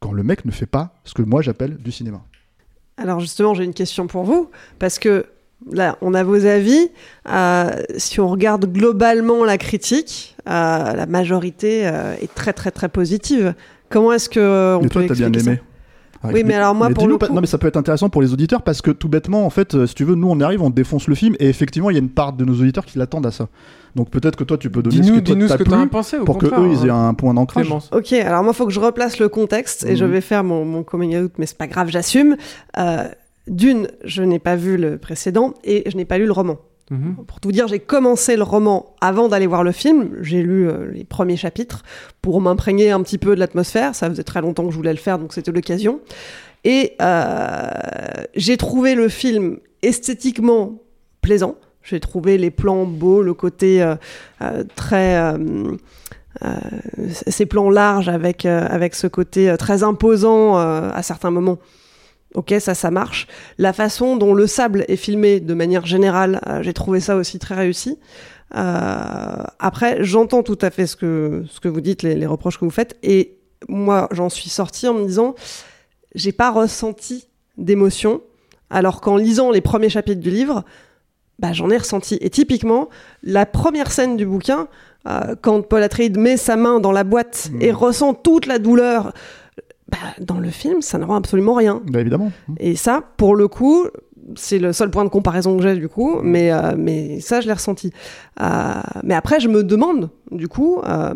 quand 0.00 0.12
le 0.12 0.22
mec 0.22 0.44
ne 0.44 0.50
fait 0.50 0.66
pas 0.66 0.94
ce 1.04 1.14
que 1.14 1.22
moi 1.22 1.42
j'appelle 1.42 1.76
du 1.76 1.90
cinéma. 1.90 2.22
Alors 2.96 3.20
justement, 3.20 3.54
j'ai 3.54 3.64
une 3.64 3.74
question 3.74 4.06
pour 4.06 4.24
vous, 4.24 4.50
parce 4.78 4.98
que 4.98 5.26
là, 5.70 5.96
on 6.00 6.14
a 6.14 6.24
vos 6.24 6.44
avis. 6.46 6.90
Euh, 7.28 7.70
si 7.96 8.20
on 8.20 8.28
regarde 8.28 8.66
globalement 8.72 9.44
la 9.44 9.58
critique, 9.58 10.36
euh, 10.48 10.92
la 10.94 11.06
majorité 11.06 11.86
euh, 11.86 12.14
est 12.20 12.32
très 12.34 12.52
très 12.52 12.70
très 12.70 12.88
positive. 12.88 13.54
Comment 13.88 14.12
est-ce 14.12 14.28
que 14.28 14.76
on 14.76 14.80
Et 14.80 14.88
peut 14.88 15.06
toi, 15.06 15.08
t'as 15.08 15.28
bien 15.28 15.32
aimé. 15.32 15.60
Ah, 16.22 16.28
Oui, 16.32 16.42
mais 16.44 16.54
alors 16.54 16.74
moi, 16.74 16.88
pour 16.88 17.04
dis-nous 17.04 17.18
le 17.18 17.26
coup- 17.26 17.32
Non, 17.32 17.40
mais 17.40 17.46
ça 17.46 17.58
peut 17.58 17.68
être 17.68 17.76
intéressant 17.76 18.08
pour 18.08 18.22
les 18.22 18.32
auditeurs 18.32 18.62
parce 18.62 18.82
que 18.82 18.90
tout 18.90 19.08
bêtement, 19.08 19.46
en 19.46 19.50
fait, 19.50 19.74
euh, 19.74 19.86
si 19.86 19.94
tu 19.94 20.04
veux, 20.04 20.14
nous 20.16 20.28
on 20.28 20.40
arrive, 20.40 20.62
on 20.62 20.70
défonce 20.70 21.06
le 21.06 21.14
film 21.14 21.36
et 21.38 21.48
effectivement, 21.48 21.90
il 21.90 21.94
y 21.94 21.96
a 21.96 22.00
une 22.02 22.08
part 22.08 22.32
de 22.32 22.44
nos 22.44 22.54
auditeurs 22.54 22.84
qui 22.84 22.98
l'attendent 22.98 23.26
à 23.26 23.30
ça. 23.30 23.48
Donc 23.94 24.10
peut-être 24.10 24.36
que 24.36 24.44
toi, 24.44 24.58
tu 24.58 24.68
peux 24.70 24.82
donner 24.82 24.96
ce 24.96 25.02
Dis-nous 25.02 25.16
que 25.16 25.20
toi, 25.24 25.34
dis-nous 25.34 25.46
ce 25.48 25.52
t'as 25.52 25.58
que 25.58 25.64
t'en 25.68 25.76
as 25.76 25.80
plu 25.82 25.88
pensé, 25.88 26.18
au 26.18 26.24
pour 26.24 26.38
que 26.38 26.46
eux, 26.46 26.70
ils 26.72 26.86
aient 26.86 26.90
hein. 26.90 27.08
un 27.08 27.14
point 27.14 27.34
d'ancrage. 27.34 27.72
Ok, 27.92 28.12
alors 28.12 28.42
moi, 28.42 28.52
il 28.52 28.56
faut 28.56 28.66
que 28.66 28.72
je 28.72 28.80
replace 28.80 29.18
le 29.20 29.28
contexte 29.28 29.84
et 29.84 29.96
je 29.96 30.04
vais 30.04 30.20
faire 30.20 30.42
mon, 30.44 30.64
mon 30.64 30.82
coming 30.82 31.16
out, 31.18 31.32
mais 31.38 31.46
c'est 31.46 31.56
pas 31.58 31.66
grave, 31.68 31.88
j'assume. 31.90 32.36
Euh, 32.78 33.04
D'une, 33.46 33.88
je 34.04 34.22
n'ai 34.22 34.38
pas 34.38 34.56
vu 34.56 34.76
le 34.76 34.98
précédent 34.98 35.54
et 35.64 35.84
je 35.90 35.96
n'ai 35.96 36.04
pas 36.04 36.18
lu 36.18 36.26
le 36.26 36.32
roman. 36.32 36.58
Mhm. 36.90 37.16
Pour 37.26 37.40
tout 37.40 37.52
dire, 37.52 37.68
j'ai 37.68 37.80
commencé 37.80 38.36
le 38.36 38.42
roman 38.42 38.94
avant 39.00 39.28
d'aller 39.28 39.46
voir 39.46 39.62
le 39.62 39.72
film. 39.72 40.10
J'ai 40.20 40.42
lu 40.42 40.68
euh, 40.68 40.90
les 40.90 41.04
premiers 41.04 41.36
chapitres 41.36 41.82
pour 42.22 42.40
m'imprégner 42.40 42.90
un 42.90 43.02
petit 43.02 43.18
peu 43.18 43.34
de 43.34 43.40
l'atmosphère. 43.40 43.94
Ça 43.94 44.08
faisait 44.08 44.22
très 44.22 44.40
longtemps 44.40 44.64
que 44.64 44.70
je 44.70 44.76
voulais 44.76 44.92
le 44.92 44.98
faire, 44.98 45.18
donc 45.18 45.32
c'était 45.32 45.52
l'occasion. 45.52 46.00
Et 46.64 46.94
euh, 47.00 47.70
j'ai 48.34 48.56
trouvé 48.56 48.94
le 48.94 49.08
film 49.08 49.58
esthétiquement 49.82 50.80
plaisant. 51.20 51.56
J'ai 51.82 52.00
trouvé 52.00 52.38
les 52.38 52.50
plans 52.50 52.84
beaux, 52.84 53.22
le 53.22 53.34
côté 53.34 53.82
euh, 53.82 54.64
très... 54.74 55.34
ces 57.26 57.46
plans 57.46 57.70
larges 57.70 58.08
avec, 58.08 58.44
avec 58.44 58.94
ce 58.94 59.06
côté 59.06 59.54
très 59.58 59.82
imposant 59.82 60.56
à 60.56 61.02
certains 61.02 61.30
moments. 61.30 61.58
Ok, 62.34 62.54
ça, 62.60 62.74
ça 62.74 62.90
marche. 62.90 63.26
La 63.56 63.72
façon 63.72 64.16
dont 64.16 64.34
le 64.34 64.46
sable 64.46 64.84
est 64.88 64.96
filmé 64.96 65.40
de 65.40 65.54
manière 65.54 65.86
générale, 65.86 66.40
euh, 66.46 66.62
j'ai 66.62 66.74
trouvé 66.74 67.00
ça 67.00 67.16
aussi 67.16 67.38
très 67.38 67.54
réussi. 67.54 67.98
Euh, 68.54 69.42
après, 69.58 70.04
j'entends 70.04 70.42
tout 70.42 70.58
à 70.60 70.70
fait 70.70 70.86
ce 70.86 70.96
que, 70.96 71.44
ce 71.48 71.60
que 71.60 71.68
vous 71.68 71.80
dites, 71.80 72.02
les, 72.02 72.14
les 72.14 72.26
reproches 72.26 72.58
que 72.58 72.64
vous 72.64 72.70
faites, 72.70 72.96
et 73.02 73.38
moi, 73.68 74.08
j'en 74.12 74.28
suis 74.28 74.50
sortie 74.50 74.86
en 74.88 74.94
me 74.94 75.06
disant, 75.06 75.34
j'ai 76.14 76.32
pas 76.32 76.50
ressenti 76.50 77.28
d'émotion, 77.56 78.20
alors 78.70 79.00
qu'en 79.00 79.16
lisant 79.16 79.50
les 79.50 79.60
premiers 79.60 79.88
chapitres 79.90 80.20
du 80.20 80.30
livre, 80.30 80.64
bah, 81.38 81.52
j'en 81.52 81.70
ai 81.70 81.76
ressenti. 81.78 82.18
Et 82.20 82.30
typiquement, 82.30 82.88
la 83.22 83.46
première 83.46 83.90
scène 83.90 84.16
du 84.16 84.26
bouquin, 84.26 84.68
euh, 85.08 85.34
quand 85.40 85.62
Paul 85.62 85.82
Atreides 85.82 86.18
met 86.18 86.36
sa 86.36 86.56
main 86.56 86.80
dans 86.80 86.92
la 86.92 87.04
boîte 87.04 87.50
Mm. 87.52 87.62
et 87.62 87.72
ressent 87.72 88.14
toute 88.14 88.46
la 88.46 88.58
douleur, 88.58 89.12
bah, 89.88 89.98
dans 90.20 90.38
le 90.38 90.50
film, 90.50 90.82
ça 90.82 90.98
ne 90.98 91.04
rend 91.04 91.16
absolument 91.16 91.54
rien. 91.54 91.80
Bah, 91.90 92.00
évidemment. 92.00 92.30
Et 92.58 92.76
ça, 92.76 93.02
pour 93.16 93.34
le 93.36 93.48
coup, 93.48 93.86
c'est 94.36 94.58
le 94.58 94.72
seul 94.72 94.90
point 94.90 95.04
de 95.04 95.08
comparaison 95.08 95.56
que 95.56 95.62
j'ai 95.62 95.74
du 95.76 95.88
coup, 95.88 96.18
mais, 96.22 96.52
euh, 96.52 96.74
mais 96.76 97.20
ça, 97.20 97.40
je 97.40 97.46
l'ai 97.46 97.52
ressenti. 97.54 97.92
Euh, 98.40 98.74
mais 99.02 99.14
après, 99.14 99.40
je 99.40 99.48
me 99.48 99.64
demande, 99.64 100.10
du 100.30 100.48
coup, 100.48 100.80
euh, 100.86 101.14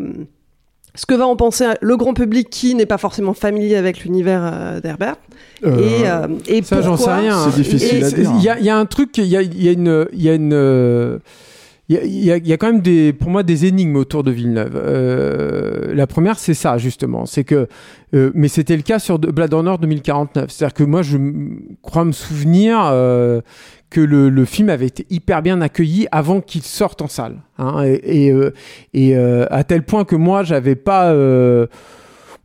ce 0.95 1.05
que 1.05 1.13
va 1.15 1.25
en 1.25 1.35
penser 1.35 1.65
le 1.81 1.97
grand 1.97 2.13
public 2.13 2.49
qui 2.49 2.75
n'est 2.75 2.85
pas 2.85 2.97
forcément 2.97 3.33
familier 3.33 3.75
avec 3.75 4.03
l'univers 4.03 4.41
euh, 4.43 4.79
d'Herbert. 4.79 5.15
Euh, 5.63 5.77
et, 5.77 6.09
euh, 6.09 6.27
et 6.47 6.61
Ça, 6.63 6.81
j'en 6.81 6.97
sais 6.97 7.11
rien. 7.11 7.49
C'est 7.49 7.61
difficile 7.61 7.99
Et 7.99 8.03
à 8.03 8.11
dire. 8.11 8.31
Il 8.37 8.43
y 8.43 8.49
a, 8.49 8.59
il 8.59 8.65
y 8.65 8.69
a 8.69 8.77
un 8.77 8.85
truc, 8.85 9.17
il 9.17 9.25
y 9.25 9.37
a, 9.37 9.41
il 9.41 9.63
y 9.63 9.69
a 9.69 9.71
une, 9.71 10.07
il 10.13 10.21
y 10.21 10.29
a 10.29 10.33
une, 10.33 10.53
euh, 10.53 11.19
il 12.03 12.23
y 12.25 12.53
a, 12.53 12.57
quand 12.57 12.67
même 12.71 12.81
des, 12.81 13.13
pour 13.13 13.29
moi, 13.29 13.43
des 13.43 13.65
énigmes 13.65 13.95
autour 13.95 14.23
de 14.23 14.31
Villeneuve. 14.31 14.73
Euh, 14.75 15.93
la 15.93 16.07
première, 16.07 16.39
c'est 16.39 16.53
ça 16.53 16.77
justement, 16.77 17.25
c'est 17.25 17.43
que, 17.43 17.67
euh, 18.15 18.31
mais 18.33 18.47
c'était 18.47 18.75
le 18.75 18.83
cas 18.83 18.99
sur 18.99 19.19
de- 19.19 19.31
Blade 19.31 19.53
Runner 19.53 19.75
2049. 19.79 20.49
C'est-à-dire 20.49 20.73
que 20.73 20.83
moi, 20.83 21.01
je 21.01 21.17
crois 21.81 22.05
me 22.05 22.11
souvenir 22.11 22.79
euh, 22.83 23.41
que 23.89 24.01
le, 24.01 24.29
le 24.29 24.45
film 24.45 24.69
avait 24.69 24.87
été 24.87 25.05
hyper 25.09 25.41
bien 25.41 25.61
accueilli 25.61 26.07
avant 26.11 26.41
qu'il 26.41 26.63
sorte 26.63 27.01
en 27.01 27.07
salle, 27.07 27.37
hein, 27.57 27.83
et, 27.85 28.25
et, 28.27 28.31
euh, 28.31 28.51
et, 28.93 29.15
euh, 29.15 29.45
à 29.51 29.63
tel 29.63 29.83
point 29.83 30.03
que 30.03 30.15
moi, 30.15 30.43
j'avais 30.43 30.75
pas 30.75 31.11
euh, 31.11 31.67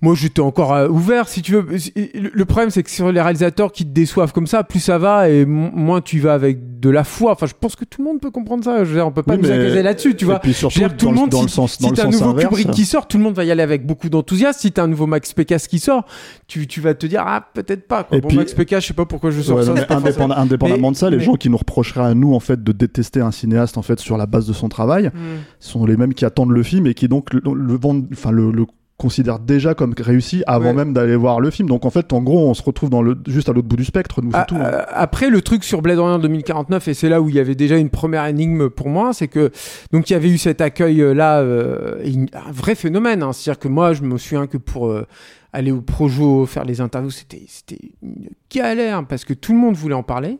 moi, 0.00 0.14
j'étais 0.14 0.40
encore 0.40 0.72
euh, 0.74 0.88
ouvert, 0.88 1.26
si 1.28 1.42
tu 1.42 1.52
veux. 1.52 1.66
Le 2.14 2.44
problème, 2.44 2.70
c'est 2.70 2.84
que 2.84 2.90
sur 2.90 3.10
les 3.10 3.20
réalisateurs 3.20 3.72
qui 3.72 3.84
te 3.84 3.90
déçoivent 3.90 4.32
comme 4.32 4.46
ça, 4.46 4.62
plus 4.62 4.78
ça 4.78 4.96
va 4.96 5.28
et 5.28 5.44
mo- 5.44 5.70
moins 5.72 6.00
tu 6.00 6.20
vas 6.20 6.34
avec 6.34 6.78
de 6.78 6.88
la 6.88 7.02
foi. 7.02 7.32
Enfin, 7.32 7.46
je 7.46 7.54
pense 7.60 7.74
que 7.74 7.84
tout 7.84 8.00
le 8.02 8.08
monde 8.08 8.20
peut 8.20 8.30
comprendre 8.30 8.62
ça. 8.62 8.84
Je 8.84 8.90
veux 8.90 8.94
dire, 8.94 9.06
on 9.06 9.10
peut 9.10 9.24
pas 9.24 9.34
Oui, 9.34 9.40
nous 9.42 9.50
accuser 9.50 9.82
là-dessus, 9.82 10.14
tu 10.14 10.24
et 10.24 10.26
vois. 10.26 10.38
puis 10.38 10.54
surtout, 10.54 10.78
dire, 10.78 10.96
tout 10.96 11.06
dans 11.06 11.10
le 11.12 11.16
monde, 11.18 11.30
dans 11.30 11.38
si, 11.38 11.44
le 11.46 11.48
sens- 11.50 11.72
si 11.72 11.82
dans 11.82 11.90
le 11.90 11.96
t'as 11.96 12.06
un 12.06 12.10
nouveau 12.10 12.24
inverse. 12.30 12.48
Kubrick 12.48 12.70
qui 12.70 12.84
sort, 12.84 13.08
tout 13.08 13.18
le 13.18 13.24
monde 13.24 13.34
va 13.34 13.42
y 13.44 13.50
aller 13.50 13.62
avec 13.62 13.84
beaucoup 13.86 14.08
d'enthousiasme. 14.08 14.60
Si 14.60 14.70
t'as 14.70 14.84
un 14.84 14.86
nouveau 14.86 15.06
Max 15.08 15.32
Pécasse 15.32 15.66
qui 15.66 15.80
sort, 15.80 16.04
tu, 16.46 16.68
tu 16.68 16.80
vas 16.80 16.94
te 16.94 17.04
dire, 17.06 17.24
ah, 17.26 17.44
peut-être 17.52 17.88
pas. 17.88 18.04
Quoi. 18.04 18.18
Et 18.18 18.20
bon, 18.20 18.28
puis- 18.28 18.36
Max 18.36 18.54
Pécasse, 18.54 18.84
je 18.84 18.88
sais 18.88 18.94
pas 18.94 19.04
pourquoi 19.06 19.32
je 19.32 19.40
sors 19.42 19.56
Ouais, 19.58 19.64
ça. 19.64 19.72
mais 19.74 19.84
indépendamment 19.90 20.88
Mais- 20.88 20.90
de 20.92 20.96
ça, 20.96 21.10
les 21.10 21.16
mais- 21.16 21.24
gens 21.24 21.34
qui 21.34 21.50
nous 21.50 21.56
reprocheraient 21.56 22.06
à 22.06 22.14
nous 22.14 22.34
en 22.34 22.40
fait 22.40 22.62
de 22.62 22.70
détester 22.70 23.20
un 23.20 23.32
cinéaste 23.32 23.76
en 23.76 23.82
fait 23.82 23.98
sur 23.98 24.16
la 24.16 24.26
base 24.26 24.46
de 24.46 24.52
son 24.52 24.68
travail 24.68 25.06
Hmm. 25.08 25.38
sont 25.58 25.84
les 25.86 25.96
mêmes 25.96 26.14
qui 26.14 26.24
attendent 26.24 26.52
le 26.52 26.62
film 26.62 26.86
et 26.86 26.94
qui 26.94 27.08
donc 27.08 27.32
le, 27.34 27.40
le 27.44 27.78
enfin 28.12 28.30
le, 28.30 28.52
le 28.52 28.64
considèrent 28.98 29.38
déjà 29.38 29.74
comme 29.74 29.94
réussi 29.98 30.42
avant 30.46 30.66
Ouais. 30.66 30.72
même 30.74 30.92
d'aller 30.92 31.16
voir 31.16 31.40
le 31.40 31.50
film. 31.50 31.68
Donc 31.68 31.86
en 31.86 31.90
fait, 31.90 32.12
en 32.12 32.20
gros, 32.20 32.48
on 32.48 32.52
se 32.52 32.62
retrouve 32.62 32.90
dans 32.90 33.00
le 33.00 33.16
juste 33.26 33.48
à 33.48 33.52
l'autre 33.52 33.68
bout 33.68 33.76
du 33.76 33.84
spectre, 33.84 34.20
nous 34.22 34.32
Ah, 34.34 34.44
tout. 34.44 34.56
hein. 34.56 34.62
euh, 34.64 34.82
Après, 34.88 35.30
le 35.30 35.40
truc 35.40 35.64
sur 35.64 35.80
Blade 35.82 35.98
Runner 36.00 36.20
2049, 36.20 36.88
et 36.88 36.94
c'est 36.94 37.08
là 37.08 37.20
où 37.22 37.28
il 37.28 37.36
y 37.36 37.38
avait 37.40 37.54
déjà 37.54 37.76
une 37.76 37.90
première 37.90 38.26
énigme 38.26 38.68
pour 38.68 38.88
moi, 38.88 39.12
c'est 39.12 39.28
que 39.28 39.50
donc 39.92 40.10
il 40.10 40.12
y 40.12 40.16
avait 40.16 40.28
eu 40.28 40.36
cet 40.36 40.60
accueil 40.60 41.00
euh, 41.00 41.14
là, 41.14 41.38
euh, 41.40 42.04
un 42.34 42.50
vrai 42.52 42.74
phénomène. 42.74 43.22
hein. 43.22 43.32
C'est-à-dire 43.32 43.60
que 43.60 43.68
moi, 43.68 43.92
je 43.92 44.02
me 44.02 44.18
souviens 44.18 44.46
que 44.48 44.56
pour 44.58 44.88
euh, 44.88 45.06
aller 45.52 45.70
au 45.70 45.80
Projo 45.80 46.44
faire 46.46 46.64
les 46.64 46.80
interviews, 46.80 47.10
c'était 47.10 47.44
c'était 47.46 47.78
une 48.02 48.28
galère 48.52 49.06
parce 49.06 49.24
que 49.24 49.32
tout 49.32 49.52
le 49.52 49.58
monde 49.58 49.76
voulait 49.76 49.94
en 49.94 50.02
parler. 50.02 50.38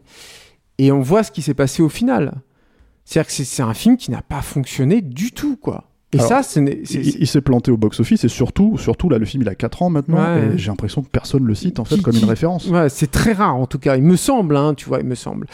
Et 0.79 0.92
on 0.92 1.01
voit 1.01 1.23
ce 1.23 1.31
qui 1.33 1.42
s'est 1.42 1.55
passé 1.55 1.83
au 1.83 1.88
final. 1.88 2.35
C'est-à-dire 3.05 3.29
que 3.29 3.33
c'est 3.44 3.62
un 3.62 3.73
film 3.75 3.97
qui 3.97 4.11
n'a 4.11 4.21
pas 4.23 4.42
fonctionné 4.42 5.01
du 5.01 5.33
tout, 5.33 5.57
quoi. 5.57 5.88
Et 6.14 6.16
Alors, 6.18 6.29
ça, 6.29 6.42
ce 6.42 6.59
n'est- 6.59 6.81
c'est- 6.85 6.99
Il, 7.01 7.16
il 7.21 7.27
s'est 7.27 7.42
planté 7.42 7.71
au 7.71 7.77
box-office 7.77 8.25
et 8.25 8.29
surtout, 8.29 8.79
surtout 8.79 9.11
là, 9.11 9.18
le 9.18 9.27
film 9.27 9.42
il 9.42 9.49
a 9.51 9.55
4 9.55 9.83
ans 9.83 9.90
maintenant 9.90 10.16
Ouais. 10.16 10.53
et 10.55 10.59
j'ai 10.59 10.68
l'impression 10.68 11.03
que 11.03 11.09
personne 11.09 11.44
le 11.44 11.55
cite 11.55 11.79
en 11.81 11.85
fait 11.85 11.97
Qui- 11.97 12.03
comme 12.03 12.16
une 12.16 12.25
référence. 12.25 12.66
Ouais, 12.68 12.88
c'est 12.88 13.11
très 13.11 13.33
rare 13.35 13.57
en 13.57 13.66
tout 13.66 13.79
cas, 13.79 13.97
il 13.97 14.03
me 14.03 14.16
semble, 14.16 14.57
hein, 14.57 14.73
tu 14.75 14.87
vois, 14.87 15.01
il 15.01 15.07
me 15.07 15.14
semble. 15.14 15.47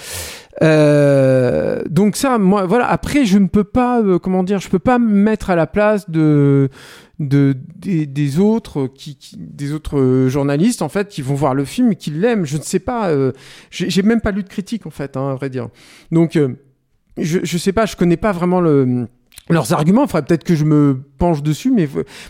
Euh, 0.62 1.82
donc 1.90 2.16
ça, 2.16 2.38
moi, 2.38 2.66
voilà. 2.66 2.86
Après, 2.90 3.24
je 3.24 3.38
ne 3.38 3.46
peux 3.48 3.64
pas, 3.64 4.00
euh, 4.00 4.18
comment 4.18 4.42
dire, 4.42 4.60
je 4.60 4.68
peux 4.68 4.78
pas 4.78 4.98
me 4.98 5.08
mettre 5.12 5.50
à 5.50 5.56
la 5.56 5.66
place 5.66 6.08
de, 6.10 6.68
de 7.18 7.56
des, 7.76 8.06
des 8.06 8.38
autres 8.38 8.86
qui, 8.86 9.16
qui- 9.16 9.36
des 9.38 9.72
autres 9.72 9.98
euh, 9.98 10.28
journalistes 10.28 10.82
en 10.82 10.88
fait 10.88 11.08
qui 11.08 11.22
vont 11.22 11.34
voir 11.34 11.54
le 11.54 11.64
film 11.64 11.92
et 11.92 11.96
qui 11.96 12.10
l'aiment. 12.10 12.44
Je 12.46 12.56
ne 12.56 12.62
sais 12.62 12.78
pas. 12.78 13.08
euh, 13.08 13.32
j'ai 13.70 13.90
j'ai 13.90 14.02
même 14.02 14.20
pas 14.20 14.30
lu 14.30 14.42
de 14.42 14.48
critique 14.48 14.86
en 14.86 14.90
fait, 14.90 15.16
hein, 15.16 15.30
à 15.30 15.34
vrai 15.34 15.50
dire. 15.50 15.68
Donc, 16.12 16.36
euh, 16.36 16.56
je, 17.18 17.40
je 17.42 17.58
sais 17.58 17.72
pas, 17.72 17.86
je 17.86 17.96
connais 17.96 18.16
pas 18.16 18.32
vraiment 18.32 18.60
le 18.60 19.06
leurs 19.50 19.72
arguments, 19.74 20.04
il 20.04 20.08
faudrait 20.08 20.24
peut-être 20.24 20.44
que 20.44 20.54
je 20.54 20.64
me 20.64 21.00
penche 21.18 21.42
dessus, 21.42 21.70
mais 21.70 21.88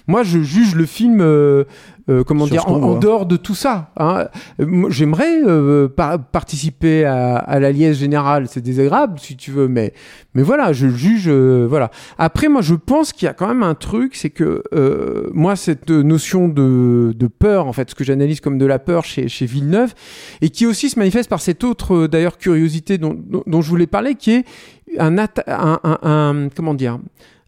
moi 0.09 0.23
je 0.25 0.41
juge 0.41 0.75
le 0.75 0.85
film, 0.85 1.21
euh, 1.21 1.65
euh, 2.11 2.23
comment 2.25 2.45
Sur 2.47 2.53
dire, 2.57 2.69
en, 2.69 2.99
dehors 2.99 3.25
de 3.25 3.37
tout 3.37 3.55
ça. 3.55 3.93
hein. 3.97 4.27
Euh, 4.61 4.87
J'aimerais 4.91 5.41
euh, 5.47 5.89
par- 5.89 6.19
participer 6.23 7.05
à, 7.05 7.37
à 7.37 7.61
la 7.61 7.71
liesse 7.73 7.99
générale, 7.99 8.47
c'est 8.49 8.61
désagréable 8.61 9.19
si 9.21 9.37
tu 9.37 9.53
veux, 9.53 9.69
mais 9.69 9.95
mais 10.35 10.43
voilà, 10.43 10.73
je 10.73 10.89
juge, 10.89 11.25
euh, 11.29 11.67
voilà. 11.69 11.91
Après, 12.19 12.49
moi 12.49 12.63
je 12.63 12.75
pense 12.75 13.13
qu'il 13.13 13.27
y 13.27 13.29
a 13.29 13.33
quand 13.33 13.47
même 13.49 13.63
un 13.63 13.75
truc, 13.77 14.17
c'est 14.17 14.31
que 14.31 14.63
euh, 14.75 15.31
moi 15.33 15.55
cette 15.57 15.91
notion 15.91 16.49
de, 16.49 17.15
de 17.17 17.27
peur, 17.29 17.67
en 17.69 17.73
fait, 17.73 17.91
ce 17.91 17.95
que 17.95 18.05
j'analyse 18.05 18.41
comme 18.41 18.59
de 18.59 18.67
la 18.67 18.79
peur 18.81 19.05
chez, 19.05 19.29
chez 19.29 19.47
Villeneuve, 19.47 19.95
et 20.43 20.51
qui 20.51 20.67
aussi 20.67 20.91
se 20.91 20.99
manifeste 20.99 21.31
par 21.31 21.41
cette 21.41 21.63
autre 21.65 22.07
d'ailleurs 22.09 22.39
curiosité 22.39 22.99
dont, 22.99 23.15
dont, 23.17 23.45
dont 23.47 23.63
je 23.63 23.69
voulais 23.71 23.87
parler, 23.87 24.15
qui 24.17 24.33
est 24.33 24.45
un, 24.99 25.17
un- 26.03 26.49
comment 26.55 26.75
dire 26.75 26.99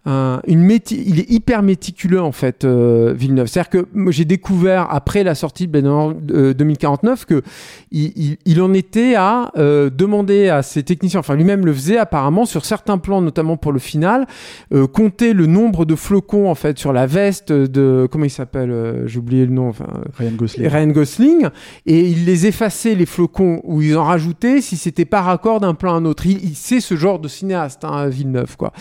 un- 0.06 0.40
une 0.46 0.64
méti- 0.66 1.02
il 1.04 1.18
est 1.20 1.30
hyper 1.30 1.62
méticuleux 1.62 2.20
en 2.22 2.32
fait 2.32 2.64
euh, 2.64 3.12
Villeneuve 3.16 3.48
c'est 3.48 3.60
à 3.60 3.64
dire 3.64 3.70
que 3.70 4.10
j'ai 4.12 4.24
découvert 4.24 4.86
après 4.90 5.24
la 5.24 5.34
sortie 5.34 5.66
de 5.66 5.72
Blade 5.72 6.30
euh, 6.32 6.54
2049 6.54 7.26
que 7.26 7.42
il, 7.90 8.12
il- 8.16 8.36
il 8.46 8.62
en 8.62 8.72
était 8.72 9.14
à 9.16 9.50
euh, 9.58 9.90
demander 9.90 10.48
à 10.48 10.62
ses 10.62 10.82
techniciens 10.84 11.20
enfin 11.20 11.34
lui-même 11.34 11.66
le 11.66 11.72
faisait 11.74 11.98
apparemment 11.98 12.44
sur 12.46 12.64
certains 12.64 12.98
plans 12.98 13.20
notamment 13.20 13.56
pour 13.56 13.72
le 13.72 13.78
final 13.80 14.26
euh, 14.72 14.86
compter 14.86 15.32
le 15.32 15.46
nombre 15.46 15.84
de 15.84 15.94
flocons 15.96 16.48
en 16.48 16.54
fait 16.54 16.78
sur 16.78 16.92
la 16.92 17.06
veste 17.06 17.52
de 17.52 18.08
comment 18.10 18.24
il 18.24 18.30
s'appelle 18.30 18.70
euh, 18.70 19.06
j'ai 19.06 19.18
oublié 19.18 19.44
le 19.44 19.52
nom 19.52 19.68
enfin 19.68 19.86
Ryan 20.18 20.32
Gosling. 20.36 20.66
Ryan 20.68 20.86
Gosling 20.88 21.48
et 21.86 22.00
il 22.08 22.24
les 22.26 22.46
effaçait 22.46 22.94
les 22.94 23.06
flocons 23.06 23.60
ou 23.64 23.82
ils 23.82 23.96
en 23.96 24.04
rajoutaient 24.04 24.60
si 24.60 24.76
c'était 24.76 25.04
pas 25.04 25.22
raccord 25.22 25.58
d'un 25.60 25.74
plan 25.74 25.94
à 25.94 25.96
un 25.96 26.04
autre. 26.04 26.26
Il, 26.26 26.42
il 26.44 26.54
c'est 26.54 26.80
ce 26.80 26.94
genre 26.96 27.18
de 27.18 27.28
cinéaste, 27.28 27.84
hein, 27.84 28.08
Villeneuve 28.08 28.56
quoi. 28.56 28.72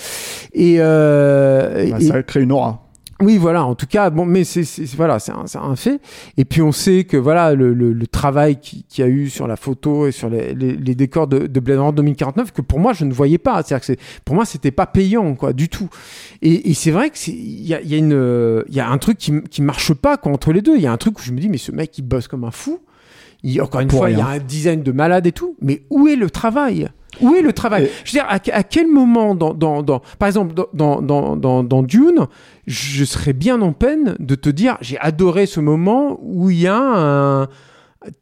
Et, 0.54 0.76
euh, 0.80 1.15
Bah, 1.92 1.98
et- 2.00 2.06
ça 2.08 2.24
crée 2.24 2.42
une 2.42 2.52
aura. 2.52 2.82
oui, 3.22 3.38
voilà. 3.38 3.64
En 3.66 3.76
tout 3.76 3.86
cas, 3.88 4.10
bon, 4.10 4.26
mais 4.26 4.44
c'est 4.44 4.64
voilà, 4.98 5.20
c'est 5.20 5.32
un, 5.32 5.46
un 5.62 5.76
fait. 5.78 6.02
Et 6.38 6.44
puis 6.44 6.62
on 6.62 6.74
sait 6.74 7.06
que 7.06 7.16
voilà 7.16 7.54
le, 7.56 7.74
le- 7.74 7.94
le 7.94 8.08
travail 8.08 8.58
qui- 8.60 8.84
qu'il 8.84 9.06
y 9.06 9.08
a 9.08 9.10
eu 9.10 9.30
sur 9.30 9.48
la 9.48 9.56
photo 9.56 10.06
et 10.08 10.12
sur 10.12 10.30
les, 10.30 10.54
les- 10.54 10.76
les 10.76 10.96
décors 10.96 11.28
de, 11.28 11.48
de 11.48 11.60
Blade 11.62 11.80
Runner 11.80 11.94
2049 11.96 12.52
que 12.52 12.62
pour 12.62 12.80
moi 12.80 12.92
je 12.94 13.06
ne 13.06 13.14
voyais 13.14 13.38
pas. 13.38 13.64
C'est-à-dire 13.64 13.88
que 13.96 14.02
pour 14.26 14.36
moi 14.36 14.44
c'était 14.46 14.72
pas 14.72 14.86
payant 14.86 15.34
quoi 15.36 15.54
du 15.54 15.70
tout. 15.70 15.90
Et, 16.42 16.70
et 16.70 16.74
c'est 16.74 16.92
vrai 16.92 17.10
que 17.10 17.16
il 17.30 17.66
y 17.66 17.74
a, 17.74 17.80
il 17.82 17.88
y 17.90 17.96
a 17.96 17.98
une 17.98 18.12
euh, 18.14 18.64
il 18.68 18.76
y 18.76 18.82
a 18.82 18.90
un 18.90 18.98
truc 18.98 19.18
qui 19.18 19.32
qui 19.50 19.62
marche 19.62 19.94
pas 19.94 20.18
quoi, 20.18 20.32
entre 20.34 20.52
les 20.52 20.62
deux. 20.62 20.76
Il 20.76 20.82
y 20.82 20.88
a 20.88 20.92
un 20.92 20.98
truc 20.98 21.18
où 21.20 21.22
je 21.24 21.32
me 21.32 21.40
dis 21.40 21.48
mais 21.48 21.58
ce 21.58 21.72
mec 21.72 21.98
il 21.98 22.02
bosse 22.02 22.28
comme 22.28 22.44
un 22.44 22.52
fou. 22.52 22.80
Il, 23.44 23.62
encore 23.62 23.80
une 23.82 23.90
fois, 23.92 24.10
il 24.10 24.18
y 24.18 24.22
a 24.22 24.28
un 24.28 24.40
design 24.40 24.82
de 24.82 24.92
malade 24.92 25.26
et 25.28 25.32
tout. 25.32 25.56
Mais 25.62 25.84
où 25.92 26.08
est 26.08 26.16
le 26.16 26.30
travail? 26.32 26.90
Où 27.22 27.34
est 27.36 27.42
le 27.42 27.54
travail 27.54 27.90
Je 28.04 28.12
veux 28.12 28.20
dire, 28.20 28.26
à, 28.28 28.40
à 28.58 28.64
quel 28.64 28.88
moment, 28.88 29.36
dans, 29.36 29.54
dans, 29.54 29.84
dans- 29.84 30.02
par 30.20 30.28
exemple, 30.28 30.54
dans, 30.74 31.02
dans, 31.02 31.36
dans, 31.36 31.64
dans, 31.64 31.84
Dune, 31.84 32.28
je 32.68 33.04
serais 33.06 33.34
bien 33.34 33.62
en 33.62 33.74
peine 33.74 34.16
de 34.20 34.36
te 34.36 34.50
dire, 34.50 34.78
j'ai 34.82 35.00
adoré 35.00 35.46
ce 35.46 35.60
moment 35.60 36.20
où 36.22 36.50
il 36.50 36.60
y 36.62 36.68
a 36.68 36.78
un 36.78 37.48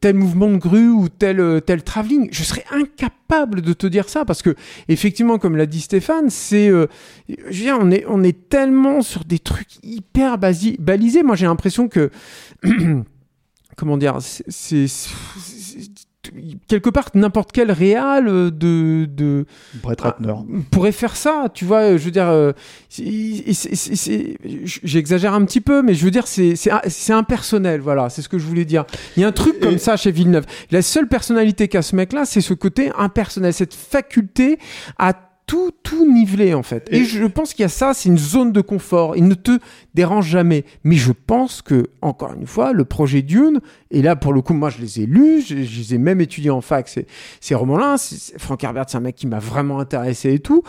tel 0.00 0.14
mouvement 0.14 0.48
de 0.50 0.56
grue 0.56 0.88
ou 0.88 1.08
tel 1.10 1.40
euh, 1.40 1.60
tel 1.60 1.82
travelling, 1.82 2.28
je 2.32 2.42
serais 2.42 2.64
incapable 2.70 3.60
de 3.60 3.74
te 3.74 3.86
dire 3.86 4.08
ça 4.08 4.24
parce 4.24 4.40
que 4.40 4.54
effectivement, 4.88 5.36
comme 5.36 5.56
l'a 5.56 5.66
dit 5.66 5.82
Stéphane, 5.82 6.30
c'est, 6.30 6.68
euh, 6.70 6.86
je 7.28 7.34
veux 7.44 7.52
dire, 7.64 7.76
on 7.78 7.90
est 7.90 8.04
on 8.08 8.22
est 8.22 8.48
tellement 8.48 9.02
sur 9.02 9.24
des 9.26 9.38
trucs 9.38 9.76
hyper 9.82 10.38
basi- 10.38 10.80
balisés. 10.80 11.22
Moi, 11.22 11.36
j'ai 11.36 11.44
l'impression 11.44 11.88
que 11.88 12.10
comment 13.76 13.96
dire, 13.98 14.16
c'est- 14.20 14.86
quelque 16.68 16.90
part 16.90 17.08
n'importe 17.14 17.52
quel 17.52 17.70
réal 17.72 18.28
euh, 18.28 18.50
de 18.50 19.06
de 19.06 19.46
Brett 19.82 20.00
Ratner. 20.00 20.34
pourrait 20.70 20.92
faire 20.92 21.16
ça, 21.16 21.46
tu 21.52 21.64
vois, 21.64 21.96
je 21.96 22.04
veux 22.04 22.10
dire, 22.10 22.28
euh, 22.28 22.52
j'exagère 24.82 25.34
un 25.34 25.44
petit 25.44 25.60
peu, 25.60 25.82
mais 25.82 25.94
je 25.94 26.04
veux 26.04 26.10
dire, 26.10 26.26
c'est 26.26 26.56
c'est- 26.56 26.70
c'est 26.88 27.12
impersonnel, 27.12 27.80
voilà, 27.80 28.08
c'est 28.10 28.22
ce 28.22 28.28
que 28.28 28.38
je 28.38 28.46
voulais 28.46 28.64
dire. 28.64 28.84
Il 29.16 29.20
y 29.20 29.24
a 29.24 29.28
un 29.28 29.32
truc 29.32 29.60
comme 29.60 29.78
ça 29.78 29.96
chez 29.96 30.10
Villeneuve. 30.10 30.44
La 30.70 30.82
seule 30.82 31.08
personnalité 31.08 31.68
qu'a 31.68 31.82
ce 31.82 31.96
mec-là, 31.96 32.24
c'est 32.24 32.40
ce 32.40 32.54
côté 32.54 32.90
impersonnel, 32.98 33.52
cette 33.52 33.74
faculté 33.74 34.58
à 34.98 35.12
tout, 35.46 35.70
tout 35.82 36.10
niveler 36.10 36.54
en 36.54 36.62
fait. 36.62 36.88
Et, 36.90 36.98
Et- 37.00 37.04
je 37.04 37.24
pense 37.24 37.52
qu'il 37.54 37.62
y 37.62 37.66
a 37.66 37.68
ça, 37.68 37.92
c'est 37.94 38.08
une 38.08 38.18
zone 38.18 38.52
de 38.52 38.60
confort. 38.60 39.16
Il 39.16 39.28
ne 39.28 39.34
te 39.34 39.58
dérange 39.94 40.26
jamais. 40.28 40.64
Mais 40.84 40.96
je 40.96 41.12
pense 41.12 41.60
que, 41.62 41.88
encore 42.02 42.32
une 42.34 42.46
fois, 42.46 42.72
le 42.72 42.84
projet 42.84 43.22
Dune, 43.22 43.60
et 43.90 44.00
là 44.02 44.16
pour 44.16 44.32
le 44.32 44.40
coup, 44.42 44.54
moi 44.54 44.70
je 44.70 44.78
les 44.80 45.00
ai 45.00 45.06
lus, 45.06 45.42
je, 45.46 45.62
je 45.62 45.78
les 45.80 45.94
ai 45.94 45.98
même 45.98 46.20
étudiés 46.20 46.50
en 46.50 46.60
fac, 46.60 46.88
ces, 46.88 47.06
ces 47.40 47.54
romans-là. 47.54 47.96
Frank 48.38 48.62
Herbert, 48.64 48.84
c'est 48.88 48.96
un 48.96 49.00
mec 49.00 49.16
qui 49.16 49.26
m'a 49.26 49.38
vraiment 49.38 49.80
intéressé 49.80 50.32
et 50.32 50.38
tout. 50.38 50.62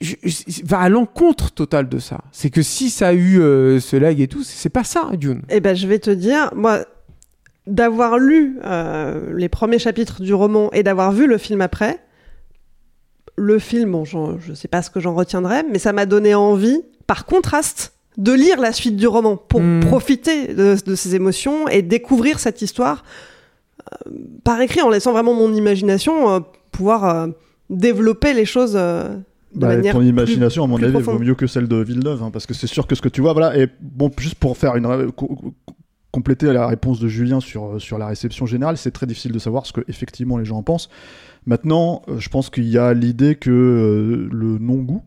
je- 0.00 0.16
je- 0.24 0.64
va 0.66 0.80
à 0.80 0.88
l'encontre 0.88 1.52
totale 1.52 1.88
de 1.88 1.98
ça. 2.00 2.18
C'est 2.32 2.50
que 2.50 2.62
si 2.62 2.90
ça 2.90 3.08
a 3.08 3.12
eu 3.14 3.40
euh, 3.40 3.78
ce 3.80 3.96
lag 3.96 4.20
et 4.20 4.26
tout, 4.26 4.42
c'est 4.42 4.56
c'est 4.56 4.68
pas 4.68 4.84
ça, 4.84 5.08
Dune. 5.14 5.42
Eh 5.50 5.60
ben, 5.60 5.74
je 5.76 5.86
vais 5.86 6.00
te 6.00 6.10
dire, 6.10 6.50
moi, 6.56 6.80
d'avoir 7.66 8.18
lu 8.18 8.58
euh, 8.64 9.32
les 9.36 9.48
premiers 9.48 9.78
chapitres 9.78 10.20
du 10.20 10.34
roman 10.34 10.70
et 10.72 10.82
d'avoir 10.82 11.12
vu 11.12 11.26
le 11.26 11.38
film 11.38 11.60
après, 11.62 12.00
le 13.36 13.58
film, 13.58 13.92
bon, 13.92 14.04
je 14.04 14.54
sais 14.54 14.68
pas 14.68 14.82
ce 14.82 14.90
que 14.90 15.00
j'en 15.00 15.14
retiendrai, 15.14 15.62
mais 15.70 15.78
ça 15.78 15.92
m'a 15.92 16.06
donné 16.06 16.34
envie, 16.34 16.82
par 17.06 17.26
contraste, 17.26 17.92
de 18.16 18.32
lire 18.32 18.60
la 18.60 18.72
suite 18.72 18.96
du 18.96 19.06
roman 19.08 19.36
pour 19.36 19.60
Hmm. 19.60 19.80
profiter 19.80 20.54
de, 20.54 20.76
de 20.86 20.94
ces 20.94 21.14
émotions 21.16 21.66
et 21.68 21.82
découvrir 21.82 22.38
cette 22.38 22.62
histoire 22.62 23.04
euh, 23.92 24.10
par 24.44 24.60
écrit, 24.60 24.82
en 24.82 24.88
laissant 24.88 25.12
vraiment 25.12 25.34
mon 25.34 25.52
imagination 25.52 26.30
euh, 26.30 26.40
pouvoir 26.70 27.04
euh, 27.04 27.26
développer 27.70 28.32
les 28.32 28.44
choses 28.44 28.74
euh, 28.76 29.16
Bah, 29.54 29.74
ton 29.76 29.98
plus- 29.98 30.06
imagination, 30.08 30.62
à 30.64 30.66
mon 30.68 30.80
avis, 30.80 30.92
profonde. 30.92 31.14
vaut 31.18 31.24
mieux 31.24 31.34
que 31.34 31.46
celle 31.48 31.66
de 31.66 31.76
Villeneuve, 31.82 32.22
hein, 32.22 32.30
parce 32.32 32.46
que 32.46 32.54
c'est 32.54 32.68
sûr 32.68 32.86
que 32.86 32.94
ce 32.94 33.02
que 33.02 33.08
tu 33.08 33.20
vois, 33.20 33.32
voilà, 33.32 33.58
et 33.58 33.68
bon, 33.80 34.10
juste 34.16 34.36
pour 34.36 34.56
faire 34.56 34.76
une 34.76 35.10
compléter 36.12 36.52
la 36.52 36.68
réponse 36.68 37.00
de 37.00 37.08
Julien 37.08 37.40
sur, 37.40 37.80
sur 37.80 37.98
la 37.98 38.06
réception 38.06 38.46
générale, 38.46 38.76
c'est 38.76 38.92
très 38.92 39.06
difficile 39.06 39.32
de 39.32 39.38
savoir 39.40 39.66
ce 39.66 39.72
que 39.72 39.80
effectivement 39.88 40.38
les 40.38 40.44
gens 40.44 40.58
en 40.58 40.62
pensent. 40.62 40.88
Maintenant, 41.46 42.02
euh, 42.08 42.18
je 42.18 42.28
pense 42.28 42.48
qu'il 42.50 42.64
y 42.68 42.78
a 42.78 42.94
l'idée 42.94 43.34
que 43.36 43.50
euh, 43.50 44.28
le 44.32 44.58
non-goût, 44.58 45.02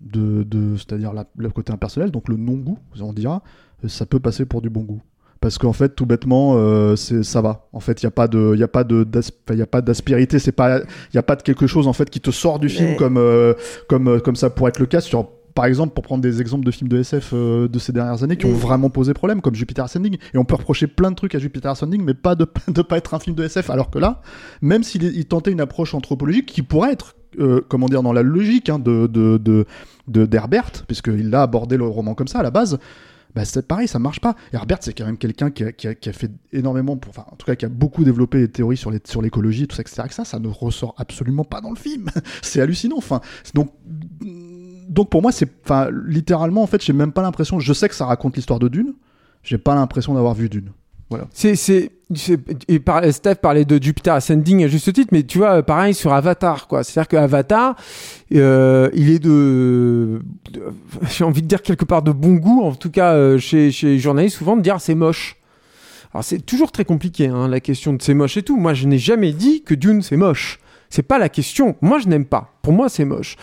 de, 0.00 0.42
de, 0.42 0.76
c'est-à-dire 0.76 1.12
le 1.36 1.50
côté 1.50 1.72
impersonnel, 1.72 2.10
donc 2.10 2.28
le 2.28 2.36
non-goût, 2.36 2.78
on 3.00 3.12
dira, 3.12 3.42
euh, 3.84 3.88
ça 3.88 4.04
peut 4.04 4.18
passer 4.20 4.44
pour 4.44 4.60
du 4.60 4.68
bon 4.68 4.82
goût. 4.82 5.00
Parce 5.40 5.58
qu'en 5.58 5.72
fait, 5.72 5.94
tout 5.96 6.06
bêtement, 6.06 6.54
euh, 6.56 6.94
c'est 6.94 7.22
ça 7.24 7.40
va. 7.40 7.68
En 7.72 7.80
fait, 7.80 8.00
il 8.02 8.06
n'y 8.06 8.08
a 8.08 8.12
pas 8.12 8.28
de, 8.28 8.52
il 8.54 8.60
y 8.60 8.62
a 8.62 8.68
pas 8.68 8.84
de, 8.84 9.02
d'as- 9.02 9.30
enfin, 9.44 9.54
il 9.54 9.58
y 9.58 9.62
a 9.62 9.66
pas 9.66 9.80
d'aspérité. 9.80 10.38
C'est 10.38 10.52
pas, 10.52 10.78
il 10.80 11.14
y 11.14 11.18
a 11.18 11.22
pas 11.24 11.34
de 11.34 11.42
quelque 11.42 11.66
chose 11.66 11.88
en 11.88 11.92
fait 11.92 12.08
qui 12.10 12.20
te 12.20 12.30
sort 12.30 12.60
du 12.60 12.68
film 12.68 12.90
Mais- 12.90 12.96
comme, 12.96 13.16
euh, 13.16 13.54
comme, 13.88 14.20
comme 14.20 14.36
ça 14.36 14.50
pourrait 14.50 14.68
être 14.68 14.78
le 14.78 14.86
cas 14.86 15.00
sur, 15.00 15.30
par 15.54 15.66
exemple, 15.66 15.94
pour 15.94 16.02
prendre 16.02 16.22
des 16.22 16.40
exemples 16.40 16.64
de 16.64 16.70
films 16.70 16.88
de 16.88 16.98
SF 16.98 17.30
euh, 17.32 17.68
de 17.68 17.78
ces 17.78 17.92
dernières 17.92 18.22
années 18.22 18.36
qui 18.36 18.46
ont 18.46 18.52
vraiment 18.52 18.90
posé 18.90 19.14
problème, 19.14 19.40
comme 19.40 19.54
Jupiter 19.54 19.84
Ascending. 19.84 20.16
Et 20.34 20.38
on 20.38 20.44
peut 20.44 20.54
reprocher 20.54 20.86
plein 20.86 21.10
de 21.10 21.16
trucs 21.16 21.34
à 21.34 21.38
Jupiter 21.38 21.70
Ascending, 21.70 22.02
mais 22.02 22.14
pas 22.14 22.34
de, 22.34 22.46
de 22.68 22.82
pas 22.82 22.96
être 22.98 23.14
un 23.14 23.18
film 23.18 23.36
de 23.36 23.44
SF. 23.44 23.70
Alors 23.70 23.90
que 23.90 23.98
là, 23.98 24.22
même 24.60 24.82
s'il 24.82 25.02
il 25.04 25.26
tentait 25.26 25.52
une 25.52 25.60
approche 25.60 25.94
anthropologique 25.94 26.46
qui 26.46 26.62
pourrait 26.62 26.92
être, 26.92 27.16
euh, 27.38 27.60
comment 27.68 27.86
dire, 27.86 28.02
dans 28.02 28.12
la 28.12 28.22
logique 28.22 28.68
hein, 28.68 28.78
de, 28.78 29.06
de, 29.06 29.38
de, 29.38 29.66
de- 30.08 30.26
d'Herbert, 30.26 30.70
puisqu'il 30.86 31.34
a 31.34 31.42
abordé 31.42 31.76
le 31.76 31.84
roman 31.86 32.14
comme 32.14 32.28
ça 32.28 32.40
à 32.40 32.42
la 32.42 32.50
base. 32.50 32.78
Bah, 33.34 33.46
c'est 33.46 33.66
pareil, 33.66 33.88
ça 33.88 33.98
marche 33.98 34.20
pas. 34.20 34.36
Et 34.52 34.56
Herbert, 34.56 34.78
c'est 34.82 34.92
quand 34.92 35.06
même 35.06 35.16
quelqu'un 35.16 35.50
qui 35.50 35.64
a, 35.64 35.72
qui, 35.72 35.88
a, 35.88 35.94
qui 35.94 36.10
a 36.10 36.12
fait 36.12 36.30
énormément, 36.52 36.98
pour, 36.98 37.10
enfin, 37.10 37.24
en 37.30 37.36
tout 37.36 37.46
cas, 37.46 37.56
qui 37.56 37.64
a 37.64 37.70
beaucoup 37.70 38.04
développé 38.04 38.38
les 38.38 38.48
théories 38.48 38.76
sur, 38.76 38.90
les, 38.90 39.00
sur 39.04 39.22
l'écologie, 39.22 39.66
tout 39.66 39.74
ça, 39.74 39.80
etc. 39.82 40.02
Que 40.06 40.14
ça, 40.14 40.26
ça 40.26 40.38
ne 40.38 40.48
ressort 40.48 40.94
absolument 40.98 41.44
pas 41.44 41.62
dans 41.62 41.70
le 41.70 41.76
film. 41.76 42.10
c'est 42.42 42.60
hallucinant. 42.60 42.96
Enfin, 42.98 43.22
donc, 43.54 43.72
donc 44.88 45.10
pour 45.10 45.22
moi, 45.22 45.32
c'est, 45.32 45.48
enfin, 45.64 45.88
littéralement, 46.06 46.62
en 46.62 46.66
fait, 46.66 46.82
j'ai 46.82 46.92
même 46.92 47.12
pas 47.12 47.22
l'impression. 47.22 47.60
Je 47.60 47.72
sais 47.72 47.88
que 47.88 47.94
ça 47.94 48.06
raconte 48.06 48.36
l'histoire 48.36 48.58
de 48.58 48.68
Dune. 48.68 48.94
J'ai 49.42 49.58
pas 49.58 49.74
l'impression 49.74 50.14
d'avoir 50.14 50.34
vu 50.34 50.48
Dune. 50.48 50.70
Voilà. 51.10 51.26
C'est, 51.34 51.56
c'est, 51.56 51.90
et 52.68 52.78
par, 52.78 53.04
Steph 53.12 53.34
parlait 53.36 53.66
de 53.66 53.82
Jupiter 53.82 54.14
Ascending 54.14 54.64
à 54.64 54.68
juste 54.68 54.90
titre, 54.94 55.10
mais 55.12 55.24
tu 55.24 55.38
vois, 55.38 55.62
pareil 55.62 55.92
sur 55.92 56.12
Avatar, 56.14 56.68
quoi. 56.68 56.84
C'est-à-dire 56.84 57.08
que 57.08 57.16
Avatar, 57.16 57.76
euh, 58.34 58.88
il 58.94 59.10
est 59.10 59.18
de, 59.18 60.22
de- 60.52 60.62
j'ai 61.10 61.24
envie 61.24 61.42
de 61.42 61.46
dire 61.48 61.60
quelque 61.60 61.84
part 61.84 62.02
de 62.02 62.12
bon 62.12 62.34
goût, 62.36 62.62
en 62.62 62.74
tout 62.74 62.90
cas 62.90 63.12
euh, 63.12 63.36
chez, 63.38 63.70
chez 63.70 63.88
les 63.88 63.98
journalistes, 63.98 64.38
souvent 64.38 64.56
de 64.56 64.62
dire 64.62 64.80
c'est 64.80 64.94
moche. 64.94 65.36
Alors 66.14 66.24
c'est 66.24 66.40
toujours 66.40 66.72
très 66.72 66.84
compliqué, 66.86 67.26
hein, 67.28 67.46
la 67.48 67.60
question 67.60 67.92
de 67.92 68.00
c'est 68.00 68.14
moche 68.14 68.38
et 68.38 68.42
tout. 68.42 68.56
Moi, 68.56 68.72
je 68.72 68.86
n'ai 68.86 68.98
jamais 68.98 69.32
dit 69.32 69.62
que 69.62 69.74
Dune 69.74 70.00
c'est 70.00 70.16
moche. 70.16 70.60
C'est 70.92 71.02
pas 71.02 71.18
la 71.18 71.30
question. 71.30 71.74
Moi, 71.80 71.98
je 72.00 72.06
n'aime 72.08 72.26
pas. 72.26 72.52
Pour 72.60 72.74
moi, 72.74 72.90
c'est 72.90 73.06
moche. 73.06 73.36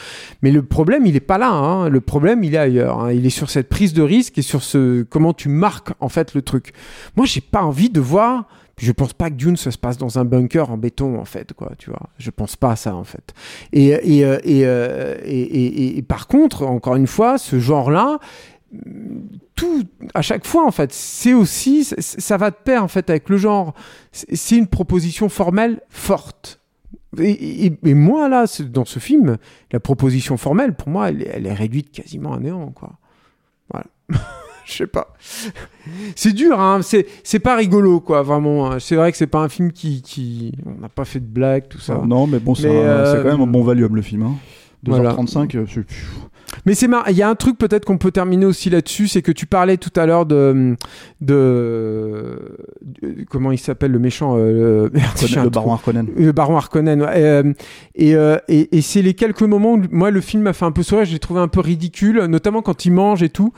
Mais 0.43 0.51
le 0.51 0.61
problème, 0.61 1.07
il 1.07 1.15
est 1.15 1.19
pas 1.19 1.39
là. 1.39 1.49
hein. 1.49 1.89
Le 1.89 1.99
problème, 1.99 2.43
il 2.43 2.53
est 2.53 2.59
ailleurs. 2.59 2.99
hein. 2.99 3.11
Il 3.11 3.25
est 3.25 3.31
sur 3.31 3.49
cette 3.49 3.69
prise 3.69 3.93
de 3.93 4.03
risque 4.03 4.37
et 4.37 4.43
sur 4.43 4.61
ce 4.61 5.01
comment 5.01 5.33
tu 5.33 5.49
marques 5.49 5.89
en 5.99 6.09
fait 6.09 6.35
le 6.35 6.43
truc. 6.43 6.73
Moi, 7.15 7.25
j'ai 7.25 7.41
pas 7.41 7.63
envie 7.63 7.89
de 7.89 7.99
voir. 7.99 8.47
Je 8.77 8.91
pense 8.93 9.13
pas 9.13 9.29
que 9.29 9.35
Dune 9.35 9.57
ça 9.57 9.71
se 9.71 9.77
passe 9.77 9.97
dans 9.97 10.19
un 10.19 10.25
bunker 10.25 10.69
en 10.71 10.77
béton 10.77 11.19
en 11.19 11.25
fait 11.25 11.51
quoi. 11.53 11.71
Tu 11.79 11.89
vois. 11.89 12.03
Je 12.19 12.29
pense 12.29 12.55
pas 12.55 12.71
à 12.71 12.75
ça 12.77 12.95
en 12.95 13.03
fait. 13.03 13.33
Et 13.73 13.87
et 14.19 14.23
euh, 14.25 14.37
euh, 14.45 15.17
et, 15.25 15.41
et- 15.41 15.97
et 15.97 16.01
par 16.03 16.27
contre, 16.27 16.65
encore 16.65 16.95
une 16.95 17.07
fois, 17.07 17.37
ce 17.39 17.59
genre-là 17.59 18.19
tout 19.55 19.83
à 20.13 20.21
chaque 20.21 20.45
fois 20.45 20.65
en 20.65 20.71
fait 20.71 20.93
c'est 20.93 21.33
aussi 21.33 21.83
ça- 21.83 21.95
ça 21.99 22.37
va 22.37 22.51
de 22.51 22.55
pair 22.63 22.83
en 22.83 22.87
fait 22.87 23.09
avec 23.09 23.27
le 23.29 23.37
genre 23.37 23.73
c'est 24.11 24.55
une 24.57 24.67
proposition 24.67 25.27
formelle 25.27 25.81
forte 25.89 26.58
et, 27.17 27.65
et- 27.65 27.77
et 27.85 27.93
moi 27.93 28.29
là 28.29 28.45
dans 28.69 28.85
ce 28.85 28.99
film 28.99 29.37
la 29.71 29.79
proposition 29.79 30.37
formelle 30.37 30.75
pour 30.75 30.89
moi 30.89 31.09
elle, 31.09 31.23
est- 31.23 31.31
elle 31.33 31.47
est 31.47 31.53
réduite 31.53 31.91
quasiment 31.91 32.33
à 32.33 32.39
néant 32.39 32.67
quoi 32.71 32.93
voilà 33.71 33.87
je 34.65 34.73
sais 34.73 34.87
pas 34.87 35.13
c'est 36.15 36.33
dur 36.33 36.59
hein 36.59 36.81
c'est 36.83 37.07
c'est 37.23 37.39
pas 37.39 37.55
rigolo 37.55 37.99
quoi 37.99 38.21
vraiment 38.21 38.71
hein. 38.71 38.79
c'est 38.79 38.95
vrai 38.95 39.11
que 39.11 39.17
c'est 39.17 39.25
pas 39.27 39.39
un 39.39 39.49
film 39.49 39.71
qui 39.71 40.01
qui 40.03 40.53
on 40.65 40.81
n'a 40.81 40.89
pas 40.89 41.05
fait 41.05 41.19
de 41.19 41.25
blagues 41.25 41.67
tout 41.67 41.79
ça 41.79 41.99
Non, 42.05 42.27
mais 42.27 42.39
bon, 42.39 42.53
c'est, 42.53 42.63
c'est 42.63 42.69
euh, 42.69 43.23
quand 43.23 43.29
même 43.31 43.41
un 43.41 43.47
bon 43.47 43.63
volume 43.63 43.95
le 43.95 44.01
film. 44.03 44.23
Hein. 44.23 44.35
2h35, 44.85 44.91
Voilà. 44.91 45.13
Mais 46.65 46.73
c'est 46.75 46.87
marrant. 46.87 47.05
Il 47.09 47.15
y 47.15 47.21
a 47.21 47.29
un 47.29 47.35
truc 47.35 47.57
peut-être 47.57 47.85
qu'on 47.85 47.97
peut 47.97 48.11
terminer 48.11 48.45
aussi 48.45 48.69
là-dessus, 48.69 49.07
c'est 49.07 49.21
que 49.21 49.31
tu 49.31 49.45
parlais 49.45 49.77
tout 49.77 49.91
à 49.95 50.05
l'heure 50.05 50.25
de, 50.25 50.75
de, 51.21 52.39
de- 52.81 53.23
comment 53.29 53.51
il 53.51 53.57
s'appelle 53.57 53.91
le 53.91 53.99
méchant, 53.99 54.35
euh, 54.37 54.89
le, 54.93 54.99
un 55.39 55.43
le 55.43 55.49
baron 55.49 55.73
Harkonnen. 55.73 56.07
Le 56.15 56.31
baron 56.31 56.57
Harkonnen. 56.57 57.01
ouais. 57.01 57.07
Euh, 57.15 57.53
et 57.95 58.15
euh, 58.15 58.37
et, 58.47 58.77
et 58.77 58.81
c'est 58.81 59.01
les 59.01 59.13
quelques 59.13 59.41
moments 59.41 59.73
où 59.73 59.81
moi 59.91 60.11
le 60.11 60.21
film 60.21 60.43
m'a 60.43 60.53
fait 60.53 60.65
un 60.65 60.71
peu 60.71 60.83
sourire, 60.83 61.05
j'ai 61.05 61.19
trouvé 61.19 61.39
un 61.39 61.47
peu 61.47 61.59
ridicule, 61.59 62.23
notamment 62.25 62.61
quand 62.61 62.85
il 62.85 62.91
mange 62.91 63.23
et 63.23 63.29
tout. 63.29 63.53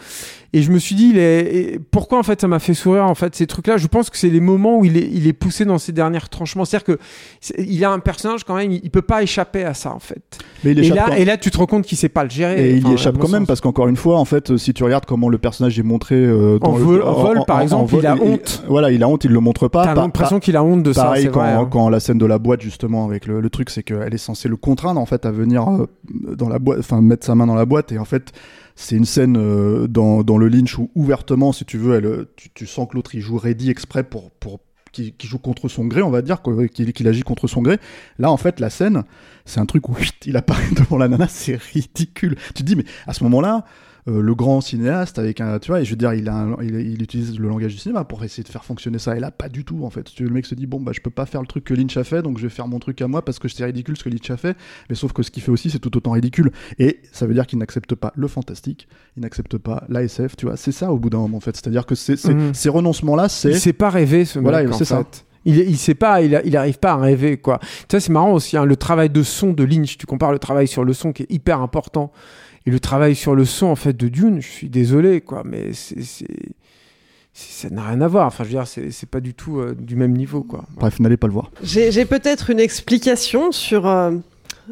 Et 0.53 0.61
je 0.63 0.71
me 0.71 0.79
suis 0.79 0.95
dit, 0.95 1.11
il 1.11 1.17
est, 1.17 1.79
pourquoi 1.91 2.19
en 2.19 2.23
fait 2.23 2.41
ça 2.41 2.47
m'a 2.49 2.59
fait 2.59 2.73
sourire 2.73 3.05
en 3.05 3.15
fait 3.15 3.33
ces 3.35 3.47
trucs-là? 3.47 3.77
Je 3.77 3.87
pense 3.87 4.09
que 4.09 4.17
c'est 4.17 4.29
les 4.29 4.41
moments 4.41 4.79
où 4.79 4.83
il 4.85 4.97
est, 4.97 5.09
il 5.09 5.25
est 5.25 5.31
poussé 5.31 5.63
dans 5.63 5.77
ses 5.77 5.93
derniers 5.93 6.19
tranchements. 6.29 6.65
C'est-à-dire 6.65 6.97
que 6.97 6.99
c'est- 7.39 7.55
il 7.65 7.85
a 7.85 7.91
un 7.91 7.99
personnage 7.99 8.43
quand 8.43 8.55
même, 8.55 8.69
il, 8.69 8.91
peut 8.91 9.01
pas 9.01 9.23
échapper 9.23 9.63
à 9.63 9.73
ça 9.73 9.93
en 9.93 9.99
fait. 9.99 10.21
Mais 10.65 10.71
il 10.71 10.79
Et 10.79 10.89
là, 10.89 11.05
quand- 11.07 11.13
et 11.15 11.23
là, 11.23 11.37
tu 11.37 11.51
te 11.51 11.57
rends 11.57 11.67
compte 11.67 11.85
qu'il 11.85 11.97
sait 11.97 12.09
pas 12.09 12.25
le 12.25 12.29
gérer. 12.29 12.69
Et 12.71 12.75
il 12.75 12.85
y 12.85 12.91
échappe 12.91 13.17
quand 13.17 13.29
même 13.29 13.45
parce 13.47 13.61
qu'encore 13.61 13.87
une 13.87 13.95
fois, 13.95 14.19
en 14.19 14.25
fait, 14.25 14.51
euh, 14.51 14.57
si 14.57 14.73
tu 14.73 14.83
regardes 14.83 15.05
comment 15.05 15.29
le 15.29 15.37
personnage 15.37 15.79
est 15.79 15.83
montré 15.83 16.15
euh, 16.15 16.59
dans 16.59 16.71
En 16.73 16.77
le- 16.77 16.83
vol- 16.83 17.03
en 17.03 17.13
vol, 17.13 17.39
par 17.47 17.61
exemple, 17.61 17.95
il 17.97 18.05
a 18.05 18.15
il- 18.17 18.21
honte. 18.21 18.63
Voilà, 18.67 18.91
il 18.91 19.01
a 19.03 19.07
honte, 19.07 19.23
il 19.23 19.31
le 19.31 19.39
montre 19.39 19.69
pas. 19.69 19.85
T'as 19.85 19.93
Par- 19.93 20.03
l'impression 20.03 20.41
qu'il 20.41 20.57
a 20.57 20.63
honte 20.65 20.83
de 20.83 20.91
ça. 20.91 21.03
Pareil 21.03 21.23
c'est 21.23 21.31
quand, 21.31 21.39
vrai, 21.39 21.51
hein. 21.53 21.67
quand 21.71 21.87
la 21.87 22.01
scène 22.01 22.17
de 22.17 22.25
la 22.25 22.39
boîte 22.39 22.59
justement 22.61 23.05
avec 23.05 23.25
le, 23.25 23.39
le 23.39 23.49
truc 23.49 23.69
c'est 23.69 23.83
qu'elle 23.83 24.13
est 24.13 24.17
censée 24.17 24.49
le 24.49 24.57
contraindre 24.57 24.99
en 24.99 25.05
fait 25.05 25.25
à 25.25 25.31
venir 25.31 25.65
euh, 25.69 25.87
dans 26.35 26.49
la 26.49 26.59
boîte 26.59 26.79
enfin 26.79 26.99
mettre 27.01 27.25
sa 27.25 27.35
main 27.35 27.47
dans 27.47 27.55
la 27.55 27.65
boîte 27.65 27.93
et 27.93 27.97
en 27.99 28.05
fait 28.05 28.33
c'est 28.81 28.95
une 28.95 29.05
scène 29.05 29.37
euh, 29.37 29.87
dans, 29.87 30.23
dans 30.23 30.39
le 30.39 30.47
Lynch 30.47 30.77
où 30.79 30.89
ouvertement 30.95 31.53
si 31.53 31.65
tu 31.65 31.77
veux 31.77 31.95
elle, 31.95 32.05
euh, 32.05 32.33
tu, 32.55 32.65
sens 32.65 32.87
que 32.89 32.95
l'autre 32.95 33.13
il 33.13 33.21
joue 33.21 33.37
ready 33.37 33.69
exprès 33.69 34.03
pour 34.03 34.31
pour 34.31 34.59
qui, 34.91 35.13
joue 35.21 35.37
contre 35.37 35.69
son 35.69 35.85
gré 35.85 36.01
on 36.01 36.09
va 36.09 36.23
dire 36.23 36.41
qu'il 36.41 37.07
agit 37.07 37.21
contre 37.21 37.47
son 37.47 37.61
gré. 37.61 37.77
Là 38.17 38.31
en 38.31 38.37
fait 38.37 38.59
la 38.59 38.71
scène 38.71 39.03
c'est 39.45 39.59
un 39.59 39.67
truc 39.67 39.87
où 39.87 39.95
il 40.25 40.35
apparaît 40.35 40.71
devant 40.75 40.97
la 40.97 41.07
nana 41.07 41.27
c'est 41.27 41.61
ridicule. 41.61 42.35
Tu 42.47 42.53
te 42.53 42.63
dis 42.63 42.75
mais 42.75 42.85
à 43.05 43.13
ce 43.13 43.23
moment 43.23 43.39
là 43.39 43.65
euh, 44.07 44.21
le 44.21 44.33
grand 44.35 44.61
cinéaste 44.61 45.19
avec 45.19 45.41
un 45.41 45.59
tu 45.59 45.69
vois 45.71 45.81
et 45.81 45.85
je 45.85 45.91
veux 45.91 45.95
dire 45.95 46.13
il 46.13 46.27
a 46.27 46.35
un- 46.35 46.57
il, 46.61 46.73
il 46.75 47.01
utilise 47.03 47.37
le 47.39 47.47
langage 47.47 47.73
du 47.73 47.77
cinéma 47.77 48.03
pour 48.03 48.23
essayer 48.23 48.43
de 48.43 48.47
faire 48.49 48.63
fonctionner 48.65 48.97
ça 48.97 49.15
et 49.15 49.19
là 49.19 49.29
pas 49.31 49.47
du 49.49 49.63
tout 49.63 49.83
en 49.85 49.89
fait 49.91 50.19
le 50.19 50.29
mec 50.29 50.45
se 50.47 50.55
dit 50.55 50.65
bon 50.65 50.79
bah 50.81 50.91
je 50.93 51.01
peux 51.01 51.11
pas 51.11 51.25
faire 51.27 51.41
le 51.41 51.47
truc 51.47 51.63
que 51.65 51.73
Lynch 51.75 51.95
a 51.97 52.03
fait 52.03 52.21
donc 52.23 52.37
je 52.39 52.43
vais 52.43 52.49
faire 52.49 52.67
mon 52.67 52.79
truc 52.79 52.99
à 53.01 53.07
moi 53.07 53.23
parce 53.23 53.37
que 53.37 53.47
c'est 53.47 53.63
ridicule 53.63 53.95
ce 53.95 54.03
que 54.03 54.09
Lynch 54.09 54.29
a 54.31 54.37
fait 54.37 54.57
mais 54.89 54.95
sauf 54.95 55.13
que 55.13 55.21
ce 55.21 55.29
qu'il 55.29 55.43
fait 55.43 55.51
aussi 55.51 55.69
c'est 55.69 55.79
tout 55.79 55.95
autant 55.95 56.11
ridicule 56.11 56.51
et 56.79 56.99
ça 57.11 57.27
veut 57.27 57.33
dire 57.35 57.45
qu'il 57.45 57.59
n'accepte 57.59 57.93
pas 57.95 58.11
le 58.15 58.27
fantastique 58.27 58.87
il 59.17 59.21
n'accepte 59.21 59.57
pas 59.57 59.83
l'ASF 59.89 60.35
tu 60.35 60.47
vois 60.47 60.57
c'est 60.57 60.71
ça 60.71 60.91
au 60.91 60.97
bout 60.97 61.09
d'un 61.11 61.19
moment 61.19 61.37
en 61.37 61.41
fait 61.41 61.55
c'est 61.55 61.67
à 61.67 61.71
dire 61.71 61.85
que 61.85 61.95
c'est, 61.95 62.17
c'est- 62.17 62.33
Mhm. 62.33 62.53
ces 62.53 62.69
renoncements 62.69 63.15
là 63.15 63.29
c'est 63.29 63.49
Il 63.51 63.59
sait 63.59 63.73
pas 63.73 63.89
rêver, 63.91 64.25
ce 64.25 64.39
Voilà, 64.39 64.63
mec. 64.63 64.73
en 64.73 64.77
c'est 64.77 64.85
ça. 64.85 65.03
Il, 65.43 65.57
il 65.57 65.77
sait 65.77 65.95
pas, 65.95 66.21
il, 66.21 66.39
il 66.45 66.55
arrive 66.55 66.77
pas 66.77 66.91
à 66.91 66.97
rêver, 66.97 67.37
quoi. 67.37 67.57
Tu 67.61 67.67
sais, 67.91 67.99
c'est 67.99 68.11
marrant 68.11 68.31
aussi, 68.33 68.57
hein, 68.57 68.63
le 68.65 68.75
travail 68.75 69.09
de 69.09 69.23
son 69.23 69.53
de 69.53 69.63
Lynch. 69.63 69.97
Tu 69.97 70.05
compares 70.05 70.31
le 70.31 70.37
travail 70.37 70.67
sur 70.67 70.83
le 70.83 70.93
son 70.93 71.13
qui 71.13 71.23
est 71.23 71.31
hyper 71.31 71.61
important 71.61 72.11
et 72.65 72.71
le 72.71 72.79
travail 72.79 73.15
sur 73.15 73.35
le 73.35 73.45
son, 73.45 73.67
en 73.67 73.75
fait, 73.75 73.95
de 73.95 74.07
Dune. 74.07 74.41
Je 74.41 74.47
suis 74.47 74.69
désolé, 74.69 75.21
quoi, 75.21 75.43
mais 75.45 75.73
c'est, 75.73 76.27
ça 77.33 77.69
n'a 77.69 77.87
rien 77.87 78.01
à 78.01 78.07
voir. 78.07 78.27
Enfin, 78.27 78.43
je 78.43 78.49
veux 78.49 78.55
dire, 78.55 78.67
c'est, 78.67 79.09
pas 79.09 79.19
du 79.19 79.33
tout 79.33 79.59
euh, 79.59 79.75
du 79.77 79.95
même 79.95 80.13
niveau, 80.13 80.43
quoi. 80.43 80.65
bref 80.75 80.99
n'allez 80.99 81.17
pas 81.17 81.27
le 81.27 81.33
voir 81.33 81.51
J'ai 81.63 82.05
peut-être 82.05 82.49
une 82.49 82.59
explication 82.59 83.51
sur 83.51 83.87
euh, 83.87 84.11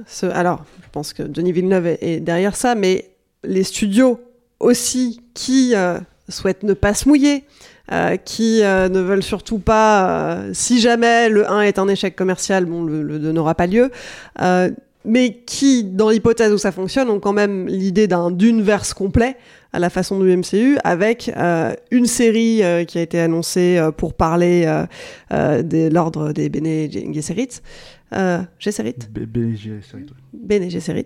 ce. 0.05 0.25
Alors, 0.25 0.65
je 0.83 0.89
pense 0.91 1.13
que 1.13 1.23
Denis 1.23 1.51
Villeneuve 1.51 1.87
est, 1.87 1.99
est 2.01 2.19
derrière 2.19 2.55
ça, 2.55 2.75
mais 2.75 3.09
les 3.43 3.63
studios 3.63 4.19
aussi 4.59 5.21
qui 5.33 5.73
euh, 5.75 5.99
souhaitent 6.27 6.63
ne 6.63 6.73
pas 6.73 6.93
se 6.93 7.07
mouiller, 7.07 7.45
euh, 7.91 8.17
qui 8.17 8.63
euh, 8.63 8.89
ne 8.89 8.99
veulent 8.99 9.23
surtout 9.23 9.59
pas, 9.59 10.09
euh, 10.09 10.51
si 10.53 10.79
jamais 10.79 11.29
le 11.29 11.49
1 11.49 11.61
est 11.61 11.79
un 11.79 11.87
échec 11.87 12.15
commercial, 12.15 12.65
bon, 12.65 12.83
le, 12.83 13.01
le 13.01 13.19
2 13.19 13.31
n'aura 13.31 13.55
pas 13.55 13.67
lieu, 13.67 13.91
euh, 14.41 14.69
mais 15.05 15.41
qui, 15.45 15.83
dans 15.83 16.09
l'hypothèse 16.09 16.51
où 16.51 16.57
ça 16.57 16.71
fonctionne, 16.71 17.09
ont 17.09 17.19
quand 17.19 17.33
même 17.33 17.67
l'idée 17.67 18.07
d'un 18.07 18.31
d'univers 18.31 18.83
complet 18.93 19.37
à 19.71 19.79
la 19.79 19.89
façon 19.89 20.19
du 20.19 20.35
MCU, 20.35 20.77
avec 20.83 21.31
euh, 21.37 21.73
une 21.91 22.05
série 22.05 22.63
euh, 22.63 22.83
qui 22.85 22.97
a 22.97 23.01
été 23.01 23.19
annoncée 23.19 23.77
euh, 23.77 23.91
pour 23.91 24.13
parler 24.13 24.65
de 25.31 25.89
l'ordre 25.89 26.31
des 26.33 26.49
Bene 26.49 26.91
Gesserit. 27.13 27.61
Euh, 28.13 28.41
Gesserit. 28.57 28.95
Bene 30.33 30.69
Gesserit. 30.69 31.05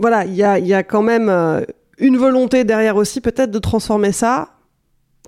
Voilà, 0.00 0.24
il 0.26 0.34
y 0.34 0.44
a, 0.44 0.58
y 0.58 0.74
a, 0.74 0.82
quand 0.82 1.02
même 1.02 1.64
une 1.98 2.16
volonté 2.16 2.64
derrière 2.64 2.96
aussi 2.96 3.20
peut-être 3.20 3.50
de 3.50 3.58
transformer 3.58 4.12
ça 4.12 4.54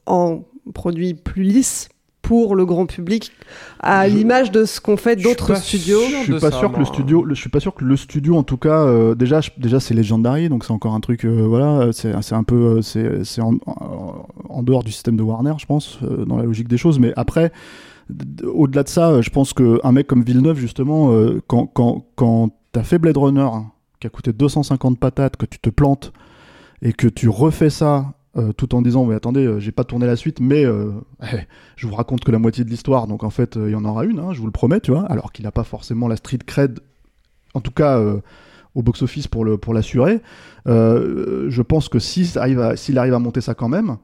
en 0.06 0.42
produit 0.74 1.14
plus 1.14 1.42
lisse 1.42 1.88
pour 2.30 2.54
le 2.54 2.64
grand 2.64 2.86
public 2.86 3.32
à 3.80 4.06
l'image 4.06 4.52
de 4.52 4.64
ce 4.64 4.80
qu'ont 4.80 4.96
fait 4.96 5.16
d'autres 5.16 5.56
studios. 5.56 5.98
Je 6.26 6.30
suis 6.30 6.40
pas 6.40 6.52
sûr 6.52 6.70
que 6.70 6.78
le 6.78 6.84
studio, 6.84 7.26
je 7.28 7.34
suis 7.34 7.50
pas 7.50 7.58
sûr 7.58 7.74
que 7.74 7.84
le 7.84 7.96
studio 7.96 8.36
en 8.36 8.44
tout 8.44 8.56
cas 8.56 8.84
euh, 8.84 9.16
déjà 9.16 9.40
déjà 9.58 9.80
c'est 9.80 9.94
Legendary 9.94 10.48
donc 10.48 10.64
c'est 10.64 10.70
encore 10.70 10.94
un 10.94 11.00
truc 11.00 11.24
euh, 11.24 11.44
voilà 11.48 11.88
c'est 11.90 12.12
c'est 12.22 12.36
un 12.36 12.44
peu 12.44 12.54
euh, 12.54 12.82
c'est 12.82 13.24
c'est 13.24 13.40
en, 13.40 13.54
en, 14.48 14.62
dehors 14.62 14.84
du 14.84 14.92
système 14.92 15.16
de 15.16 15.24
Warner 15.24 15.54
je 15.58 15.66
pense 15.66 15.98
euh, 16.04 16.24
dans 16.24 16.36
la 16.36 16.44
logique 16.44 16.68
des 16.68 16.76
choses 16.76 17.00
mais 17.00 17.12
après 17.16 17.50
au-delà 18.44 18.84
de 18.84 18.88
ça 18.88 19.20
je 19.22 19.30
pense 19.30 19.52
que 19.52 19.80
un 19.82 19.90
mec 19.90 20.06
comme 20.06 20.22
Villeneuve 20.22 20.56
justement 20.56 21.12
quand 21.48 21.66
quand 21.66 22.04
quand 22.14 22.50
t'as 22.70 22.84
fait 22.84 23.00
Blade 23.00 23.16
Runner 23.16 23.48
qui 23.98 24.06
a 24.06 24.10
coûté 24.10 24.32
250 24.32 25.00
patates 25.00 25.36
que 25.36 25.46
tu 25.46 25.58
te 25.58 25.70
plantes 25.70 26.12
et 26.80 26.92
que 26.92 27.08
tu 27.08 27.28
refais 27.28 27.70
ça 27.70 28.14
euh, 28.36 28.52
tout 28.52 28.76
en 28.76 28.82
disant 28.82 29.06
mais 29.06 29.16
attendez 29.16 29.44
euh, 29.44 29.58
j'ai 29.58 29.72
pas 29.72 29.82
tourné 29.82 30.06
la 30.06 30.14
suite 30.14 30.38
mais 30.38 30.64
euh, 30.64 30.92
je 31.76 31.88
vous 31.88 31.96
raconte 31.96 32.22
que 32.22 32.30
la 32.30 32.38
moitié 32.38 32.62
de 32.62 32.70
l'histoire 32.70 33.08
donc 33.08 33.24
en 33.24 33.30
fait 33.30 33.56
il 33.56 33.70
y 33.70 33.74
en 33.74 33.84
aura 33.84 34.04
une 34.04 34.20
hein, 34.20 34.32
je 34.32 34.38
vous 34.38 34.46
le 34.46 34.52
promets 34.52 34.78
tu 34.78 34.92
vois 34.92 35.04
alors 35.06 35.32
qu'il 35.32 35.48
a 35.48 35.50
pas 35.50 35.64
forcément 35.64 36.06
la 36.06 36.14
street 36.14 36.38
cred 36.46 36.78
en 37.54 37.60
tout 37.60 37.72
cas 37.72 38.00
au 38.76 38.82
box 38.82 39.02
office 39.02 39.26
pour 39.26 39.44
le 39.44 39.58
pour 39.58 39.74
l'assurer. 39.74 40.20
Je 40.64 41.62
pense 41.62 41.88
que 41.88 41.98
s'il 41.98 42.38
arrive 42.38 42.60
à 42.60 42.76
s'il 42.76 42.98
arrive 42.98 43.14
à 43.14 43.18
monter 43.18 43.40
ça 43.40 43.54
quand 43.54 43.68
même 43.68 43.96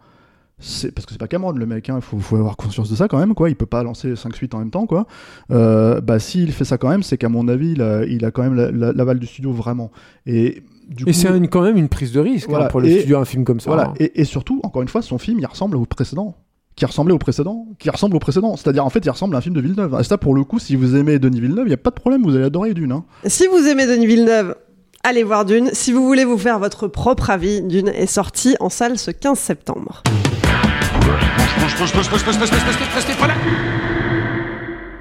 c'est 0.59 0.91
parce 0.91 1.07
que 1.07 1.13
c'est 1.13 1.19
pas 1.19 1.29
Cameron 1.29 1.53
le 1.53 1.67
mec 1.67 1.89
hein, 1.89 1.97
il 1.99 2.03
faut, 2.03 2.19
faut, 2.19 2.35
avoir 2.35 2.57
conscience 2.57 2.91
de 2.91 2.97
ça 2.97 3.07
quand 3.07 3.19
même 3.19 3.35
quoi 3.35 3.49
il 3.49 3.55
peut 3.55 3.67
pas 3.67 3.85
lancer 3.85 4.17
5 4.17 4.35
suites 4.35 4.55
en 4.57 4.59
même 4.59 4.73
temps 4.73 4.87
quoi. 4.87 5.07
Bah 5.49 6.19
s'il 6.19 6.51
fait 6.51 6.65
ça 6.65 6.79
quand 6.79 6.89
même 6.89 7.05
c'est 7.05 7.17
qu'à 7.17 7.29
mon 7.29 7.47
avis 7.47 7.71
il 7.71 7.83
a, 7.83 8.05
il 8.05 8.25
a 8.25 8.33
quand 8.33 8.43
même 8.43 8.57
l'aval 8.57 9.07
la, 9.07 9.21
du 9.21 9.27
studio 9.29 9.53
vraiment. 9.53 9.93
Et 10.27 10.65
et 11.07 11.13
c'est 11.13 11.29
quand 11.49 11.63
même 11.63 11.77
une 11.77 11.89
prise 11.89 12.13
de 12.13 12.21
risque 12.21 12.51
hein, 12.53 12.69
pour 12.71 12.81
le 12.81 12.89
studio 12.89 13.19
un 13.19 13.25
film 13.25 13.45
comme 13.45 13.61
ça. 13.61 13.71
Voilà. 13.71 13.89
Hein. 13.89 13.95
Et, 13.99 14.21
et, 14.21 14.25
surtout, 14.25 14.61
encore 14.63 14.83
une 14.83 14.89
fois, 14.89 15.03
son 15.03 15.19
film, 15.19 15.39
il 15.41 15.47
ressemble 15.47 15.77
au 15.77 15.85
précédent. 15.85 16.35
Qui 16.77 16.85
ressemblait 16.85 17.15
au 17.15 17.19
précédent, 17.19 17.69
qui 17.79 17.89
ressemble 17.89 18.17
au 18.17 18.19
précédent. 18.19 18.55
C'est-à-dire, 18.57 18.85
en 18.85 18.91
fait, 18.91 19.03
il 19.03 19.09
ressemble 19.09 19.35
à 19.35 19.39
un 19.39 19.41
film 19.41 19.55
de 19.55 19.63
Villeneuve. 19.63 19.97
Et 19.99 20.05
ça, 20.05 20.19
pour 20.19 20.35
le 20.35 20.45
coup, 20.45 20.59
si 20.59 20.77
vous 20.77 20.95
aimez 20.95 21.19
Denis 21.19 21.41
Villeneuve, 21.41 21.65
il 21.65 21.69
n'y 21.69 21.75
a 21.75 21.79
pas 21.79 21.89
de 21.89 21.95
problème, 21.95 22.23
vous 22.23 22.37
allez 22.37 22.45
adorer 22.45 22.75
Dune. 22.75 22.93
Hein. 22.93 23.05
Si 23.25 23.47
vous 23.47 23.67
aimez 23.67 23.87
Denis 23.87 24.07
Villeneuve, 24.07 24.57
allez 25.03 25.23
voir 25.23 25.47
Dune. 25.47 25.71
Si 25.73 25.91
vous 25.91 26.05
voulez 26.05 26.27
vous 26.27 26.37
faire 26.37 26.59
votre 26.59 26.87
propre 26.87 27.31
avis, 27.31 27.63
Dune 27.63 27.89
est 27.89 28.05
sorti 28.05 28.57
en 28.61 28.69
salle 28.69 28.99
ce 28.99 29.11
15 29.11 29.39
septembre. 29.39 30.03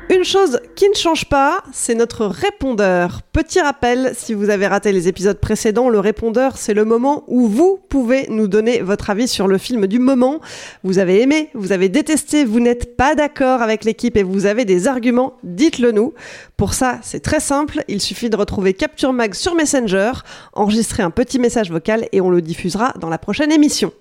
Une 0.08 0.24
chose 0.24 0.60
qui 0.76 0.88
ne 0.88 0.94
change 0.94 1.26
pas, 1.26 1.64
c'est 1.74 1.96
notre 1.96 2.28
répondeur. 2.28 3.22
Petit 3.34 3.60
rappel, 3.60 4.14
si 4.16 4.36
vous 4.36 4.52
avez 4.52 4.68
raté 4.68 4.92
les 4.92 5.08
épisodes 5.08 5.40
précédents, 5.40 5.90
le 5.90 6.00
répondeur, 6.00 6.58
c'est 6.58 6.76
le 6.76 6.86
moment 6.86 7.24
où 7.28 7.48
vous 7.48 7.80
pouvez 7.90 8.28
nous 8.30 8.48
donner 8.48 8.82
votre 8.82 9.10
avis 9.10 9.28
sur 9.28 9.48
le 9.48 9.58
film 9.58 9.88
du 9.88 9.98
moment. 9.98 10.42
Vous 10.84 11.00
avez 11.00 11.22
aimé, 11.22 11.50
vous 11.56 11.72
avez 11.72 11.90
détesté, 11.90 12.46
vous 12.46 12.60
n'êtes 12.60 12.96
pas 12.96 13.16
d'accord 13.16 13.64
avec 13.64 13.84
l'équipe 13.84 14.16
et 14.16 14.22
vous 14.22 14.46
avez 14.46 14.64
des 14.64 14.88
arguments, 14.88 15.38
dites-le 15.44 15.92
nous. 15.92 16.14
Pour 16.56 16.76
ça, 16.76 17.00
c'est 17.02 17.22
très 17.22 17.40
simple, 17.40 17.84
il 17.88 18.00
suffit 18.00 18.30
de 18.30 18.38
retrouver 18.38 18.76
Capture 18.76 19.12
Mag 19.12 19.34
sur 19.34 19.56
Messenger, 19.56 20.12
enregistrer 20.54 21.02
un 21.02 21.10
petit 21.10 21.40
message 21.40 21.72
vocal 21.72 22.08
et 22.12 22.22
on 22.22 22.30
le 22.30 22.44
diffusera 22.44 22.94
dans 23.00 23.10
la 23.10 23.18
prochaine 23.18 23.52
émission. 23.52 23.92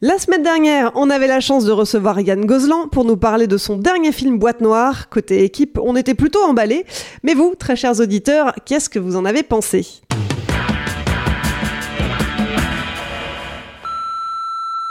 La 0.00 0.16
semaine 0.20 0.44
dernière, 0.44 0.92
on 0.94 1.10
avait 1.10 1.26
la 1.26 1.40
chance 1.40 1.64
de 1.64 1.72
recevoir 1.72 2.20
Yann 2.20 2.46
Gozlan 2.46 2.86
pour 2.86 3.04
nous 3.04 3.16
parler 3.16 3.48
de 3.48 3.56
son 3.56 3.76
dernier 3.76 4.12
film 4.12 4.38
Boîte 4.38 4.60
Noire. 4.60 5.08
Côté 5.08 5.42
équipe, 5.42 5.76
on 5.82 5.96
était 5.96 6.14
plutôt 6.14 6.40
emballés. 6.40 6.86
Mais 7.24 7.34
vous, 7.34 7.56
très 7.58 7.74
chers 7.74 7.98
auditeurs, 7.98 8.54
qu'est-ce 8.64 8.88
que 8.88 9.00
vous 9.00 9.16
en 9.16 9.24
avez 9.24 9.42
pensé? 9.42 9.88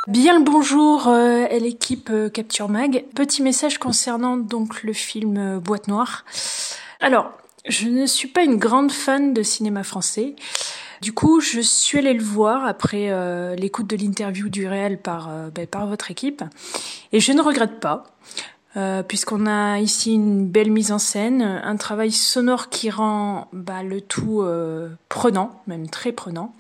Bien 0.10 0.38
le 0.40 0.44
bonjour 0.44 1.08
euh, 1.08 1.46
à 1.46 1.58
l'équipe 1.58 2.10
euh, 2.12 2.28
Capture 2.28 2.68
Mag. 2.68 3.06
Petit 3.16 3.42
message 3.42 3.78
concernant 3.78 4.36
donc 4.36 4.84
le 4.84 4.92
film 4.92 5.38
euh, 5.38 5.60
Boîte 5.60 5.88
Noire. 5.88 6.26
Alors, 7.00 7.32
je 7.66 7.88
ne 7.88 8.06
suis 8.06 8.28
pas 8.28 8.44
une 8.44 8.58
grande 8.58 8.92
fan 8.92 9.34
de 9.34 9.42
cinéma 9.42 9.84
français. 9.84 10.36
Du 11.02 11.14
coup, 11.14 11.40
je 11.40 11.60
suis 11.60 12.00
allée 12.00 12.14
le 12.14 12.24
voir 12.24 12.66
après 12.66 13.10
euh, 13.10 13.56
l'écoute 13.56 13.88
de 13.88 13.96
l'interview 13.96 14.50
du 14.50 14.68
réel 14.68 15.00
par, 15.00 15.30
euh, 15.30 15.50
ben, 15.50 15.68
par 15.68 15.88
votre 15.88 16.12
équipe. 16.12 16.44
Et 17.12 17.20
je 17.20 17.32
ne 17.32 17.42
regrette 17.42 17.80
pas. 17.80 18.04
Euh, 18.78 19.02
puisqu'on 19.02 19.48
a 19.48 19.80
ici 19.80 20.14
une 20.14 20.48
belle 20.48 20.70
mise 20.70 20.92
en 20.92 21.00
scène, 21.00 21.42
un 21.42 21.76
travail 21.78 22.12
sonore 22.12 22.70
qui 22.70 22.92
rend 22.92 23.48
bah, 23.52 23.82
le 23.82 24.02
tout 24.02 24.42
euh, 24.42 24.90
prenant, 25.10 25.64
même 25.66 25.90
très 25.90 26.12
prenant. 26.12 26.54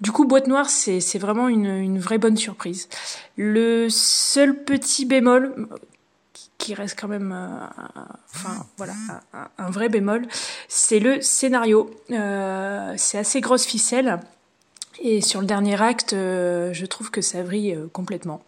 Du 0.00 0.10
coup, 0.10 0.26
Boîte 0.26 0.48
Noire, 0.48 0.68
c'est 0.68 1.18
vraiment 1.18 1.48
une, 1.48 1.66
une 1.66 1.98
vraie 2.00 2.18
bonne 2.18 2.36
surprise. 2.36 2.88
Le 3.36 3.88
seul 3.88 4.64
petit 4.64 5.06
bémol, 5.06 5.68
qui 6.58 6.74
reste 6.74 6.98
quand 6.98 7.08
même, 7.08 7.32
euh, 7.32 7.66
enfin 8.34 8.66
voilà, 8.76 8.94
un, 9.32 9.48
un, 9.58 9.70
vrai 9.70 9.88
bémol, 9.88 10.26
c'est 10.68 11.00
le 11.00 11.20
scénario. 11.20 11.90
Euh, 12.10 12.94
c'est 12.96 13.18
assez 13.18 13.40
grosse 13.40 13.64
ficelle. 13.64 14.20
Et 15.02 15.20
sur 15.20 15.40
le 15.40 15.46
dernier 15.46 15.80
acte, 15.80 16.12
euh, 16.14 16.72
je 16.72 16.86
trouve 16.86 17.10
que 17.10 17.20
ça 17.20 17.42
vrille 17.42 17.74
euh, 17.74 17.86
complètement. 17.92 18.42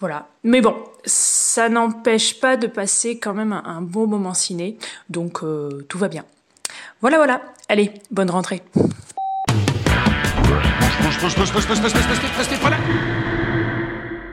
Voilà. 0.00 0.28
Mais 0.42 0.60
bon, 0.60 0.74
ça 1.04 1.68
n'empêche 1.68 2.40
pas 2.40 2.56
de 2.56 2.66
passer 2.66 3.18
quand 3.18 3.34
même 3.34 3.52
un, 3.52 3.62
un 3.64 3.82
bon 3.82 4.06
moment 4.06 4.34
ciné. 4.34 4.78
Donc 5.10 5.42
euh, 5.42 5.84
tout 5.88 5.98
va 5.98 6.08
bien. 6.08 6.24
Voilà, 7.00 7.18
voilà. 7.18 7.42
Allez, 7.68 7.92
bonne 8.10 8.30
rentrée. 8.30 8.62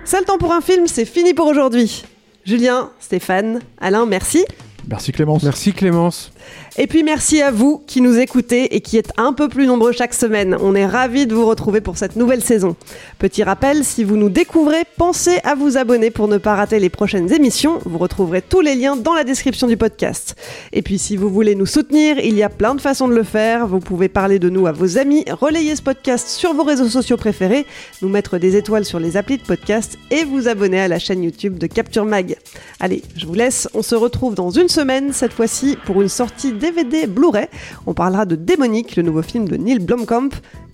C'est 0.04 0.20
le 0.20 0.26
temps 0.26 0.38
pour 0.38 0.54
un 0.54 0.62
film, 0.62 0.88
c'est 0.88 1.06
fini 1.06 1.34
pour 1.34 1.48
aujourd'hui. 1.48 2.04
Julien, 2.46 2.92
Stéphane, 3.00 3.62
Alain, 3.80 4.06
merci. 4.06 4.46
Merci 4.88 5.12
Clémence. 5.12 5.44
Merci 5.44 5.74
Clémence. 5.74 6.32
Et 6.78 6.88
puis 6.88 7.04
merci 7.04 7.42
à 7.42 7.52
vous 7.52 7.84
qui 7.86 8.02
nous 8.02 8.18
écoutez 8.18 8.76
et 8.76 8.82
qui 8.82 8.98
êtes 8.98 9.12
un 9.18 9.34
peu 9.34 9.50
plus 9.50 9.68
nombreux 9.68 9.92
chaque 9.92 10.14
semaine. 10.14 10.58
On 10.62 10.74
est 10.74 10.86
ravis 10.86 11.28
de 11.28 11.36
vous 11.36 11.46
retrouver 11.46 11.82
pour 11.82 11.98
cette 11.98 12.16
nouvelle 12.16 12.42
saison. 12.42 12.76
Petit 13.20 13.44
rappel, 13.44 13.84
si 13.84 14.04
vous 14.04 14.16
nous 14.16 14.30
découvrez, 14.30 14.84
pensez 14.98 15.40
à 15.44 15.56
vous 15.56 15.78
abonner 15.78 16.12
pour 16.12 16.28
ne 16.28 16.38
pas 16.38 16.56
rater 16.56 16.80
les 16.80 16.90
prochaines 16.90 17.32
émissions. 17.34 17.80
Vous 17.86 17.98
retrouverez 17.98 18.42
tous 18.42 18.62
les 18.62 18.76
liens 18.76 18.96
dans 18.96 19.14
la 19.14 19.24
description 19.24 19.68
du 19.68 19.78
podcast. 19.78 20.36
Et 20.72 20.82
puis 20.82 20.98
si 20.98 21.18
vous 21.18 21.30
voulez 21.30 21.56
nous 21.56 21.66
soutenir, 21.66 22.18
il 22.20 22.36
y 22.36 22.44
a 22.44 22.50
plein 22.50 22.74
de 22.74 22.82
façons 22.82 23.08
de 23.08 23.16
le 23.16 23.24
faire. 23.24 23.68
Vous 23.68 23.80
pouvez 23.80 24.08
parler 24.08 24.40
de 24.40 24.50
nous 24.50 24.66
à 24.66 24.72
vos 24.72 24.98
amis, 24.98 25.26
relayer 25.30 25.76
ce 25.76 25.82
podcast 25.82 26.30
sur 26.30 26.54
vos 26.54 26.64
réseaux 26.64 26.90
sociaux 26.90 27.18
préférés, 27.18 27.66
nous 28.02 28.10
mettre 28.10 28.38
des 28.38 28.56
étoiles 28.56 28.86
sur 28.86 29.00
les 29.00 29.18
applis 29.18 29.38
de 29.38 29.44
podcast 29.44 29.98
et 30.10 30.24
vous 30.24 30.48
abonner 30.48 30.80
à 30.80 30.88
la 30.88 31.00
chaîne 31.00 31.24
YouTube 31.24 31.58
de 31.58 31.68
Capture 31.68 32.06
Mag. 32.06 32.38
Allez, 32.80 33.04
je 33.16 33.26
vous 33.26 33.34
laisse, 33.34 33.70
on 33.74 33.82
se 33.82 33.96
retrouve 33.96 34.36
dans 34.36 34.50
une 34.50 34.70
semaine, 34.72 35.12
cette 35.12 35.34
fois-ci 35.34 35.78
pour 35.86 36.02
une 36.02 36.08
sortie 36.08 36.54
DVD 36.54 37.06
Blu-ray. 37.06 37.48
On 37.86 37.94
parlera 37.94 38.26
de 38.26 38.36
Démonique, 38.36 38.96
le 38.96 39.04
nouveau 39.04 39.22
film 39.22 39.48
de 39.48 39.58
Neil 39.58 39.80
Blomkamp. 39.80 40.30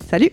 Salut 0.08 0.32